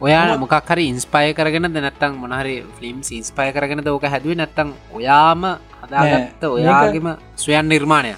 [0.01, 5.41] ඔයා මොකක් හරි ඉන්ස්පය කරගෙන දැනත්තං මොනහරි ෆිල්ම් ඉන්ස්පය කරගෙන ඕක හැදුව නැත්තං ඔයාම
[5.81, 8.13] හදාගත්ත ඔයාගේම සුවයන් නිර්මාණය.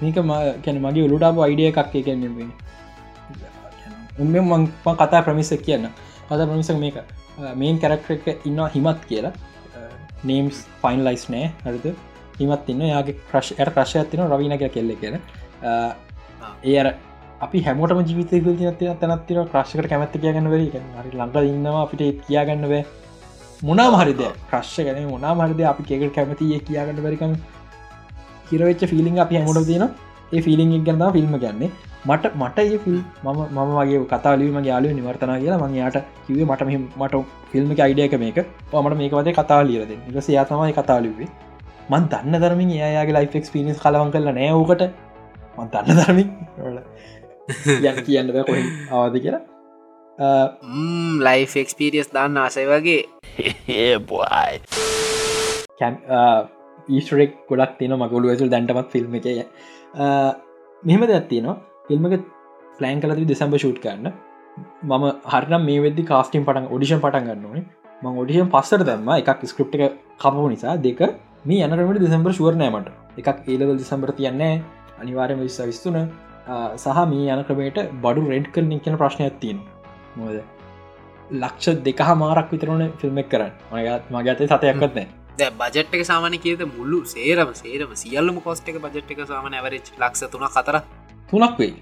[0.00, 0.16] මේක
[0.64, 2.28] කැන මගේ ඔලුටාප අයිඩිය එකක් කියන්නෙ
[4.18, 5.88] උම මං කතා ප්‍රමිසක් කියන්න.
[6.28, 6.96] කතා ප්‍රමිසක් මේක.
[7.56, 9.32] මේන් කැරක්ට එක ඉන්න හිමත් කියලා.
[10.24, 11.86] නේම්ස් ෆයින්ලයිස් නෑ හරිද?
[12.38, 15.20] හිමත් ඉන්න යාගේ ක්‍රශ් ඇට ප්‍රශ් ඇතින රවිනක කෙල්ල කියෙන
[16.64, 16.84] ඒ
[17.44, 22.82] අපි හැමෝටම ජීවිතය තින තැනත්තිර ක්‍රශ්කට කැමැත්ත කියගන්න වර හරි ලඟ ඉන්නවා අපිට කියාගන්න වේ
[23.62, 27.34] මොනා මහරිද ක්‍රශ්ය ගැන මොනා මරිද අපි කෙකට කැමතිය කියාගන්න වැරිකම
[28.48, 29.84] කිරවෙච්ච ෆිලිං අපි හැමෝට තියෙන
[30.32, 31.70] ඒ ෆිලිං ගන්න ෆිල්ම් ගන්නේ
[32.04, 36.68] මට මට ඒ ෆිල් මම මම වගේ කතාලීම යාලු නිවර්තනා කියලා මං යාට කිවේ මට
[36.68, 37.22] මෙ මට
[37.52, 38.38] ෆිල්ම් අයිඩියක මේක.
[38.70, 41.28] පමට මේක වදේ කතා ලියරද ඉස යා තමයි කතාලිවේ
[41.90, 44.84] මන් දන්න දරමින් ඒයාගේ ලයිෆ එක්ස්පිනිස් කලවන් කරල නෑෝකට
[45.56, 46.28] මන් දන්න දරමින්
[47.46, 48.46] යන් කියන්න කොහ
[48.98, 49.42] අවද කියලා
[51.26, 53.00] ලයිෆ එක්ස්පිරියස් දන්න ආසයි වගේ
[56.88, 59.34] ඊස්ටරෙක් ගොඩක් තින මගුලු ඇසල් දැන්ටමත් ෆිල්ම් එකය
[60.82, 61.56] මෙහෙම දැත්තිනවා
[61.88, 62.24] ෆිල්ම් එක
[62.78, 64.12] පලෑන් කලති දෙසම්බ ෂූට් කරන්න.
[64.84, 67.64] මම හරනම් මේ වෙදදි කාස්ටිම් පටන් ඔඩිෂන් පටන් ගන්නනේ
[68.02, 70.76] ම ඔඩිෂන් පස්සර දැම්ම එකක් ස්ක්‍රප් එක කපපු නිසා.
[70.78, 71.00] දෙක
[71.44, 72.88] මේ යනරමට දෙසම්බර ශුවරණෑමට
[73.20, 74.54] එකක් ඒලවල් දෙසම්බර තියන්නේ
[75.00, 75.98] අනිවාරම විස්ස විස්තුන
[76.82, 79.60] සහ මේ යන ක්‍රමයට බඩු රෙඩ් කරන කියන ප්‍රශ්නයක් තියෙන්
[80.20, 80.36] මොද
[81.42, 83.52] ලක්ෂ දෙක මාරක් විතරන ෆිල්ම්ක් කරන්න.
[83.72, 89.10] මගත් මගතේ සතයක්කත් නෑ බජට් එක සාමාන කියද මුල්ලු සේරම සේරම සියල්ලම කොස්ට එක බජට්
[89.14, 90.76] එක සාමන ඇවරච් ලක්ෂ තුන කතර
[91.30, 91.74] තුනක් වෙයි.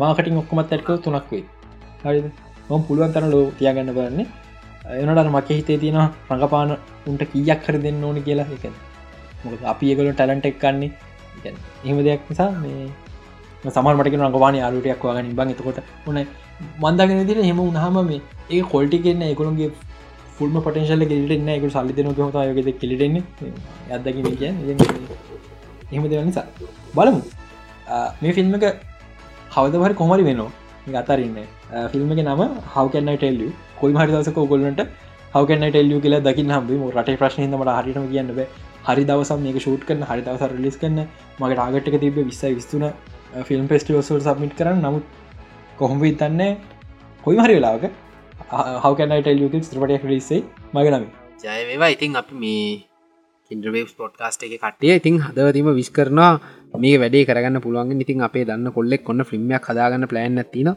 [0.00, 1.44] මාකටින් ඔක්කොමත් ඇටක තුනක් වෙයි.
[2.04, 2.20] හරි
[2.68, 4.26] මොම් පුළුවන් තන ලෝ තියාගන්න බන්නේ
[5.02, 6.00] එනට මක හිතේ තියෙන
[6.30, 6.76] රඟපාන
[7.08, 8.48] උන්ට කීයක් කර දෙන්න ඕනි කියලා.
[8.56, 8.64] එක
[9.44, 11.52] මොක අපි ඒගොල ටැලන්ට එක් කන්නේ
[11.84, 12.88] එහෙම දෙයක් නිසා මේ
[13.64, 15.52] සමර්මට රඟවාන අලුටයක් වගන්න බං.
[15.54, 15.78] එතකොට
[16.08, 16.18] උන
[16.82, 19.70] මන්දගෙන දින හෙම උනහම මේ ඒ කොල්ටි කියන්න එකොළන්ගේ
[20.38, 23.22] ෆුල්ම පටන්ශල කෙලිටෙන්න එක සල්ලි දෙන හත යගෙද කෙලිටෙන්නේ.
[23.96, 24.46] අදකි කිය
[25.92, 26.46] එහෙම දෙව නිසා.
[26.96, 27.20] බලමු.
[28.22, 28.64] මේ ෆිල්ම් එක
[29.54, 30.50] කවදවර කොමරි වෙනවා.
[30.94, 31.38] ගතරන්න
[31.92, 32.40] ෆිල්ම එක නම
[32.74, 33.50] හවකන්න ටෙල්ලිය
[33.80, 34.80] කොයි හරි දසක ගොලට
[35.34, 38.46] හවකන්න ටෙල්ලිය කියලා දකින්න හම්බේ රට ප්‍රශ්නහිදමට හරිටම කියන්න බෑ.
[38.88, 41.00] හරි දවසම් මේක ෂූට් කන හරි දවස රිලිස් කන්න
[41.40, 42.84] මගේ ටාගට්ක තිබ විස්ස විස්තුන.
[43.44, 44.82] ෆිල්ම් පෙස්ටිවසල් සබමිට් කරන්න.
[44.82, 45.04] නමුත්
[45.78, 46.52] කොහොම ඉතන්නේ
[47.24, 47.86] කොයි හරි වෙලාවක.
[48.82, 49.28] හවකනයිට
[49.70, 50.42] ත්‍රපටය රිසේ
[50.74, 51.06] මගේ නම
[51.44, 52.66] ජයවේවා ඉතින් අපි මේ
[53.50, 56.32] කින්ඩ්‍රවේස් පොඩ්කාස්ට එක කටේ ඉතින් හදවතීම විස් කරනවා
[56.74, 60.70] මේ වැඩේ කරගන්න පුළුවන් ඉතින් අපේ දන්න කොල්ලෙක් කොන්න ෆිල්ම්යක් හදාගන්න ප්ලෑන් තින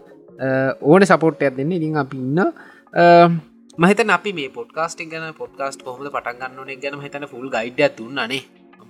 [0.82, 1.72] ඕන සපෝට්ටයක් දෙන්න.
[1.72, 2.40] ඉතින් අපි ඉන්න.
[3.78, 8.42] මහිත අපි මේ පොඩ්කාස්ට ගන පොඩ්කාස්ට කොහොම පටන්ගන්න ගැන හිතන ෆුල් ගයිඩ දුන්නනේ.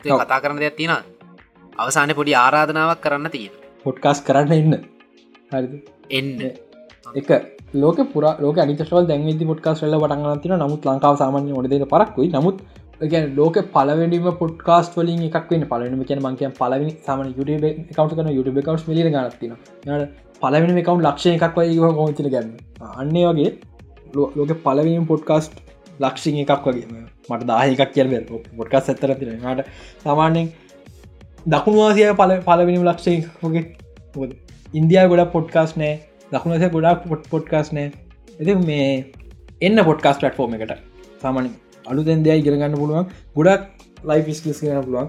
[0.02, 0.92] කතා කරන දෙයක් තින
[1.82, 3.54] අවසාන පොඩි ආරාධනාවක් කරන්න තියෙන
[3.86, 4.74] පොඩ්කාස් කරන්න එන්න.
[5.52, 5.80] හරි
[6.12, 6.30] එන්න.
[7.16, 7.30] එක.
[7.76, 12.64] ලෝක පුර ලෝක අනිතශවල් දැන්විදි පොඩ්කාස් ල පටන්ගන්න තින නමුත් ලංකාව සාමාන්‍ය ොඩද පරක්කුයි නමුත්
[13.04, 18.32] ගැන ලෝක පලවෙඩිම පොඩ්කාස් වලින් එකක් වෙන පලන කියන මංකය පලවනි සම YouTube කවට් කන
[18.32, 19.54] YouTube කවස් මිලි ගනත්තින
[20.42, 22.52] පලවෙන එකකවුන් ලක්ෂය එකක් වයි ගොමතින ගැන්න
[22.96, 23.52] අන්නේ වගේ
[24.14, 25.54] ලෝක පලවීම පොඩ්කාස්ට්
[26.00, 26.88] ලක්ෂි එකක් වගේ.
[27.30, 28.08] මට දාහකක් කියල
[28.58, 29.68] පොඩ්කාස් ඇත්තර තින ට
[30.04, 30.48] සාමාන්‍යෙන්
[31.48, 33.64] දකුණවාසිය පල පලවෙනිම ලක්ෂයගේ
[34.74, 35.94] ඉන්දයා ගොඩ පොඩ්කාස් නෑ.
[36.32, 37.92] දකුණසේ ගොඩක් පොට් පොඩ්කාස් නෑ.
[38.42, 38.88] එති මේ
[39.62, 40.74] එන්න පොඩ්කාස් ටෆෝර්ම එකට.
[41.22, 41.54] සාමානින්
[41.86, 43.06] අලුතැන් දෙයක් ඉගෙනගන්න පුළුවන්.
[43.36, 43.64] ගොඩක්
[44.10, 45.08] ලයි ිස්කස් ගන්න පුළුවන්.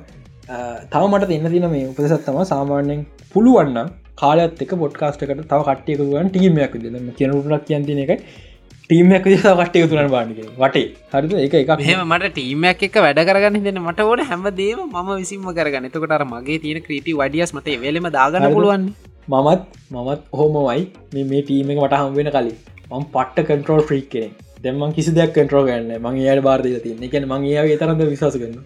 [0.92, 3.02] තව මට එන්න තින මේ උපසත්තම සාමාන්‍යෙන්
[3.34, 3.90] පුළුවන්න
[4.22, 8.22] කාලත් එක පොඩ්කාස්ට එකට තව කට්ටියකුවන් ටීමයක් දෙම කියනටක් කියන්තින එක
[8.90, 10.86] ටීමක් කට්ටය තුරන් බාඩික වටේ.
[11.12, 11.32] හරිද?
[11.44, 15.86] එක එක මෙහම මට ටීමක් එක වැඩ කරගන්න දෙන්න මට ඕන හැමදේම ම විසිම කරගන්න.
[15.88, 18.88] එතකට මගේ තියෙන ක්‍රීටි වඩියස් මත වෙලම දාගන්න පුළුවන්
[19.32, 19.62] මමත්
[19.94, 20.82] මමත් හෝමවයි
[21.30, 22.56] මේ ටීම එක මට හම්වෙන කලින්.
[22.90, 24.34] මම පට්ට කන්ට්‍රෝල් ්‍රීක් කෙනෙක්.
[24.64, 28.58] දෙම කිසි දෙයක් කටරෝ ගන්න මං යට බාර්දල තින්න එක මං ඒගේ තරද විශවාස කරන්න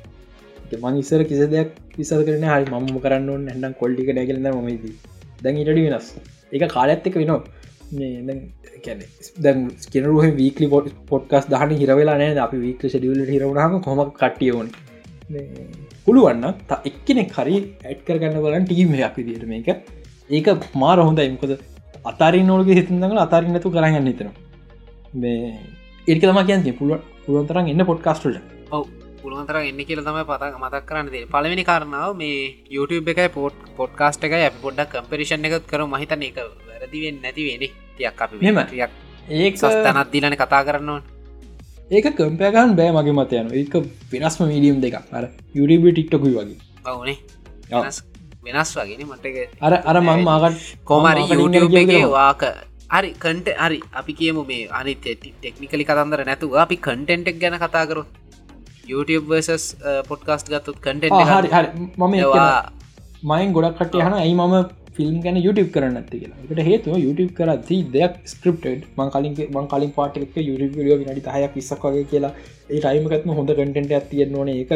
[0.83, 4.85] මං ඉස්සර කිසි දෙයක් විසස කරන හරි මම කරන්න හැඩම් කොල්ඩික ඩැගලන්න මයිද
[5.45, 6.09] දැන් ඉටඩි වෙනස්.
[6.57, 7.41] එක කාලඇත්තක වෙනවා
[9.45, 9.55] දැ
[9.85, 14.69] ස්කනරුහ වීකලි පොට් පොට්කස් දහන හිරවෙලා නෑ අපි වීක ෂඩියල හිරවුණහම කොම කටියෝන
[16.07, 19.69] පුළුවන්න ත එක්කනෙක් හරි ඇඩ් කරගන්න බලන් ටීමයක් විදිට මේක.
[20.31, 20.47] ඒක
[20.83, 21.31] මාර හොඳයි.
[21.35, 21.53] මොකද
[22.11, 24.35] අතාරි නෝලගේ හිතදඟල අතාරින්නතු කරගන්න හිතනවා.
[25.23, 25.55] මේ
[26.07, 28.37] ඒක තම කියන්ති පුළුව පුළුවන්තරන් එන්න පොඩ්කාස්ටල
[28.71, 28.85] ඔව.
[29.23, 32.37] පුළුවන්තර එන්න කියල තම පතක් මතක් කරන්න දේ පලවෙනි කාරණාව මේ
[32.77, 37.69] YouTube එකයි පොට් පොඩ්කාස්ට එක ඇ පොඩ්ඩක් කම්පිරිෂන් එකත් කර මහිතන එක වැරදිවෙන් නැතිවෙනි
[37.99, 38.59] තියක් අපි මෙම
[39.41, 41.03] ඒක තනත් දිලන කතා කරන්නවා
[41.91, 43.75] ඒක කම්පයගන් බෑ මගේ මතයන ඒක
[44.13, 45.25] වෙනස්ම මීඩියම් දෙක අර
[45.57, 46.59] YouTube ටික්ටකුයි වගේ
[46.93, 47.17] ඔවනේ.
[48.47, 49.27] වෙනස් වගෙන මට
[49.67, 52.43] අර අර මං මාගට කෝමරි YouTube එක වාක.
[52.95, 58.03] හරි කන්ට හරි අපි කියමු මේ අනි ටෙක්නිකලි කතන්දර නැතුව අපි කන්ටෙන්ටක් ගැන කතාකරු
[58.93, 59.65] YouTube වර්සස්
[60.09, 61.69] පොඩ්කාස්ට ගත්තුත් කටෙන්ට හරි හරි.
[62.01, 62.15] මම
[63.31, 64.55] මයින් ගොඩක් කට හන ඇයි මම
[64.97, 66.39] ෆිල්ම් ගැන YouTube කරන්න ඇති කියලා.
[66.45, 68.67] එකට හේතුව YouTube කරදි දෙයක් ස්ක්‍රප්ට
[68.99, 72.33] මං කලින් මං කලින් පාටක YouTube ියෝ නඩි හයක් පිස්සක් වගේ කියලා
[72.75, 74.53] ඒ ටයිමකත්ම හොඳ කටෙන්ට ඇතියෙන් ඕන.
[74.63, 74.73] එක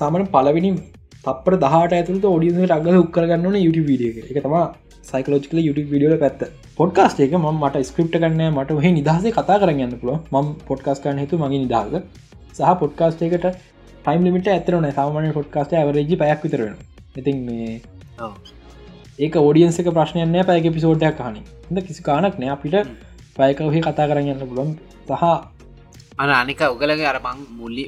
[0.00, 0.72] සාමන පලවිනි
[1.26, 4.42] තපර දහට ඇතුළට ඔඩිය අගල උක්කරගන්නන YouTube වීඩිය එක.
[4.46, 4.56] තම
[5.10, 6.42] සයිකලෝජිකල YouTube විඩියල පැත්ත.
[6.80, 11.24] පොඩ්කාස්ට එක ම මට ස්ක්‍රප්ට කන්න මට හ නිදහසේ කතා කරගන්න පුළුව ම පොඩ්කාස් කන්න
[11.24, 12.04] හතු මගේ නිදහස.
[12.58, 13.46] සහ පොඩ්කාස්ට එකට
[14.04, 16.76] ටයිම් ලිමිට ඇතරන සාමාන පොඩ්කාස්ට ඇවරජි පැයක් විතරෙන
[17.20, 17.70] ඉතින් මේ
[19.18, 21.36] ඒක ෝඩියන්සක ප්‍රශ්නයන්න පැක පිසෝඩ්ඩයක් කහන
[21.70, 22.50] ද කිසි කානක් නෑ.
[22.50, 22.74] අපිට
[23.36, 24.70] පයක ඔහි කතා කරන්න පුළොන්
[25.08, 25.22] සහ
[26.18, 27.84] අන අනික උගලගේ අරමං මුල්ලි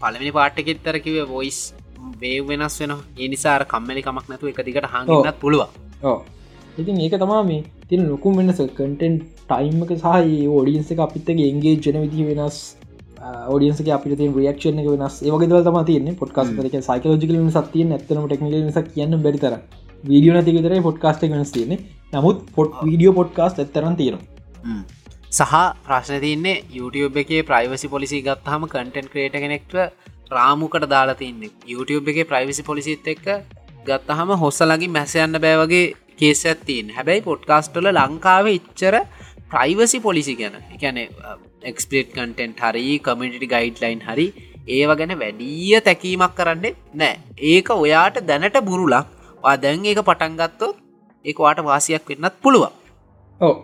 [0.00, 1.60] පළමිනි පාට්ටකෙත්තර කිව වොයිස්
[2.20, 5.62] වේ වෙනස් වෙන ඒ නිසාර කම්මලි කමක් නැතු එක දිකට හඟන්නත් පුළුව
[6.78, 8.60] ඉතින් ඒක තමා මේ තින ලොකුම් වෙනස.
[8.70, 9.14] කටෙන්
[9.48, 10.06] ටයිම්ක සහ
[10.50, 12.58] ෝඩියන්ස එක අපිත්තගේ එන්ගේ ජන විදි වෙනස්
[13.48, 15.14] ෝඩියන්ස අපිට රියක්ෂණ එක වෙනස්.
[15.22, 16.18] ඒවගේ තම තියන්නේ.
[16.20, 19.56] පොට්කාස් ක සයිකලෝජිකල සතිය ඇත්තනම ටෙක්නල නිසා කියන්න බැරිතර
[20.04, 21.78] වීඩියෝ නතිකතර පොඩ්කාස්ට වෙනස් තියන්නේ.
[22.14, 24.26] නමුත් පොට් වීඩියෝ පොඩ්කාස් ඇත්තරන් තියෙනවා.
[25.30, 25.54] සහ
[25.86, 29.74] ප්‍රශ්න තියන්නේ YouTube එකේ ප්‍රයිවසි පොලිසි ගත්හම කටන් ක්‍රේට කෙනෙක්ට
[30.30, 31.50] රාමුකට දාලා තින්නේ.
[31.72, 33.26] YouTube එකේ ප්‍රයිවිසි පොලිසිත් එක්ක
[33.86, 35.84] ගත්තහම හොස්සලගේ මැසයන්න බෑවගේ
[36.18, 38.98] කේස ඇත්තින් හැබැයි පොඩ්කාස්ටල ලංකාව ඉච්චර
[39.52, 41.00] ප්‍රයිවසි පොලිසි ගැන එකැන
[41.70, 44.28] එක්ස්පේට් කටෙන්ට් හරි කමිටි ගයිඩ්ලයින් හරි
[44.76, 47.16] ඒව ගැන වැඩිය තැකීමක් කරන්නේ නෑ.
[47.50, 49.18] ඒක ඔයාට දැනට බුරුලක්
[49.62, 50.76] දැන් ඒක පටන්ගත්තොත්
[51.24, 52.72] ඒවාට වාසියක් වෙන්නත් පුළුවන්.
[53.40, 53.56] ඕ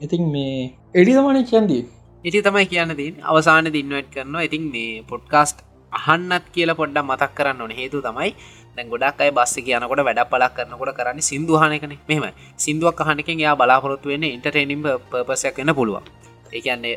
[0.00, 0.56] ඉතින් මේ
[0.94, 1.82] එඩි තමන කියන්දී
[2.24, 4.42] ඉති තමයි කියන්න දී අවසාන දින්නවට කරනවා.
[4.42, 5.58] ඉතින් මේ පොඩ්කාස්ට්
[5.92, 7.72] අහන්නත් කියල පොඩ්ඩ මතක් කරන්න ඕන.
[7.72, 8.30] හේතු තමයි
[8.76, 12.24] දැ ගොඩක් අයි බස්ස කියනකොට වැඩ පලක් කරනකොට කරන්න සිින්දුහනකන මෙම
[12.56, 16.04] සිින්දුවක් අහනකින් යා බලාපොරොත්තු වෙන්න ඉන්ටර්ටේනිම් පපසයක් වෙන පුළුවන්.
[16.52, 16.94] ඒකන්නේ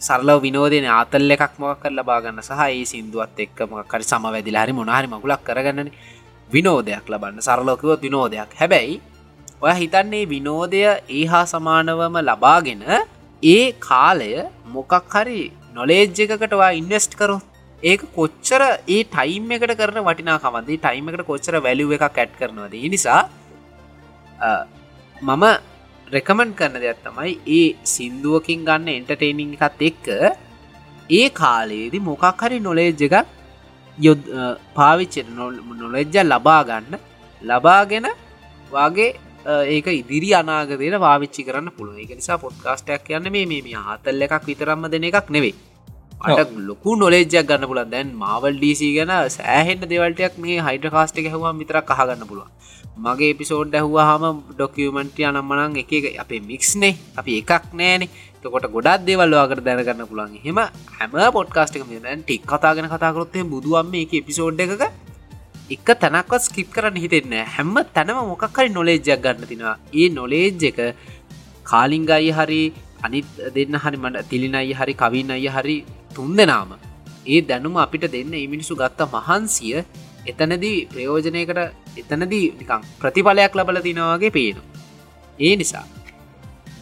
[0.00, 4.72] සරල විනෝදන ආතල් එකක් මොක් කර ලබාගන්න සහ ඒ සිින්දුවත් එක්කම කර සම වැදිලා හරි
[4.72, 5.90] මොනහරි මගුලක් කරගන්න
[6.54, 7.40] විනෝදයක් ලබන්න.
[7.40, 8.50] සරලෝකවොත් විනෝදයක්.
[8.60, 9.00] හැබැයි
[9.62, 12.82] ඔය හිතන්නේ විනෝදය ඒ හා සමානවම ලබාගෙන
[13.42, 14.32] ඒ කාලය
[14.74, 15.42] මොකක් හරි
[15.76, 17.44] නොලේජ් එකකටවා ඉන්වස්ට් කරොත්
[17.82, 22.74] ඒක කොච්චර ඒ ටයිම් එකට කරන වටිනා කමන්දී ටයිම් එකට කොච්චර වැලිුව එකක් ඇට් කරනවද?
[22.94, 23.22] නිසා
[25.22, 25.44] මම
[26.14, 30.06] රෙකමන් කරන දෙයක් තමයි ඒ සින්දුවකින් ගන්න එන්ටර්ටේනිං එකත් එක්ක
[31.10, 33.37] ඒ කාලයේදි මොකක් හරි නොලේජ් එකක්
[33.98, 34.20] යොද්
[34.74, 35.16] පාවිච්ච
[35.76, 36.94] නොලෙජ්ජ ලබා ගන්න.
[37.42, 38.06] ලබාගෙන
[38.72, 39.10] වගේ
[39.68, 44.84] ඒක ඉදිරි අනාගදයට පාවිච්චි කරන්න පුළුව එක නිසා පොඩ්කාස්ටයක් කියන්න මේ මේ හතල්ල එකක් විතරම්ම
[44.88, 45.54] දෙන එකක් නෙවෙයි.
[46.20, 51.52] අට ලොකු නොලේජයක් ගන්න පුලන් දැන් මාවල් ඩීසි ගැන සෑහෙන්ට දෙවල්ටයක් මේ හයිට කාස්ට හවා
[51.54, 52.48] විතර කහගන්න පුළුව
[52.98, 58.10] මගේ පිසෝඩ් ඇහවාහම ඩොකියමෙන්ටිය අනම්මනං එක අපේ මික්ස්නේ අපි එකක් නෑනේ
[58.42, 60.58] තකොට ගොඩක් දේවල්වාකට දැනගන්න පුළන් හෙම
[60.96, 64.84] හැම පොඩ්කාස්ටික දැන් ටික් කතාගෙන කතාකරොත්තේ බුදුුවම්ම එක පිසෝඩ් එකක
[65.68, 70.78] එක තැනක්වත් ස්කිප් කරන්න හිතෙන්න හැම තැනම මොකක්හරි නොලේජ්ජක් ගන්න තිනවා ඒ නොලේජ් එක
[71.64, 72.62] කාලිංගයි හරි
[73.02, 75.76] අනිත් දෙන්න හරි මට තිලිනයි හරි කවින් අය හරි
[76.14, 76.70] තුන් දෙනාම
[77.26, 79.76] ඒ දැනුම අපිට දෙන්න ඉමිනිසු ගත්ත මහන්සිය
[80.26, 81.60] එතනදී ප්‍රයෝජනයකට
[82.00, 84.62] එතනදී නිකං ප්‍රතිඵලයක් ලබල තිනවාගේ පේනු.
[85.38, 85.84] ඒ නිසා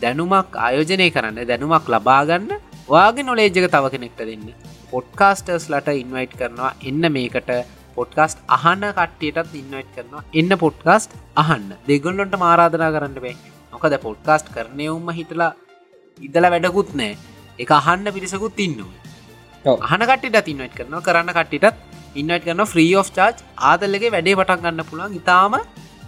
[0.03, 2.51] දැනුමක් ආයෝජනය කරන්න දැනුමක් ලබාගන්න
[2.89, 4.47] වාගේ නොලේජක තව කෙනෙක්ට දෙන්න.
[4.93, 7.51] පොඩ්කාස්ටර්ස් ලට ඉන්වයිට් කරනවා එන්න මේකට.
[7.97, 11.69] පොඩ්කාස්ට් අහන්න කට්ටියටත් ඉන්නවයිට් කරනවා එන්න පොඩ්කාස්ට් අහන්න.
[11.89, 13.37] දෙගොල්ලොන්ට මාරාධනා කරන්න බෑ.
[13.73, 15.53] මොකද පොඩ්කාස්ට් කරනයවුම්ම හිතලා
[16.19, 17.17] ඉදල වැඩකුත් නෑ.
[17.59, 18.95] එක අහන්න පිරිසකුත් ඉන්නවා.
[19.89, 21.77] අහනකට ඉන්නට කරන කරන්න කට්ටිටත්
[22.15, 23.39] ඉන්නට කරන of චාර්ජ්
[23.71, 25.57] ආදල්ලගේ වැඩේ පටන් ගන්න පුළුවන් ඉතාම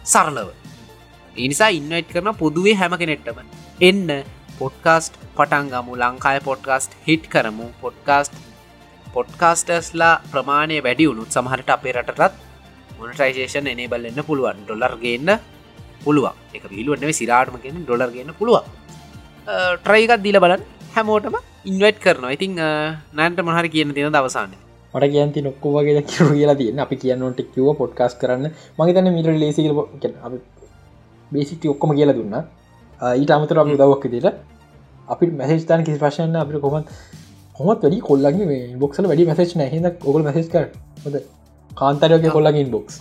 [0.04, 0.50] සරලව.
[1.36, 4.08] එනිසා ඉන්නයිට් කරන පොදුවේ හැම කෙනෙට්ටම එන්න
[4.58, 7.66] පොඩ්කාස්ට් පටන්ගමු ලංකාය පොඩ්කාස්ට් හිට් කරමු.
[7.82, 8.34] පොඩ්කාස්ට්
[9.14, 12.32] පොඩ්කාස්ටර්ස්ලා ප්‍රමාණය වැඩි වුණුත් සමහට අපේ රටත්
[12.98, 14.58] මොනටයිසේෂන් එනබල් එන්න පුළුවන්.
[14.64, 15.30] ඩොලර් ගන්න
[16.04, 16.34] පුළුවන්.
[16.54, 18.66] එක පිලුවන්නේ සිරාටම කියෙන ඩොලර් ගන්න පුළුවන්.
[19.78, 20.62] ට්‍රයිකත් දීල බලන්
[20.96, 22.34] හැමෝටම ඉන්වට් කරනවා.
[22.36, 22.58] ඉතිං
[23.16, 24.58] නෑන්ට මොහරි කියන තියෙන දවසාන්න
[24.94, 26.78] මට කියන්ති නොක්කෝ වගේ කිරු කියලා තියන්න.
[26.80, 28.50] අපි කියන්නට කිව පොඩ්කාස් කරන්න.
[28.78, 29.62] මගේ තන්න මිට ලේසි
[31.32, 32.36] බේසිටි ඔක්කොම කියලා දුන්න.
[33.00, 34.26] ඊට අමතර අපි දවක් දිට
[35.08, 36.92] අපි මැසේස්ථාන කිසි ප්‍රශ්න අපි කොමත්
[37.54, 40.66] හොමත් වැඩි කොල්ලගේ බොක්සල වැඩි මැසේච් නහිද ඔගල් මැසේස් කර
[41.04, 41.20] හොද
[41.70, 43.00] කාන්තරයක කොල්ලගින් බොක්ස්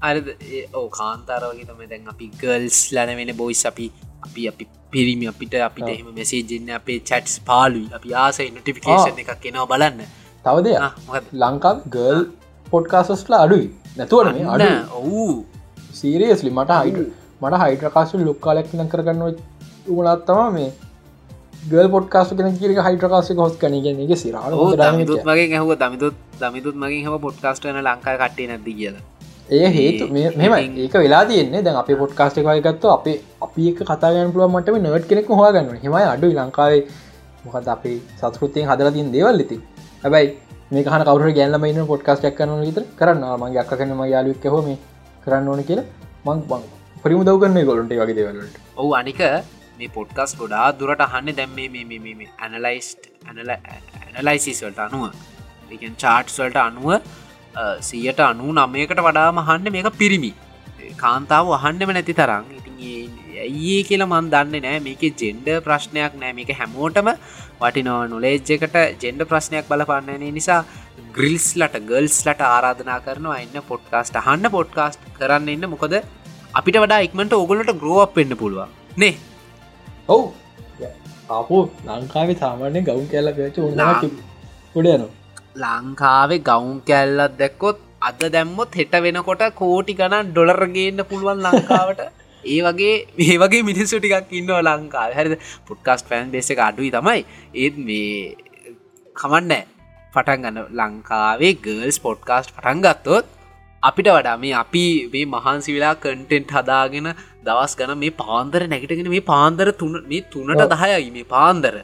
[0.00, 0.16] අර
[0.74, 3.86] ඕ කාන්තාරවගේ තම දැන් අපි ගල්ස් ලන වෙන බොයිස් අපි
[4.22, 5.26] අපි අපි පිරිමි.
[5.26, 10.02] අපිට අපිට එහම මෙසේජන්න අපේ චැට්ස් පාලුයි අපි ආසයි නොටිෆිකේෂන් එකක් කෙනවා බලන්න.
[10.44, 10.68] තවද
[11.34, 12.20] ලංකා ගල්
[12.66, 13.66] පොඩ්කාසස්ලා අඩුයි.
[13.96, 14.66] නැතුවන අඩ
[15.00, 15.24] ඔවු.
[15.92, 16.98] සීරියස්ලි මට හයිට
[17.40, 19.22] මට හයිටකාසු ලොක්කාලක් න කරගන්න
[19.88, 20.70] උගලත්තවා මේ
[21.70, 24.50] ගල් පොට්කාස කන කිර හයිටකාස හොස් කනගෙන එක සිරා
[25.28, 29.04] මගේ හව දමිතුත් දමිතුත් මගේ හම පොට්කාස්ටන ලංකා කට්ටේ නැති කියලා.
[29.50, 31.62] ඒ හේතු මෙම ඒක වෙලා තියන්නේ.
[31.66, 33.16] දැන් අප පොට්කාස්ට එකගත්ත අපේ
[33.46, 36.82] අපි එක කතාගන්න පුළුව මටම නොවට කෙනෙක් හවාගන්න හෙමයි අඩු ලංකාවේ.
[37.44, 39.60] මොකද අපේ සත්කෘතියෙන් හදල තින් දේවල් ලිති
[40.02, 40.26] හැබයි
[40.72, 43.22] මේ කහන කවර ගැල්ලමයින්න පොට්කාස්ටක් කරන විතර කරන්න.
[43.42, 44.74] මගේ අක්කන ම යාලුක් හොම
[45.24, 45.88] කරන්න ඕන කියලා.
[46.26, 49.20] මං බං පරිම දවගන්න ගොලොන්ට වගේ දේවලට ඔවු අනික
[49.78, 51.58] මේ පොඩ්කස් ගොඩා දුරට අහන්න දැම්
[52.38, 55.04] ඇනලයිස්ට් ඇනලයිසිස්වලට අනුව.
[55.96, 56.88] චාට්ස්වලට අනුව
[57.80, 60.32] සියට අනු නමයකට වඩා මහන්න මේක පිරිමි.
[60.96, 62.44] කාන්තාව අහන්නෙම නැති තරම්.
[62.58, 62.76] ඉතින්
[63.38, 67.10] ඇයි කියලා මන් දන්න නෑ මේක ජෙන්ඩ ප්‍රශ්නයක් නෑ මේක හැමෝටම
[67.60, 70.60] වටිනෝ නොලේජ්ජකට ජෙන්ඩ ප්‍රශ්නයක් බලපන්නන නිසා
[71.16, 75.94] ග්‍රිල්ස්ලට ගල්ස්ලට ආරාධනා කරනවා එන්න පොඩ්කාස්ට අහන්න පොඩ්කාස්ට් කරන්න එන්න මොකද
[76.58, 78.70] අපිට වඩා ඉක්මට ඔගොලට ග්‍රෝප් වෙන්න පුළුවන්.
[78.96, 79.14] නේ?
[80.08, 80.22] ඔව්.
[81.30, 85.10] අපෝ ලංකාවේ සාමාන්‍ය ගවුන් කැල්ල පච උඩ යනවා.
[85.56, 92.02] ලංකාවේ ගවුන් කැල්ලත් දැක්කොත් අද දැම්මොත් හෙට වෙනකොට කෝටි ගණන් ඩොලර්ගේන්න පුළුවන් ලංකාවට.
[92.52, 95.10] ඒ වගේ මේ වගේ මිනිස්සු ටිකක් ඉන්නවා ලංකාව.
[95.12, 95.38] හැරිද?
[95.66, 97.20] පුට්කාස්ට පෑන් බේස එක අඩුයි තමයි.
[97.54, 98.36] ඒත් මේ
[99.16, 99.64] කමන්නෑ
[100.14, 103.34] පටන් ගන්න ලංකාවේ ගර්ල්ස් පොඩ්කාස්ට් පටන් ගත්තොත්
[103.82, 107.08] අපිට වඩා මේ අපි මේ මහන්සි වෙලා කන්ටෙන්ට් හදාගෙන
[107.46, 111.74] දවස් ගන මේ පාන්දර නැගටගෙන මේ පාන්දර තුන මේ තුනට දහයයි මේ පාන්දර.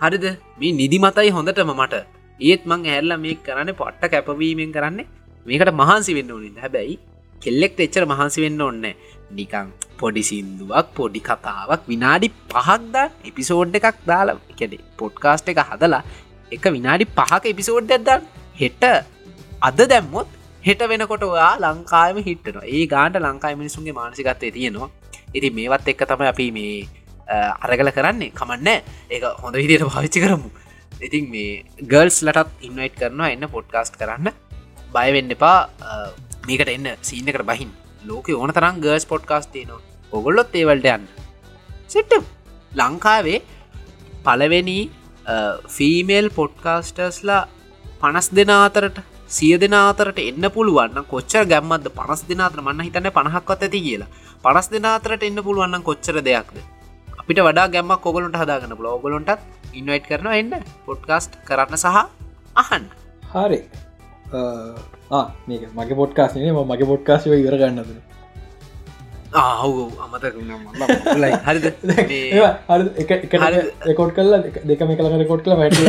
[0.00, 0.26] හරිද?
[0.58, 2.04] මේ නිදි මතයි හොඳටම මට.
[2.40, 5.08] ඒත් මං ඇල්ල මේ කරන්න පොට්ට කැපවීමෙන් කරන්නේ.
[5.46, 6.98] මේකට මහන්සි වෙන්න ඕනින් හැබැයි
[7.42, 8.84] කෙල්ලෙක් එච්චර මහන්සි වෙන්න ඔන්න
[9.30, 12.96] නිකං පොඩි සින්දුවක් පොඩි කතාවක් විනාඩි පහක්ද
[13.28, 14.66] එපිසෝඩ් එකක් දාලා එකෙ
[15.00, 16.02] පොඩ්කාස්ට් එක හදලා
[16.52, 18.30] එක විනාඩි පහක එපිසෝඩ් ඇදන්න
[18.60, 18.84] හෙට
[19.62, 20.30] අද දැම්මොත්
[20.66, 24.90] හෙට වෙනකොට ඔයා ලංකායම හිටන ඒ ගාන්ට ලංකායි මිනිසුන්ගේ මානසිකත්තේ තියෙනවා.
[25.36, 26.74] ඉති මේවත් එක්ක තම අපි මේ
[27.64, 28.30] අරගල කරන්නේ.
[28.40, 28.68] කමන්න
[29.12, 30.48] ඒ හොඳ විදියට භාවිච්චි කරමු.
[31.06, 34.28] ඉතින් මේ ගර්ල්ස් ලටත් ඉන්නයිට් කරනවා එන්න පොඩ්කාස්ට් කරන්න.
[34.94, 35.58] බයවෙන්න එපා.
[36.46, 37.70] මේකට එන්න සීනකට බහින්
[38.10, 39.82] ලෝක ඕන තරම් ගර්ස් පොඩ්කාස්ට තියනවා.
[40.12, 41.08] ඔගොල්ලොත් ඒවල්ට යන්න.
[41.92, 42.12] සිට්ට
[42.80, 43.38] ලංකාවේ
[44.26, 44.80] පලවෙනි
[45.76, 47.48] ෆීමේල් පොඩ්කාස්ටර්ස්ලා
[48.00, 48.98] පනස් දෙන අතරට
[49.36, 54.10] සිය දෙන අතරට එන්න පුළුවන්න කොච්චර ගැම්මද පනස් දෙනාතර මන්න හිතන්න පණහක්වත් ඇති කියලා.
[54.44, 56.56] පනස් දෙන අතරට එන්න පුළුවන්න කොච්චර දෙයක්ද?
[57.20, 59.40] අපිට වඩා ගැම්මක් කොගලොට හදාගන්න බ්ලෝගලොන්ටත්
[59.74, 60.52] ඉන්වයිට් කරන එන්න.
[60.86, 61.86] පොඩ්කාස්ට් කරන්න සහ
[62.62, 62.84] අහන්
[63.34, 63.60] හරි.
[65.48, 67.90] මේක මගේ පොට්කාස්නේ ම මගේ පොට්කාශය ඉවර ගන්නද?
[69.34, 70.34] ආහු අමතක
[71.16, 71.66] ලයි හරිද?
[73.88, 74.32] එකොට් කල්ල
[74.68, 75.80] දෙක මේ කලකට කොට් කල වැට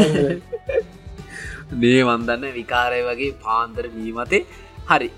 [1.82, 4.44] මේ වන්දන්න විකාරය වගේ පාන්දර මීමතේ
[4.90, 5.10] හරි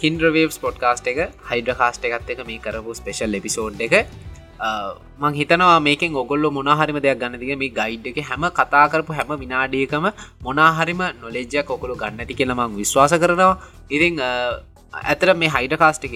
[0.00, 3.94] කින්ද්‍රවේස් පොඩ්කාස්ට එක හයිඩ කාස්ට එකත් එක මේ කරපු ස්පේෂල් එපිසෝඩ් එක.
[5.22, 10.08] මං හිතනවා මේකෙන් ඔගොල්ල මොනාහරිම දෙයක් ගන්නතික මේ ගයිඩ් එක හැම කතා කරපු හැම විනාඩියකම
[10.48, 13.54] මොනාහරිම නොලෙජ්ජයක් ඔකොළු ගන්නති කියලා මං විශ්වාස කරනවා.
[13.96, 14.20] ඉතිං
[15.04, 16.14] ඇතර මේ හයිඩ කාස්ට එක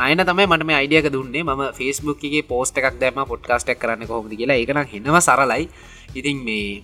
[0.00, 1.44] නයන තමයි මට මේ අයිඩියක දුන්නේ.
[1.44, 4.60] ම ෆස්බුක්ගේ පෝස්ට එකක් දැම පොඩ්කාස්ටක් කරන්න කොහොමද කියලා.
[4.60, 5.68] ඒකන හෙනවා සරලයි.
[6.20, 6.82] ඉතින් මේ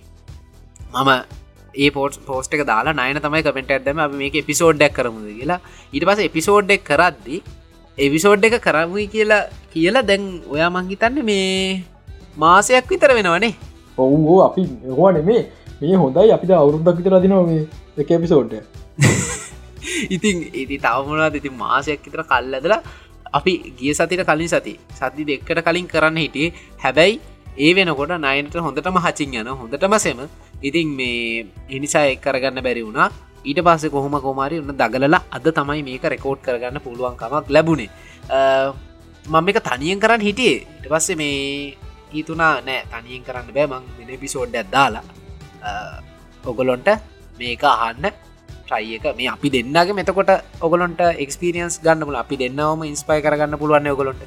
[0.93, 1.09] මම
[1.75, 5.59] ඒ පෝට් පෝස්ට එක දාලා නයන තමයි කමෙන්ට ඇදම මේක එපිසෝඩ්ඩක් කරමුද කියලා.
[5.93, 7.41] ඊට පස එපිසෝඩ්ඩක් කරද්දි
[7.97, 11.83] එවිසෝඩ් එක කරමුයි කියලා කියලා දැන් ඔයා මංහිතන්න මේ
[12.37, 13.53] මාසයක් විතර වෙනවනේ
[13.97, 15.41] ඔවුෝ අපි එහවාන මේ
[15.81, 17.63] මේ හොඳයි අපිට අවුරුද්දක් විතර දිනවා මේ
[17.97, 18.53] එක එපිසෝඩ්ඩ
[20.15, 22.81] ඉතින් ඉති තවමුණද ඉතින් මාසයක් විතර කල්ලදලා
[23.31, 26.53] අපි ගිය සතිට කලින් සති සති දෙක්කට කලින් කරන්න හිටියේ.
[26.77, 27.19] හැබැයි
[27.57, 30.19] ඒ වෙනකොට නයනට හොඳටම හචින් යන හොඳටම සෙම.
[30.61, 33.09] ඉතින් මේ එනිසා එක් කරගන්න බැරි වුණා.
[33.43, 37.89] ඊට පස්සේ කොහොම කොමාරි උන්න දගලලා අද තමයි මේක රෙකෝඩ් කරගන්න පුළුවන්කමක් ලැබුණේ.
[39.25, 40.65] මම එක තනියෙන් කරන්න හිටියේ.
[40.79, 41.75] ඉට පස්සේ මේ
[42.13, 43.67] ඊතුනා නෑ තනියෙන් කරන්න බෑ.
[43.67, 45.03] මං වෙන පිසෝඩ් ඇත්දාලා
[46.45, 46.87] ඔගොලොන්ට
[47.39, 48.05] මේක අහන්න
[48.65, 49.05] ට්‍රයි එක.
[49.17, 50.31] මේ අපි දෙන්නගේ මෙතකොට
[50.61, 54.23] ඔගොලොන්ට එක්ස්පිරියන්ස් ගන්නපුල අපි දෙන්නවම ඉන්ස්පයි කරගන්න පුළුවන් ඔගොලොන්ට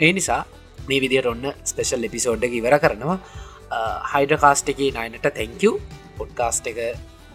[0.00, 0.42] ඒ නිසා
[0.90, 3.18] මේ විදිට ඔන්න ස්පෙශල් එපිසෝඩ් ඉවර කරනවා.
[4.12, 5.78] හයිඩ කාස්ට එක නයිනට තැංකව
[6.18, 6.80] පොඩ්කාස්ට එක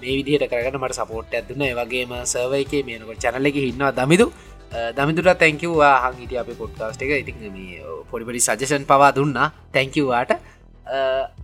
[0.02, 4.28] මේ විදිහට කරගන්න මට සපෝට් ඇත්දුන වගේම සර්ව එක මේනක චැනල එක හින්නවා දමිදු
[4.98, 7.12] දමිතුට තැංකවවා හංගිට අප පොඩ්කාස්ට එක.
[7.24, 7.36] ඉතින්
[8.12, 9.48] පොඩිපඩි සජෂන් පවා දුන්නා.
[9.76, 10.32] තැංකවවාට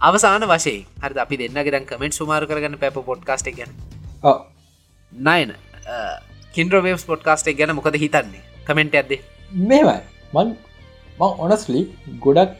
[0.07, 3.71] අවසාන වශය හරි අපි දෙන්නගේ දැන් කමෙන්ට් සුමාර කරගන්න පැප පොඩ්කාස්ට එක ගැන.
[5.11, 5.55] නයන
[6.55, 8.43] කින්ද්‍රවේස් පොඩ්කාස්ට ගැන මොකද හිතන්නේ?
[8.67, 9.11] කමෙන්ට් ඇද
[9.69, 9.99] මේමයි
[10.33, 10.49] මන්
[11.19, 11.81] මං ඔනස්ලි
[12.25, 12.51] ගොඩක්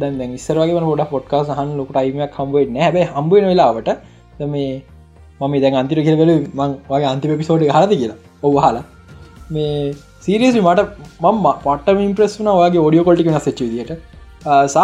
[0.00, 3.88] දැන් ඉස්සරගේ ොඩ පොට්කා සහන් ලොක ටයිමයක් හම්බුවේ නැබැ හම්බුවෙන වෙලාවට
[4.54, 4.72] මේ
[5.40, 8.18] මම දැන් අන්තිර කියලගල මං වගේ අන්තිම පිසෝඩ් හරද කියලා.
[8.42, 8.84] ඔව හලා
[9.54, 10.80] මේ සීරියසි මට
[11.22, 13.90] මම පට මින්ප්‍රෙස් වන වගේ ෝඩියෝ කොල්ටික නසච්ච දිට
[14.66, 14.78] සහ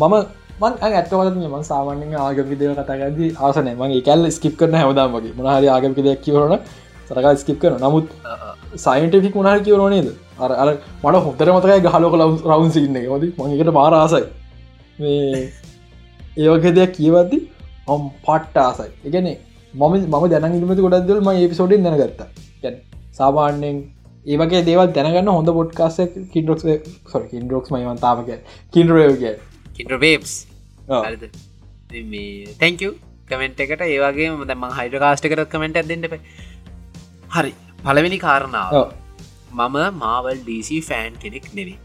[0.00, 0.14] මම
[0.60, 5.34] මන් ඇත්වල ම සාමාන්‍යෙන් ආග විදය කතාගද ආසන මගේ කැල් ස්කිප් කරන හැවදාම් වගේ.
[5.38, 6.54] මනහරි ආගමික දෙයක් කිවරන
[7.08, 8.06] සරකා ස්කිප් කරන නමුත්
[8.78, 10.68] සයින්ටිෆික් මොනහර කියවරනේද අර අර
[11.02, 12.14] මට හොතර මතකයි ගහලෝක
[12.46, 14.24] රවුන් සින්න ොද මගේට මාරාසයි
[14.98, 15.42] මේ
[16.38, 17.38] ඒවගේ දෙයක් කියවද්දි
[17.86, 18.90] ඔම් පට්ට ආසයි.
[19.04, 19.36] එකනේ
[19.74, 22.22] මම ම දැන ඉමති ගොඩක්දල් ම පිසෝඩෙන් දැනගත්ත.
[22.62, 22.76] ගැන
[23.12, 23.78] සාමාන්‍යෙන්
[24.26, 25.96] ඒවගේ දේවල් දැනගන්න හොඳ පොඩ්කාස
[26.32, 26.66] කින්ඩොක්ස්
[27.06, 28.30] සො කින්ඩොක්ස් මයිවන්තාවක
[28.74, 29.34] කින්ඩරයෝගේ
[29.74, 30.34] කින්ඩ්‍රවේස්
[32.60, 32.82] තැංක
[33.28, 36.08] කමෙන්ට් එකට ඒවගේ ම ම හයිඩ කාස්ට කරත් කමෙන්ට ඇදෙන්ට
[37.36, 37.52] හරි.
[37.84, 38.76] පලවෙනි කාරණාව.
[39.58, 41.78] මම මාවල් DC ෆෑන් කෙනෙක් නෙවේ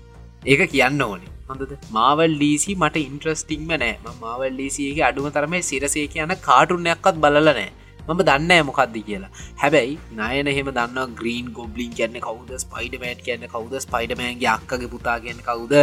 [0.46, 1.34] ඒක කියන්න ඕනේ.
[1.50, 1.74] හොඳද?
[1.98, 3.94] මාවල් DC මට ඉන්ට්‍රස්ටිංම නෑ.
[4.24, 7.70] මාවල් DCගේ අඩුම තරමේ සිරසේ කියන කාටුන්නයක්වත් බලල නෑ.
[8.08, 9.30] මම දන්න මොකක්ද කියලා.
[9.62, 12.60] හැබැයි නයන එහෙම දන්න ග්‍රීන් ගොබ්ලින් කියන්න කවද?
[12.66, 13.82] ස්පයිඩමෑට් කියන්න කවද?
[13.86, 15.74] ස්පයිඩමෑන්ගේ අක්කගේ පුතා කියන්න කවුද?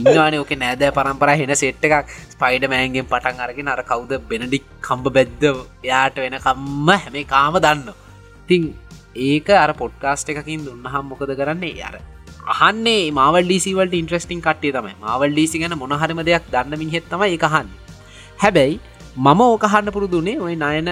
[0.00, 2.14] ඉන්නවාන ඕක නෑද පරම්පර හෙන සෙට් එකක්.
[2.36, 4.14] ස්පයිඩමෑන්ගෙන් පටන් අරගෙන අර කවුද?
[4.30, 5.50] බෙනඩික් කම්බ බැද්ද
[5.90, 7.98] යාට වෙන කම්ම හැම කාම දන්න
[8.48, 8.72] තිං
[9.16, 11.82] ඒක අර පොඩ්කාස්ට එකකින් දුන්නහම් මොකද කරන්නේ?
[11.82, 11.96] අර
[12.46, 14.94] අහන්නේ මාවල් ඩීසිවලට ඉන්ට්‍රස්ටිං කට්ටිය තමයි.
[15.00, 17.68] මාවල් ඩීසි ගැන මොනහරිම දෙයක් දන්න මිහෙත් තම එකහන්න
[18.38, 18.80] හැබැයි
[19.16, 20.88] මම ඕකහන්න පුරුදුනේ ඔය නයන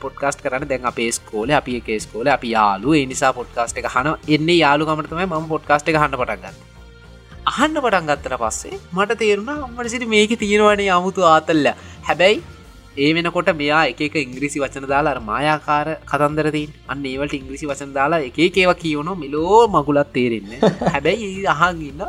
[0.00, 4.58] පොඩ්කාස්ට කරන දැන් අපේ ස්කෝල අපි එකේ ස්කෝල අපි යාලු නිසා පොඩ්කාස්ට එක හන එන්නේ
[4.58, 6.70] යාලුකමටතමයි ම පොඩ්කාස්ට එක හන්න පටන්ගන්න
[7.46, 11.66] අහන්න පටන් ගත්තර පස්සේ මට තේරුණා අම්මට සිට මේක තියෙනවනේ අමුතු ආතල්ල.
[12.02, 12.42] හැබැයි
[12.96, 18.38] ඒ වෙනකොට මෙයා එක ඉංග්‍රිසි වචන දාලා මායාකාර කතන්දරතින් අන්න ඒවලට ඉංග්‍රිසි වචන දාලා එක
[18.42, 20.52] ඒව කියවන මිලෝ මගුලත් තේරෙන්න
[20.88, 22.02] හැබැයි අහගන්න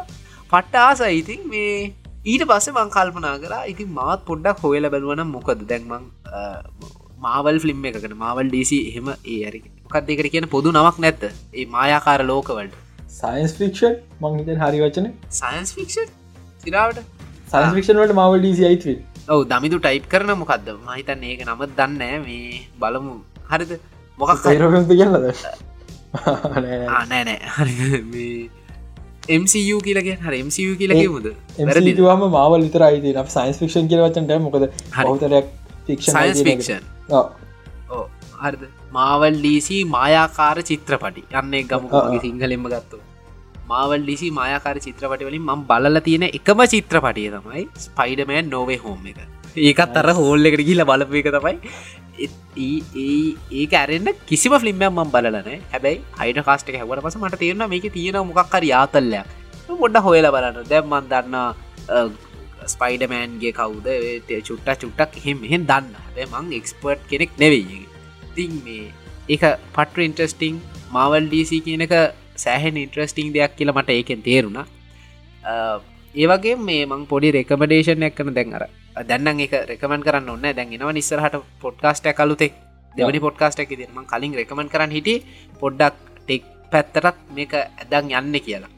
[0.51, 1.75] පට්ටාස ඉතින් මේ
[2.23, 5.61] ඊට පස්සේ මං කල්පනා කරා ඉතින් මාත් පොඩ්ඩක් හොයල බැලුවන මොකද?
[5.69, 6.03] දැන්මං
[7.19, 11.23] මාවල් ෆිල්ම් එකකට මාවල් ඩීසි එහෙම ඒ ඇරි මොකක් දෙකට කියන පොදු නමක් නැත්ත.
[11.53, 12.75] ඒ මායාකාර ලෝකවලට
[13.15, 15.13] සයින්ස් ෆික්ෂන් මංහිතන් හරි වචන.
[15.39, 16.11] සයින්ස් ෆික්ෂන්
[16.65, 17.01] සිරාවට
[17.53, 18.99] සයින්ස් ෆික්ෂන්වට මවල් ඩීසි අයිත්වී
[19.33, 23.13] ඔව දමිදු ටයිප් කරන මොකක්ද මහිතන් ඒක නමත් දන්න මේ බලමු.
[23.51, 23.71] හරිද?
[24.21, 25.15] මොකක් සයිරගත කියන්නද
[26.87, 27.75] නෑනෑ හරි.
[29.41, 31.27] MCU කියලගේ හර MCU කියලගේමුද
[32.15, 34.65] ම මාවල් විතර අයිති සයින්ස් ෆික්ෂන් කියවචන්ට මොකද?
[36.07, 36.83] සයින්ස් ෆික්ෂන්
[38.43, 38.63] හරිද?
[38.97, 41.23] මාවල් ඩීසි මායාකාර චිත්‍රපටි.
[41.39, 42.97] යන්නේ ගමගේ සිංහලෙම ගත්තු
[43.71, 49.19] මාවල් ඩිසි මායාකාර චිත්‍රපටි වලින් මම් බලල තියෙන එකම චිත්‍රපටිය තමයි ස්පයිඩමෑන් නොවේ හෝම එක.
[49.67, 51.55] ඒකත් අර හෝල් එකට ගිල බලපු එක තමයි.
[53.61, 55.37] ඒක ඇරෙන්න්න කිසිම ෆිල්ම්ම මම් බලන
[55.73, 59.27] හැබැයි හයිට කාස්ට හැවට පස මට තියෙන මේක තියෙන මොකක්කර යාතල්ලයක්
[59.81, 60.67] ගොඩ හොයල බලන්න.
[60.71, 61.35] දැම්මන් දන්න
[62.73, 63.87] ස්පයිඩමෑන්ගේ කවුද?
[64.47, 67.79] චුට්ට චුට්ටක් එහෙම එහෙන් දන්න හැබැ මං එක්ස්පර්ට් කෙනෙක් නෙවෙයි.
[68.35, 68.87] තින් මේ
[69.33, 69.43] ඒක
[69.75, 70.55] පට්‍ර ඉන්ට්‍රස්ටිං
[70.95, 71.95] මාවල් ඩීසි කියන එක
[72.43, 74.65] සෑහෙන් ඉන්ට්‍රස්ටිං දෙයක් කියලා මට ඒකෙන් තේරුණා.
[76.15, 78.65] ඒවගේ මේ මං පොඩි රෙකමඩේෂන්යක් කන දැන් අර
[79.09, 82.53] දැන්න එක රෙකමන් කරන්න ඔන්න දැන් එනවා නිස්සරහට පොඩ්කාස්ට කලුතෙක්
[82.95, 85.15] දෙවනි පොඩ්කාස්ට එක දීම කලින් රෙකමන් කරන්න හිටි
[85.61, 88.71] පොඩ්ඩක් ටෙක් පැත්තරත් මේක ඇදන් යන්න කියලා.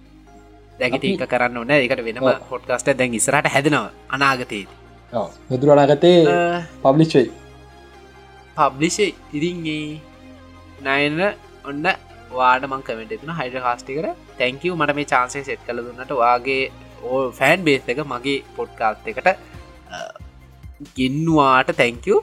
[0.80, 4.70] දැකට ඒක කරන්න ඕන එකට වෙනම හොට්කාස්ට දැන් ඉස්රට හැදෙනවා අනාගතයේද.
[5.49, 6.18] මෙදුරනාගතේ
[6.84, 7.26] පබ්ලිච්චයි
[8.57, 9.99] පබ්ලිෂේ ඉරින්ගේ
[10.86, 11.20] නයන
[11.66, 11.86] ඔන්න
[12.36, 14.08] වාඩ මං කමෙන්ට තුන හයිඩ කාස්ටිකර
[14.40, 16.64] තැංකව මට මේ චාන්සේ සෙට් කළ දුන්නට වාගේ
[17.06, 19.30] ඕ ෆෑන් බේස් එක මගේ පොඩ්කාස්ට එකට
[20.98, 22.16] ගෙන්වාට තැංකව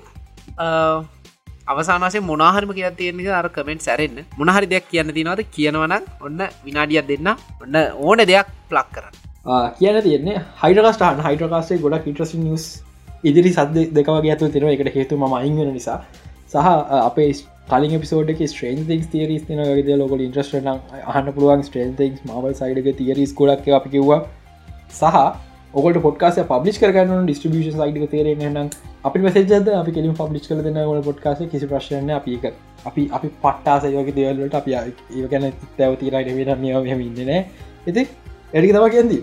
[1.67, 5.95] අවසානසේ මොනාහරම කිය තියෙන අර කමෙන්ට් සැරෙන්න්න මොනහරි දෙයක් කියන්න තිනවද කියනවන
[6.27, 7.29] ඔන්න විනාඩියක් දෙන්න.
[7.63, 9.15] ඔන්න ඕන දෙයක් ප්ලක් කරන්න.
[9.79, 12.65] කියන තියන්නේ හයිඩකස්ටාන් හයිඩකාස්සේ ගොඩක් ඉට්‍රසි නිස්
[13.25, 15.99] ඉදිරි සද දෙකවගේ ඇතු තිෙන එකට හේතු ම අයිගෙන නිසා.
[16.49, 16.57] සහ
[17.01, 17.31] අපේ
[17.71, 20.69] කලින් පිසෝඩ ස්ට්‍රේන් ක් තේරස් තින ගේ ලොක ඉන්ට්‍රස්ට
[21.13, 24.21] අහන්න පුළුවන් ස්ට්‍රේන් ක් මවල් සයිඩක තිේරස් ගොඩක් අපි කිව්වා.
[24.91, 25.19] සහ
[25.81, 28.71] ඔකට පොට්කාස පබ්ලිස් කරන්න ඩිස්ට්‍රිියෂන් සයිඩක තේරෙන
[29.09, 32.47] අපි මසේජද අපි කෙලින් පබ්ලිස් කල දෙන්න ල පොට්කාස කිසි ප්‍රශ්න අපික
[32.89, 35.47] අපි අපි පට්ටාසයෝක දේවල්ලට අපි ඒ ගැන
[35.79, 38.03] තැව තීරට වෙන නියම ඉන්නන ඇති
[38.55, 39.23] එඩි තම කියන්දී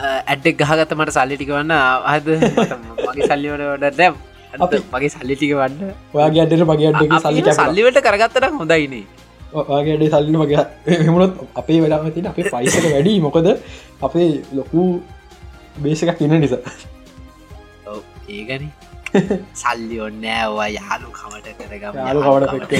[0.00, 1.72] ඇඩ්ඩෙක් ගහගත මට සල්ලිටික වන්න.
[2.10, 2.26] අහද
[3.06, 5.94] මගේ සල්ලිවට වඩ දැම් මගේ සල්ලිටික වන්න.
[6.14, 9.04] ඔයාගේ අඩට මගේ අඩ සල්ලි සල්ලිවට කරගත්තට හොඳයිනේ.
[9.54, 10.66] ඔයාගේඩේ සල්ලි මගේ
[10.98, 13.14] එමුණොත් අපේ වැඩම තින අපේ පයිසක වැඩි.
[13.26, 13.48] මොකද
[14.08, 14.84] අපේ ලොකු
[15.84, 16.62] බේසකක් තින්න නිසා.
[18.28, 18.64] ඒගන
[19.62, 22.74] සල්ලි ඔන්නෑවා යාලු කමට කරගම යාලු කවට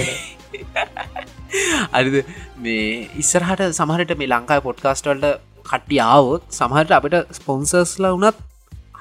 [1.99, 2.17] අරිද
[2.65, 2.87] මේ
[3.23, 5.27] ඉස්සරහට සමහට මේ ලංකායි පොඩ්කාස්ටල්ට
[5.71, 8.37] කට්ටි ආවොත් සමහට අපට ස්පොන්සර්ස්ලා වනත්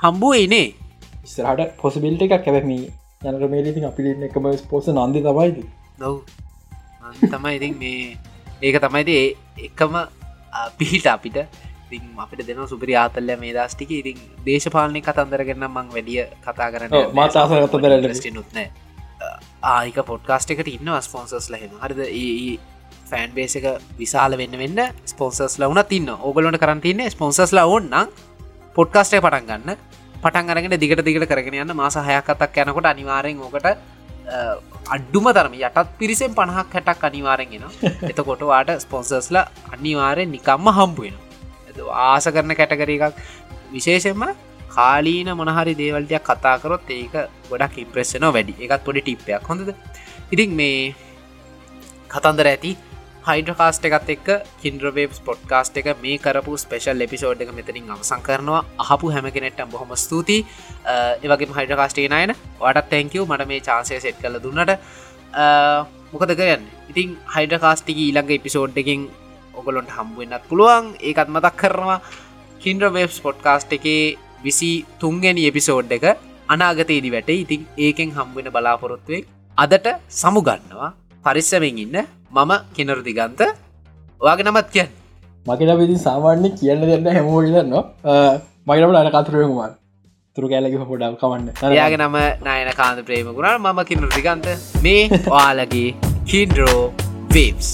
[0.01, 0.67] හම්බුව එනේ
[1.27, 2.35] ඉස්සරහට පොසිබිල්ට එකක්.
[2.45, 5.57] කැවැම යනට මේලිති අපිලි එකම ස්පෝස නන්දි තමයිද
[5.99, 6.17] දව්
[7.25, 8.01] තමයි ඉතින් මේ
[8.61, 9.09] ඒක තමයිද
[9.67, 9.95] එකම
[10.79, 11.37] පිහිට අපිට.
[11.87, 14.17] ඉතින් අපිට දෙන සුපරි ආතල්ල මේ දස්ටික ඉතින්
[14.47, 18.67] දේශපාලනය කතන්දරගන්න මං වැඩිය කතා කරන්න මාතාස කතදර නුත්නෑ
[19.73, 22.01] ආයික පොඩ්කාස්ට එකට ඉන්න ස්පොන්සස් ලහෙම හරිද?
[23.09, 23.67] ෆෑන් බේස එක
[23.99, 28.11] විශාල වෙන්න වෙන්න ස්පොන්සස් ලවුන තින්න ඕගලොට කරන්තින්න ස්පොන්සස්ලා ඔන්නම්
[28.75, 29.77] පොඩ්කාස්ටේ පටන් ගන්න
[30.17, 33.67] පටන් අරගෙන දිගට දිගට කරගෙන යන්න මාස හයකතක් යනකොට අනිවාරෙන් ඕකට
[34.87, 37.65] අඩ්ඩුම තරම යටත් පිරිසෙන් පණහක් හැටක් අනිවාරෙන්ගෙන
[38.11, 41.15] එතකොට වාට ස්පොන්සස්ලා අනිවාරෙන් නිකම්ම හම්බුවෙන
[41.85, 43.15] ආස කරන කැටකර එකක්.
[43.71, 44.23] විශේෂෙන්ම
[44.69, 47.15] කාලීන මොනහරි දේවල්ටයක් කතාකරොත් ඒක
[47.49, 48.53] ගොඩක් ඉම්ප්‍රෙස්සනෝ වැඩි.
[48.59, 49.69] එකත් පොඩි ටිප්පයක් හොඳද?
[50.31, 50.95] ඉතින් මේ
[52.09, 52.71] කතන්දර ඇති
[53.27, 54.27] හයිඩකාස්ට එකත් එක්
[54.61, 58.61] කින්ද්‍රවේබ් පොඩ්කාස්ට එක මේ කරපු ස්පේෂල් එපිසෝඩ් එක මෙතනින් අවසං කරනවා.
[58.83, 60.37] අහපු හැම කෙනෙට්ටම් බොහොම ස්තුති
[61.23, 64.71] ඒවගේ හයිඩකාස්ටේ නයන වටත් තැංකව මට මේ චාන්සය සෙට් කල දුන්නට.
[66.13, 66.63] මොකද කරන්න?
[66.91, 69.01] ඉතින් හයිඩකාස්ටික ඊළඟ එපිසෝඩ් එකින්
[69.59, 70.85] ඔගොලොන්ට හම්බුවෙන්න්නත් පුළුවන්.
[71.01, 71.99] ඒකත් මතක් කරනවා.
[72.63, 74.03] කින්ද්‍රවේබ් පොඩ්කාස්ට එකේ
[74.45, 74.71] විසි
[75.01, 76.05] තුන්ගනි එපිසෝඩ් එක
[76.53, 77.29] අනාගතයේදි වැට.
[77.43, 79.25] ඉතින් ඒකෙන් හම්බුවෙන බලාපොරොත්තුවෙක්
[79.57, 79.87] අදට
[80.21, 80.89] සමුගන්නවා
[81.25, 81.97] පරිස්සමෙන් ඉන්න
[82.31, 83.41] මම කෙනර දිගන්ත.
[84.21, 84.89] ඔයාගේ නමත් කියන්න.
[85.45, 87.75] මකට විදි සාමාන්‍ය කියන්න දෙන්න හැමෝගන්න
[88.67, 89.71] මගට අන කතුරුවකුමාර
[90.35, 92.17] තුරු කෑලක පොඩක් කවන්න එයාගේ නම
[92.47, 94.47] නයන කාන්ත ප්‍රේමකුණා මම කිනර දිගන්ත.
[94.83, 95.03] මේ
[95.37, 95.89] ඔයාලගේ
[96.31, 96.81] කින්ඩරෝ
[97.35, 97.69] වේබ්ස්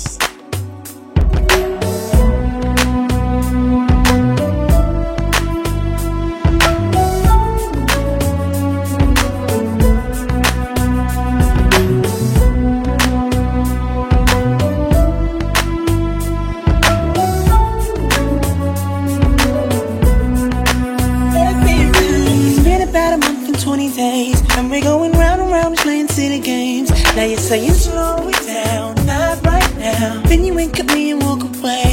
[30.03, 30.23] right.
[30.27, 31.92] Then you wink at me and walk away.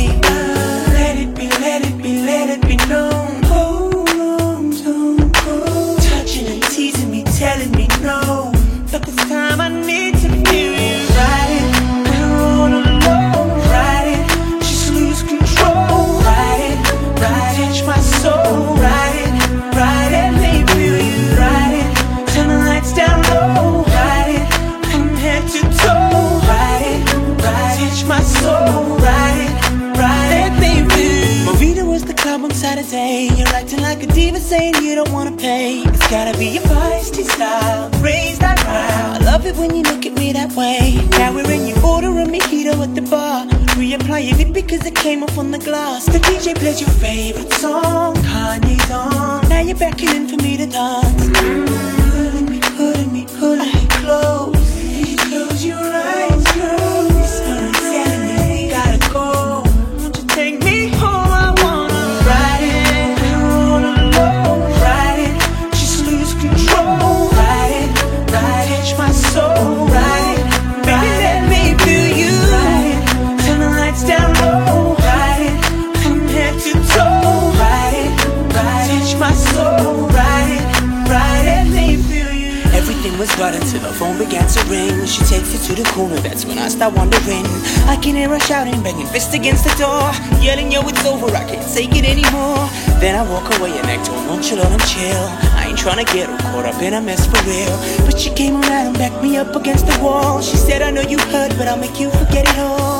[86.80, 87.44] I start wondering.
[87.92, 90.00] I can hear her shouting, banging fist against the door,
[90.40, 92.56] yelling, Yo, it's over, I can't take it anymore.
[93.04, 95.26] Then I walk away and act all nonchalant and chill.
[95.60, 98.06] I ain't trying to get her caught up in a mess for real.
[98.06, 100.40] But she came around and backed me up against the wall.
[100.40, 102.99] She said, I know you heard, but I'll make you forget it all.